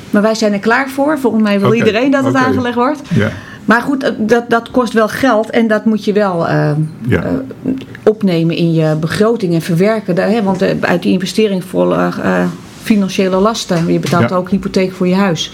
Maar 0.10 0.22
wij 0.22 0.36
zijn 0.36 0.54
er 0.54 0.60
klaar 0.60 0.90
voor. 0.90 1.20
Volgens 1.20 1.44
mij 1.44 1.60
wil 1.60 1.68
okay. 1.68 1.80
iedereen 1.80 2.12
dat 2.12 2.24
het 2.24 2.36
okay. 2.36 2.46
aangelegd 2.48 2.76
wordt. 2.76 3.02
Ja. 3.14 3.32
Maar 3.66 3.82
goed, 3.82 4.14
dat, 4.18 4.50
dat 4.50 4.72
kost 4.72 4.94
wel 4.94 5.08
geld 5.08 5.50
en 5.50 5.68
dat 5.68 5.86
moet 5.86 6.06
je 6.06 6.14
wel 6.14 6.48
uh, 6.50 6.72
ja. 7.08 7.24
uh, 7.24 7.72
opnemen 8.04 8.56
in 8.56 8.74
je 8.74 8.96
begroting 9.00 9.54
en 9.54 9.62
verwerken. 9.62 10.16
Daar, 10.16 10.30
hè, 10.30 10.44
want 10.44 10.62
eh, 10.62 10.70
uit 10.82 11.02
die 11.02 11.12
investering 11.12 11.64
volgen 11.64 12.24
eh, 12.24 12.46
financiële 12.84 13.36
lasten. 13.36 13.92
Je 13.94 14.00
betaalt 14.00 14.30
Ja. 14.30 14.36
ook 14.36 14.50
hypotheek 14.50 14.92
voor 14.92 15.08
je 15.08 15.16
huis. 15.16 15.52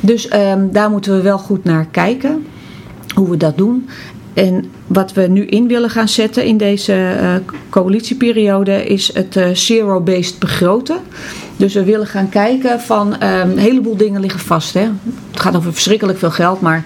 Dus 0.00 0.28
ehm, 0.28 0.70
daar 0.72 0.90
moeten 0.90 1.16
we 1.16 1.22
wel 1.22 1.38
goed 1.38 1.64
naar 1.64 1.86
kijken. 1.90 2.46
Hoe 3.14 3.30
we 3.30 3.36
dat 3.36 3.56
doen. 3.56 3.88
En 4.34 4.64
wat 4.86 5.12
we 5.12 5.22
nu 5.22 5.44
in 5.46 5.68
willen 5.68 5.90
gaan 5.90 6.08
zetten 6.08 6.44
in 6.44 6.56
deze 6.56 6.92
eh, 6.92 7.34
coalitieperiode 7.70 8.86
is 8.86 9.14
het 9.14 9.36
eh, 9.36 9.48
zero-based 9.52 10.38
begroten. 10.38 10.96
Dus 11.56 11.74
we 11.74 11.84
willen 11.84 12.06
gaan 12.06 12.28
kijken 12.28 12.80
van 12.80 13.18
ehm, 13.20 13.50
een 13.50 13.58
heleboel 13.58 13.96
dingen 13.96 14.20
liggen 14.20 14.40
vast. 14.40 14.74
Hè? 14.74 14.88
Het 15.30 15.40
gaat 15.40 15.56
over 15.56 15.72
verschrikkelijk 15.72 16.18
veel 16.18 16.30
geld, 16.30 16.60
maar 16.60 16.84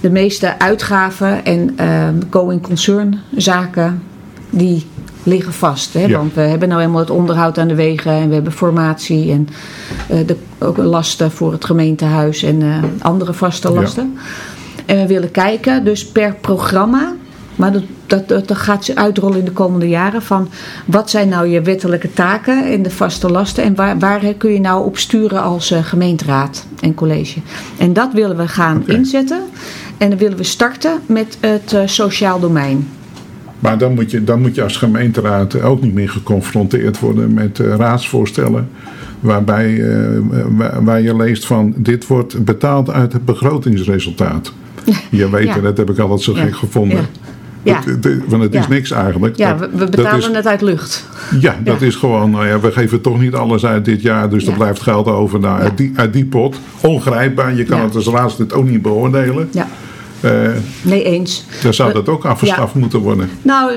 de 0.00 0.10
meeste 0.10 0.58
uitgaven 0.58 1.44
en 1.44 1.72
ehm 1.76 2.14
going 2.30 2.62
concern 2.62 3.20
zaken 3.36 4.02
die 4.50 4.86
liggen 5.22 5.52
vast. 5.52 5.94
Hè? 5.94 6.04
Ja. 6.04 6.16
Want 6.18 6.34
we 6.34 6.40
hebben 6.40 6.68
nou 6.68 6.82
eenmaal 6.82 7.00
het 7.00 7.10
onderhoud 7.10 7.58
aan 7.58 7.68
de 7.68 7.74
wegen 7.74 8.12
en 8.12 8.28
we 8.28 8.34
hebben 8.34 8.52
formatie 8.52 9.30
en 9.32 9.48
eh, 10.08 10.18
de, 10.26 10.36
ook 10.58 10.76
lasten 10.76 11.30
voor 11.30 11.52
het 11.52 11.64
gemeentehuis 11.64 12.42
en 12.42 12.62
eh, 12.62 12.82
andere 12.98 13.32
vaste 13.32 13.68
Ja. 13.72 13.80
lasten. 13.80 14.18
En 14.86 14.96
we 14.96 15.06
willen 15.06 15.30
kijken, 15.30 15.84
dus 15.84 16.06
per 16.06 16.34
programma, 16.34 17.12
maar 17.56 17.72
dat, 17.72 17.82
dat, 18.06 18.28
dat, 18.28 18.56
gaat 18.56 18.84
ze 18.84 18.96
uitrollen 18.96 19.38
in 19.38 19.44
de 19.44 19.52
komende 19.52 19.88
jaren, 19.88 20.22
van 20.22 20.48
wat 20.84 21.10
zijn 21.10 21.28
nou 21.28 21.46
je 21.46 21.60
wettelijke 21.60 22.12
taken 22.12 22.72
en 22.72 22.82
de 22.82 22.90
vaste 22.90 23.30
lasten 23.30 23.64
en 23.64 23.74
waar, 23.74 23.98
waar 23.98 24.34
kun 24.38 24.52
je 24.52 24.60
nou 24.60 24.84
op 24.84 24.98
sturen 24.98 25.42
als 25.42 25.70
eh, 25.70 25.84
gemeenteraad 25.84 26.66
en 26.80 26.94
college. 26.94 27.40
En 27.78 27.92
dat 27.92 28.12
willen 28.12 28.36
we 28.36 28.48
gaan 28.48 28.82
inzetten 28.86 29.40
en 29.98 30.08
dan 30.08 30.18
willen 30.18 30.36
we 30.36 30.44
starten 30.44 31.00
met 31.06 31.38
het 31.40 31.72
eh, 31.72 31.80
sociaal 31.84 32.40
domein. 32.40 32.88
Maar 33.58 33.78
dan 33.78 33.94
moet, 33.94 34.10
je, 34.10 34.24
dan 34.24 34.40
moet 34.40 34.54
je 34.54 34.62
als 34.62 34.76
gemeenteraad 34.76 35.62
ook 35.62 35.82
niet 35.82 35.94
meer 35.94 36.10
geconfronteerd 36.10 37.00
worden 37.00 37.34
met 37.34 37.60
eh, 37.60 37.74
raadsvoorstellen. 37.76 38.68
Waarbij 39.20 39.84
waar, 40.48 40.84
waar 40.84 41.00
je 41.00 41.16
leest 41.16 41.46
van 41.46 41.74
dit 41.76 42.06
wordt 42.06 42.44
betaald 42.44 42.90
uit 42.90 43.12
het 43.12 43.24
begrotingsresultaat. 43.24 44.52
Je 45.10 45.30
weet, 45.30 45.46
Ja. 45.46 45.58
dat 45.58 45.76
heb 45.76 45.90
ik 45.90 45.98
altijd 45.98 46.20
zo 46.20 46.36
Ja. 46.36 46.42
gek 46.42 46.56
gevonden. 46.56 46.96
Ja. 46.96 47.04
Ja. 47.64 47.80
Dat- 47.86 48.02
dat- 48.02 48.12
want 48.28 48.42
het 48.42 48.54
is 48.54 48.68
niks 48.68 48.90
eigenlijk. 48.90 49.36
Ja, 49.36 49.54
Dat- 49.54 49.70
we, 49.74 49.88
betalen 49.88 50.18
is- 50.30 50.36
het 50.36 50.46
uit 50.46 50.60
lucht. 50.60 51.04
Ja, 51.40 51.56
dat 51.64 51.80
Ja. 51.80 51.86
is 51.86 51.94
gewoon, 51.94 52.30
nou 52.30 52.46
ja, 52.46 52.60
we 52.60 52.72
geven 52.72 53.00
toch 53.00 53.20
niet 53.20 53.34
alles 53.34 53.64
uit 53.66 53.84
dit 53.84 54.02
jaar, 54.02 54.28
dus 54.30 54.46
er 54.46 54.52
blijft 54.52 54.82
geld 54.82 55.06
over 55.06 55.40
nou, 55.40 55.60
uit, 55.60 55.76
die, 55.76 55.92
uit 55.96 56.12
die 56.12 56.24
pot. 56.24 56.56
Ongrijpbaar, 56.80 57.54
je 57.54 57.64
kan 57.64 57.80
het 57.80 57.94
als 57.94 58.06
raadslid 58.06 58.52
ook 58.52 58.68
niet 58.68 58.82
beoordelen. 58.82 59.48
Ja, 59.52 59.68
Eh, 60.20 60.30
nee 60.82 61.02
eens. 61.04 61.44
dan 61.62 61.74
zou 61.74 61.92
dat 61.92 62.08
ook 62.08 62.24
afgeschaft 62.24 62.74
moeten 62.74 62.98
worden. 62.98 63.28
Nou, 63.42 63.72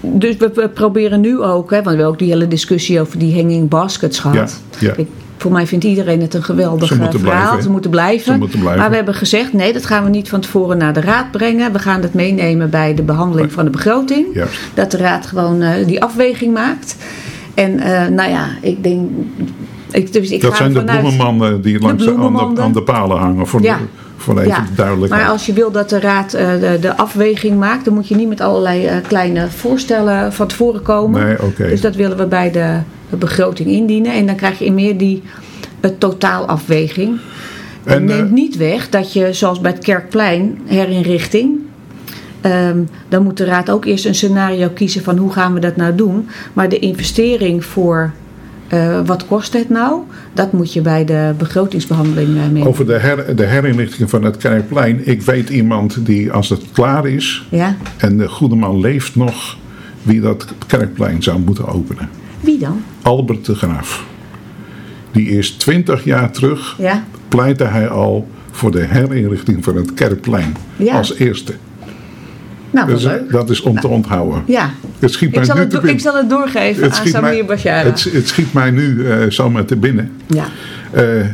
dus 0.00 0.36
we, 0.36 0.50
we 0.54 0.68
proberen 0.68 1.20
nu 1.20 1.40
ook, 1.40 1.70
hè, 1.70 1.76
want 1.76 1.82
we 1.84 1.88
hebben 1.90 2.06
ook 2.06 2.18
die 2.18 2.28
hele 2.32 2.48
discussie 2.48 3.00
over 3.00 3.18
die 3.18 3.34
hanging 3.34 3.68
baskets 3.68 4.18
gehad. 4.18 4.60
Ja, 4.78 4.86
ja. 4.88 4.92
Ik, 4.96 5.08
voor 5.42 5.52
mij 5.52 5.66
vindt 5.66 5.84
iedereen 5.84 6.20
het 6.20 6.34
een 6.34 6.42
geweldig 6.42 6.88
Ze 6.88 6.94
eh, 6.94 7.00
verhaal. 7.00 7.20
blijven. 7.20 7.62
Ze 7.62 7.70
moeten 7.70 7.90
blijven. 7.90 8.32
Ze 8.32 8.38
moeten 8.38 8.58
blijven. 8.58 8.80
Maar 8.80 8.90
we 8.90 8.96
hebben 8.96 9.14
gezegd, 9.14 9.52
nee, 9.52 9.72
dat 9.72 9.86
gaan 9.86 10.04
we 10.04 10.10
niet 10.10 10.28
van 10.28 10.40
tevoren 10.40 10.78
naar 10.78 10.92
de 10.92 11.00
raad 11.00 11.30
brengen. 11.30 11.72
We 11.72 11.78
gaan 11.78 12.02
het 12.02 12.14
meenemen 12.14 12.70
bij 12.70 12.94
de 12.94 13.02
behandeling 13.02 13.52
van 13.52 13.64
de 13.64 13.70
begroting. 13.70 14.26
Juist. 14.32 14.58
Dat 14.74 14.90
de 14.90 14.96
raad 14.96 15.26
gewoon 15.26 15.62
eh, 15.62 15.86
die 15.86 16.02
afweging 16.02 16.54
maakt. 16.54 16.96
En 17.54 17.78
eh, 17.78 18.08
nou 18.08 18.30
ja, 18.30 18.48
ik 18.60 18.82
denk... 18.82 19.10
Ik, 19.90 20.12
dus 20.12 20.30
ik 20.30 20.40
Dat 20.40 20.50
ga 20.50 20.56
zijn 20.56 20.72
de 20.72 20.84
bloemenmannen 20.84 21.62
die 21.62 21.78
langs 21.80 22.04
de, 22.04 22.14
aan, 22.14 22.54
de, 22.54 22.60
aan 22.62 22.72
de 22.72 22.82
palen 22.82 23.18
hangen. 23.18 23.46
Voor, 23.46 23.62
Ja. 23.62 23.76
de, 23.76 23.82
even 24.28 24.46
Ja, 24.46 24.66
duidelijk. 24.76 25.12
Maar 25.12 25.28
als 25.28 25.46
je 25.46 25.52
wil 25.52 25.70
dat 25.70 25.88
de 25.88 26.00
raad 26.00 26.34
eh, 26.34 26.50
de, 26.60 26.78
de 26.80 26.96
afweging 26.96 27.58
maakt, 27.58 27.84
dan 27.84 27.94
moet 27.94 28.08
je 28.08 28.14
niet 28.14 28.28
met 28.28 28.40
allerlei 28.40 28.86
eh, 28.86 28.96
kleine 29.06 29.48
voorstellen 29.50 30.32
van 30.32 30.46
tevoren 30.46 30.82
komen. 30.82 31.24
Nee. 31.58 31.68
Dus 31.68 31.80
dat 31.80 31.94
willen 31.94 32.16
we 32.16 32.26
bij 32.26 32.50
de, 32.50 32.78
de 33.10 33.16
begroting 33.16 33.68
indienen. 33.68 34.12
En 34.12 34.26
dan 34.26 34.36
krijg 34.36 34.58
je 34.58 34.72
meer 34.72 34.98
die 34.98 35.22
eh, 35.80 35.90
totaalafweging. 35.98 37.18
En 37.84 37.94
En, 37.94 38.04
neemt 38.04 38.30
niet 38.30 38.56
weg 38.56 38.88
dat 38.88 39.12
je, 39.12 39.32
zoals 39.32 39.60
bij 39.60 39.70
het 39.70 39.84
Kerkplein, 39.84 40.58
herinrichting. 40.64 41.58
ehm, 42.40 42.78
dan 43.08 43.22
moet 43.22 43.36
de 43.36 43.44
raad 43.44 43.70
ook 43.70 43.84
eerst 43.84 44.04
een 44.06 44.14
scenario 44.14 44.68
kiezen 44.68 45.02
van 45.02 45.16
hoe 45.16 45.32
gaan 45.32 45.54
we 45.54 45.60
dat 45.60 45.76
nou 45.76 45.94
doen. 45.94 46.28
Maar 46.52 46.68
de 46.68 46.78
investering 46.78 47.64
voor 47.64 48.12
eh, 48.72 49.00
wat 49.06 49.26
kost 49.26 49.52
het 49.52 49.68
nou, 49.68 50.00
dat 50.32 50.52
moet 50.52 50.72
je 50.72 50.80
bij 50.80 51.04
de 51.04 51.34
begrotingsbehandeling 51.38 52.28
eh 52.28 52.34
meenemen. 52.34 52.66
Over 52.68 52.86
de, 52.86 52.92
her, 52.98 53.36
de 53.36 53.44
herinrichting 53.44 54.10
van 54.10 54.24
het 54.24 54.36
Kerkplein. 54.36 55.06
Ik 55.06 55.22
weet 55.22 55.48
iemand 55.48 56.06
die 56.06 56.32
als 56.32 56.48
het 56.48 56.62
klaar 56.72 57.06
is 57.06 57.46
Ja? 57.50 57.76
en 57.96 58.16
de 58.16 58.28
goede 58.28 58.54
man 58.54 58.80
leeft 58.80 59.16
nog, 59.16 59.56
wie 60.02 60.20
dat 60.20 60.46
Kerkplein 60.66 61.22
zou 61.22 61.38
moeten 61.38 61.66
openen. 61.66 62.08
Wie 62.40 62.58
dan? 62.58 62.82
Albert 63.02 63.44
de 63.46 63.54
Graaf. 63.54 64.04
Die 65.10 65.28
is 65.28 65.50
twintig 65.50 66.04
jaar 66.04 66.30
terug, 66.30 66.74
Ja? 66.78 67.04
pleitte 67.28 67.64
hij 67.64 67.88
al 67.88 68.28
voor 68.50 68.70
de 68.70 68.80
herinrichting 68.84 69.64
van 69.64 69.76
het 69.76 69.94
Kerkplein. 69.94 70.56
Ja. 70.76 70.96
Als 70.96 71.14
eerste. 71.14 71.52
Nou, 72.72 72.86
wat 72.86 72.94
Dus, 72.94 73.04
leuk. 73.04 73.30
dat 73.30 73.50
is 73.50 73.60
om 73.60 73.80
te 73.80 73.88
onthouden. 73.88 74.42
Ja. 74.46 74.70
Het 74.98 75.12
schiet 75.12 75.28
Ik 75.28 75.34
mij 75.34 75.44
zal, 75.44 75.56
nu 75.56 75.62
het, 75.62 75.84
ik 75.84 76.00
zal 76.00 76.14
het 76.14 76.30
doorgeven 76.30 76.92
aan 76.92 77.06
Samir 77.06 77.44
Bashara. 77.44 77.88
het, 77.88 78.08
het 78.12 78.28
schiet 78.28 78.52
mij 78.52 78.70
nu 78.70 79.06
eh, 79.10 79.16
zomaar 79.28 79.64
te 79.64 79.76
binnen. 79.76 80.12
Ja. 80.26 80.44
Eh, 80.90 81.20
eh, 81.20 81.28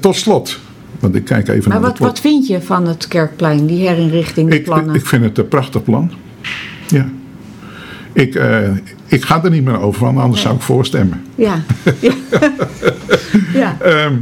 tot 0.00 0.16
slot, 0.16 0.58
want 1.00 1.14
ik 1.14 1.24
kijk 1.24 1.48
even 1.48 1.68
Maar 1.68 1.80
naar 1.80 1.88
wat, 1.90 1.98
wat 1.98 2.20
vind 2.20 2.46
je 2.46 2.60
van 2.60 2.86
het 2.86 3.08
Kerkplein, 3.08 3.66
die 3.66 3.88
herinrichting, 3.88 4.50
die 4.50 4.58
ik, 4.58 4.64
plannen? 4.64 4.94
ik 4.94 5.06
vind 5.06 5.24
het 5.24 5.38
een 5.38 5.48
prachtig 5.48 5.82
plan. 5.82 6.10
Ja. 6.88 7.06
Ik, 8.12 8.40
ik 9.06 9.24
ga 9.24 9.44
er 9.44 9.50
niet 9.50 9.64
meer 9.64 9.80
over, 9.80 10.04
want 10.04 10.18
anders 10.18 10.42
zou 10.42 10.54
ik 10.54 10.60
voorstemmen. 10.60 11.22
Ja. 11.34 11.54
ja. 12.00 12.12
ja. 13.62 13.76
Ehm, 13.80 14.14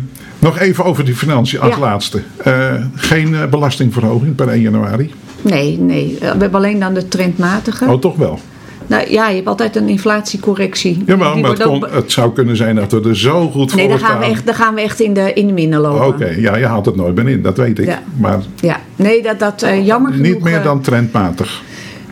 nog 0.44 0.58
even 0.58 0.84
over 0.84 1.04
die 1.04 1.16
financiën 1.16 1.60
als 1.60 1.74
Ja. 1.74 1.80
laatste. 1.80 2.22
Eh, 2.36 2.74
geen 2.94 3.34
eh, 3.34 3.46
belastingverhoging 3.46 4.34
per 4.34 4.48
1 4.48 4.60
januari. 4.60 5.12
Nee, 5.42 5.78
nee. 5.78 6.16
We 6.20 6.26
hebben 6.26 6.54
alleen 6.54 6.78
dan 6.78 6.94
de 6.94 7.08
trendmatige. 7.08 7.84
Oh, 7.84 7.98
toch 7.98 8.16
wel. 8.16 8.38
Nou 8.86 9.10
ja, 9.10 9.28
je 9.28 9.34
hebt 9.34 9.46
altijd 9.46 9.76
een 9.76 9.88
inflatiecorrectie. 9.88 11.02
Jawel, 11.06 11.32
Die 11.32 11.42
maar 11.42 11.50
het, 11.50 11.62
ook 11.62 11.88
zou 12.06 12.32
kunnen 12.32 12.56
zijn 12.56 12.74
dat 12.76 12.92
we 12.92 13.08
er 13.08 13.16
zo 13.16 13.50
goed 13.50 13.74
Nee, 13.74 13.88
voor 13.88 13.98
dan 13.98 14.08
gaan, 14.08 14.18
we 14.18 14.24
echt, 14.24 14.46
dan 14.46 14.54
gaan 14.54 14.74
we 14.74 14.80
echt 14.80 15.00
in 15.00 15.14
de, 15.14 15.32
in 15.32 15.46
de 15.46 15.52
minnen 15.52 15.80
lopen. 15.80 16.06
Oké, 16.06 16.34
ja, 16.36 16.56
je 16.56 16.66
haalt 16.66 16.86
het 16.86 16.96
nooit 16.96 17.14
meer 17.14 17.28
in, 17.28 17.42
dat 17.42 17.56
weet 17.56 17.78
ik. 17.78 17.86
Ja. 17.86 18.02
Maar 18.16 18.38
Ja. 18.60 18.80
Nee, 18.96 19.22
dat, 19.22 19.38
dat 19.38 19.62
eh, 19.62 19.86
jammer 19.86 20.12
genoeg... 20.12 20.26
niet 20.26 20.42
meer 20.42 20.58
eh, 20.58 20.64
dan 20.64 20.80
trendmatig. 20.80 21.62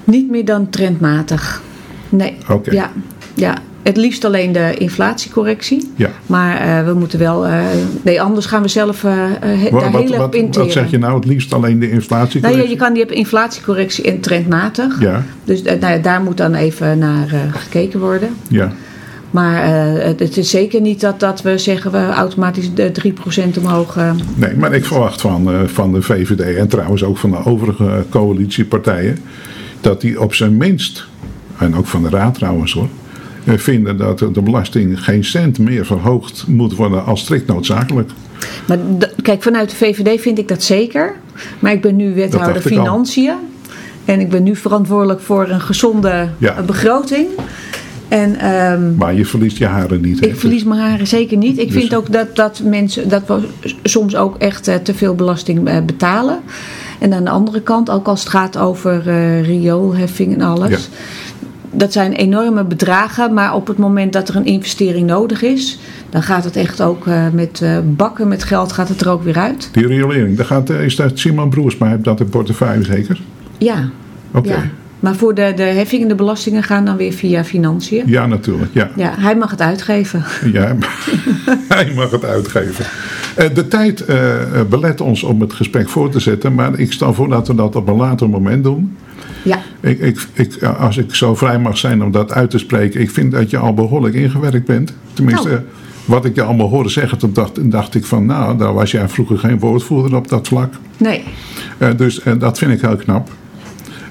Niet 0.04 0.30
meer 0.30 0.44
dan 0.44 0.70
trendmatig. 0.70 1.62
Nee. 2.08 2.36
Oké. 2.48 2.70
Ja. 2.70 2.90
ja. 3.34 3.54
Het 3.82 3.96
liefst 3.96 4.24
alleen 4.24 4.52
de 4.52 4.74
inflatiecorrectie. 4.78 5.90
Ja. 5.96 6.10
Maar 6.26 6.56
eh, 6.56 6.86
we 6.86 6.94
moeten 6.94 7.18
wel... 7.18 7.46
eh, 7.46 7.60
nee, 8.02 8.22
anders 8.22 8.46
gaan 8.46 8.62
we 8.62 8.68
zelf 8.68 9.04
eh, 9.04 9.14
Wat, 9.70 9.80
daar 9.80 9.90
wat, 9.90 10.00
heel 10.00 10.12
erg 10.12 10.12
op 10.12 10.18
wat, 10.18 10.34
interen. 10.34 10.66
wat 10.66 10.76
zeg 10.76 10.90
je 10.90 10.98
nou? 10.98 11.14
Het 11.14 11.24
liefst 11.24 11.52
alleen 11.52 11.78
de? 11.78 12.00
Nou 12.40 12.56
ja, 12.56 12.62
je 12.62 12.76
kan 12.76 12.92
die 12.92 13.06
inflatiecorrectie 13.06 14.04
en 14.04 14.20
trendmatig. 14.20 15.00
Ja, 15.00 15.24
Dus 15.44 15.62
nou 15.80 16.00
daar 16.00 16.22
moet 16.22 16.36
dan 16.36 16.54
even 16.54 16.98
naar 16.98 17.28
gekeken 17.50 18.00
worden. 18.00 18.28
ja. 18.48 18.72
Maar 19.30 19.66
het, 20.18 20.36
is 20.36 20.50
zeker 20.50 20.80
niet 20.80 21.00
dat, 21.00 21.20
dat 21.20 21.42
we 21.42 21.58
zeggen 21.58 21.90
we 21.90 22.08
automatisch 22.08 22.74
de 22.74 22.92
3% 23.54 23.58
omhoog. 23.58 23.96
Nee, 24.34 24.56
maar 24.56 24.74
ik 24.74 24.84
verwacht 24.84 25.20
van, 25.20 25.68
van 25.68 25.92
de 25.92 26.02
VVD 26.02 26.56
en 26.56 26.68
trouwens 26.68 27.04
ook 27.04 27.18
van 27.18 27.30
de 27.30 27.44
overige 27.44 28.04
coalitiepartijen... 28.08 29.18
dat 29.80 30.00
die 30.00 30.20
op 30.20 30.34
zijn 30.34 30.56
minst, 30.56 31.06
en 31.58 31.76
ook 31.76 31.86
van 31.86 32.02
de 32.02 32.08
raad 32.08 32.34
trouwens 32.34 32.72
hoor... 32.72 32.88
eh, 33.44 33.54
vinden 33.58 33.96
dat 33.96 34.18
de 34.18 34.42
belasting 34.42 35.04
geen 35.04 35.24
cent 35.24 35.58
meer 35.58 35.86
verhoogd 35.86 36.44
moet 36.46 36.74
worden 36.74 37.04
als 37.04 37.20
strikt 37.20 37.46
noodzakelijk. 37.46 38.10
Maar 38.66 38.78
kijk, 39.22 39.42
vanuit 39.42 39.70
de 39.70 39.76
VVD 39.76 40.20
vind 40.20 40.38
ik 40.38 40.48
dat 40.48 40.62
zeker. 40.62 41.14
Maar 41.58 41.72
ik 41.72 41.80
ben 41.80 41.96
nu 41.96 42.14
wethouder. 42.14 42.62
Financiën. 42.62 43.34
En 44.04 44.20
ik 44.20 44.28
ben 44.30 44.42
nu 44.42 44.56
verantwoordelijk 44.56 45.20
voor 45.20 45.48
een 45.48 45.60
gezonde 45.60 46.28
Ja. 46.38 46.62
begroting. 46.66 47.26
En 48.08 48.38
ehm, 48.38 48.96
Maar 48.96 49.14
je 49.14 49.26
verliest 49.26 49.56
je 49.56 49.66
haren 49.66 50.00
niet. 50.00 50.20
hè? 50.20 50.26
ik 50.26 50.36
verlies 50.36 50.64
mijn 50.64 50.80
haren 50.80 51.06
zeker 51.06 51.36
niet. 51.36 51.58
Ik 51.58 51.70
Dus- 51.72 51.80
vind 51.80 51.94
ook 51.94 52.12
dat, 52.12 52.36
dat 52.36 52.60
mensen 52.64 53.08
dat 53.08 53.22
we 53.26 53.40
soms 53.82 54.16
ook 54.16 54.36
echt 54.38 54.68
eh, 54.68 54.74
te 54.74 54.94
veel 54.94 55.14
belasting 55.14 55.68
eh, 55.68 55.76
betalen. 55.86 56.40
En 56.98 57.12
aan 57.14 57.24
de 57.24 57.30
andere 57.30 57.60
kant, 57.60 57.90
ook 57.90 58.06
als 58.06 58.20
het 58.20 58.28
gaat 58.28 58.56
over 58.58 59.08
eh 59.08 59.42
rioolheffing 59.46 60.34
en 60.34 60.40
alles. 60.40 60.70
Ja. 60.70 60.76
Dat 61.74 61.92
zijn 61.92 62.12
enorme 62.12 62.64
bedragen, 62.64 63.34
maar 63.34 63.54
op 63.54 63.66
het 63.66 63.78
moment 63.78 64.12
dat 64.12 64.28
er 64.28 64.36
een 64.36 64.44
investering 64.44 65.06
nodig 65.06 65.42
is, 65.42 65.78
dan 66.10 66.22
gaat 66.22 66.44
het 66.44 66.56
echt 66.56 66.82
ook 66.82 67.06
eh, 67.06 67.24
met 67.32 67.60
eh, 67.62 67.78
bakken 67.84 68.28
met 68.28 68.44
geld 68.44 68.72
gaat 68.72 68.88
het 68.88 69.00
er 69.00 69.10
ook 69.10 69.22
weer 69.22 69.38
uit. 69.38 69.68
Die 69.72 69.86
riolering, 69.86 70.36
daar 70.36 70.46
gaat, 70.46 70.70
eh, 70.70 70.84
is 70.84 70.96
dat 70.96 71.18
Simon 71.18 71.50
Broersma, 71.50 71.88
heeft 71.88 72.04
dat 72.04 72.20
in 72.20 72.28
portefeuille 72.28 72.84
zeker? 72.84 73.20
Ja. 73.58 73.88
Oké. 74.32 74.48
ja. 74.48 74.62
Maar 75.00 75.14
voor 75.14 75.34
de, 75.34 75.52
de 75.56 75.62
heffing 75.62 76.02
en 76.02 76.08
de 76.08 76.14
belastingen 76.14 76.62
gaan 76.62 76.84
dan 76.84 76.96
weer 76.96 77.12
via 77.12 77.44
financiën. 77.44 78.02
Ja, 78.06 78.26
natuurlijk. 78.26 78.70
Ja. 78.74 78.90
Ja, 78.96 79.14
hij 79.18 79.36
mag 79.36 79.50
het 79.50 79.60
uitgeven. 79.60 80.24
Ja, 80.52 80.76
hij 81.68 81.92
mag 81.94 82.10
het 82.10 82.24
uitgeven. 82.24 82.84
De 83.54 83.68
tijd 83.68 84.04
belet 84.68 85.00
ons 85.00 85.22
om 85.22 85.40
het 85.40 85.52
gesprek 85.52 85.88
voor 85.88 86.10
te 86.10 86.20
zetten, 86.20 86.54
maar 86.54 86.78
ik 86.78 86.92
stel 86.92 87.14
voor 87.14 87.28
dat 87.28 87.48
we 87.48 87.54
dat 87.54 87.76
op 87.76 87.88
een 87.88 87.96
later 87.96 88.28
moment 88.28 88.64
doen. 88.64 88.96
Ja. 89.42 89.58
Ik, 89.80 89.98
ik, 89.98 90.26
ik, 90.32 90.62
als 90.62 90.96
ik 90.96 91.14
zo 91.14 91.34
vrij 91.34 91.58
mag 91.58 91.78
zijn 91.78 92.02
om 92.02 92.10
dat 92.10 92.32
uit 92.32 92.50
te 92.50 92.58
spreken, 92.58 93.00
ik 93.00 93.10
vind 93.10 93.32
dat 93.32 93.50
je 93.50 93.56
al 93.58 93.74
behoorlijk 93.74 94.14
ingewerkt 94.14 94.66
bent. 94.66 94.94
Tenminste, 95.12 95.48
Nou. 95.48 95.60
wat 96.04 96.24
ik 96.24 96.34
je 96.34 96.42
allemaal 96.42 96.68
hoorde 96.68 96.88
zeggen, 96.88 97.18
toen 97.18 97.32
dacht, 97.32 97.70
dacht 97.70 97.94
ik 97.94 98.04
van, 98.04 98.26
nou, 98.26 98.58
daar 98.58 98.74
was 98.74 98.90
jij 98.90 99.08
vroeger 99.08 99.38
geen 99.38 99.58
woordvoerder 99.58 100.16
op 100.16 100.28
dat 100.28 100.48
vlak. 100.48 100.74
Nee. 100.96 101.22
Eh, 101.78 101.88
dus 101.96 102.22
eh, 102.22 102.32
dat 102.38 102.58
vind 102.58 102.72
ik 102.72 102.80
heel 102.80 102.96
knap. 102.96 103.30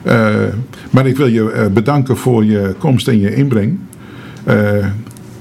Eh, 0.03 0.29
maar 0.89 1.07
ik 1.07 1.17
wil 1.17 1.27
je 1.27 1.69
bedanken 1.73 2.17
voor 2.17 2.45
je 2.45 2.75
komst 2.77 3.07
en 3.07 3.19
je 3.19 3.35
inbreng. 3.35 3.79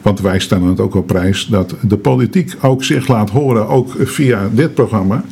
Want 0.02 0.20
wij 0.20 0.38
stellen 0.38 0.68
het 0.68 0.80
ook 0.80 0.94
op 0.94 1.06
prijs 1.06 1.46
dat 1.46 1.74
de 1.80 1.96
politiek 1.96 2.56
ook 2.60 2.84
zich 2.84 3.08
laat 3.08 3.30
horen, 3.30 3.68
ook 3.68 3.94
via 3.98 4.48
dit 4.52 4.74
programma. 4.74 5.24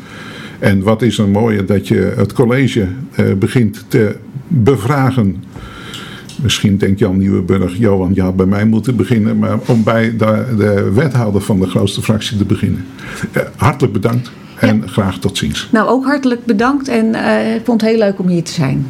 En 0.58 0.82
wat 0.82 1.02
is 1.02 1.18
een 1.18 1.30
mooie 1.30 1.64
dat 1.64 1.88
je 1.88 2.12
het 2.16 2.32
college 2.32 2.88
eh, 3.14 3.34
begint 3.34 3.84
te 3.88 4.16
bevragen. 4.48 5.44
Misschien 6.42 6.76
denkt 6.76 6.98
Jan 6.98 7.18
Nieuwenburg, 7.18 7.78
Johan, 7.78 8.14
je 8.14 8.22
had 8.22 8.36
bij 8.36 8.46
mij 8.46 8.64
moeten 8.64 8.96
beginnen, 8.96 9.38
maar 9.38 9.58
om 9.66 9.82
bij 9.82 10.16
de, 10.16 10.44
de 10.56 10.90
wethouder 10.94 11.40
van 11.40 11.60
de 11.60 11.66
grootste 11.66 12.02
fractie 12.02 12.36
te 12.36 12.44
beginnen. 12.44 12.84
Eh, 13.32 13.42
hartelijk 13.56 13.92
bedankt 13.92 14.30
en 14.58 14.88
graag 14.88 15.18
tot 15.18 15.38
ziens. 15.38 15.68
Nou, 15.72 15.88
ook 15.88 16.04
hartelijk 16.04 16.44
bedankt 16.44 16.88
en 16.88 17.14
eh, 17.14 17.54
ik 17.54 17.60
vond 17.64 17.80
het 17.80 17.90
heel 17.90 17.98
leuk 17.98 18.18
om 18.18 18.28
hier 18.28 18.42
te 18.42 18.52
zijn. 18.52 18.86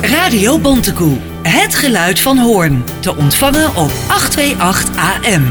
Radio 0.00 0.58
Bontekoe. 0.58 1.16
Het 1.42 1.74
geluid 1.74 2.20
van 2.20 2.38
Hoorn. 2.38 2.82
Te 3.00 3.16
ontvangen 3.16 3.68
op 3.68 3.90
828 4.08 4.96
AM. 4.96 5.42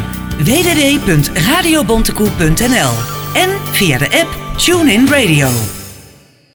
www.radiobontekoe.nl 0.44 3.17
En 3.38 3.52
via 3.74 4.00
de 4.00 4.06
app 4.06 4.30
TuneIn 4.58 5.08
Radio. 5.08 5.77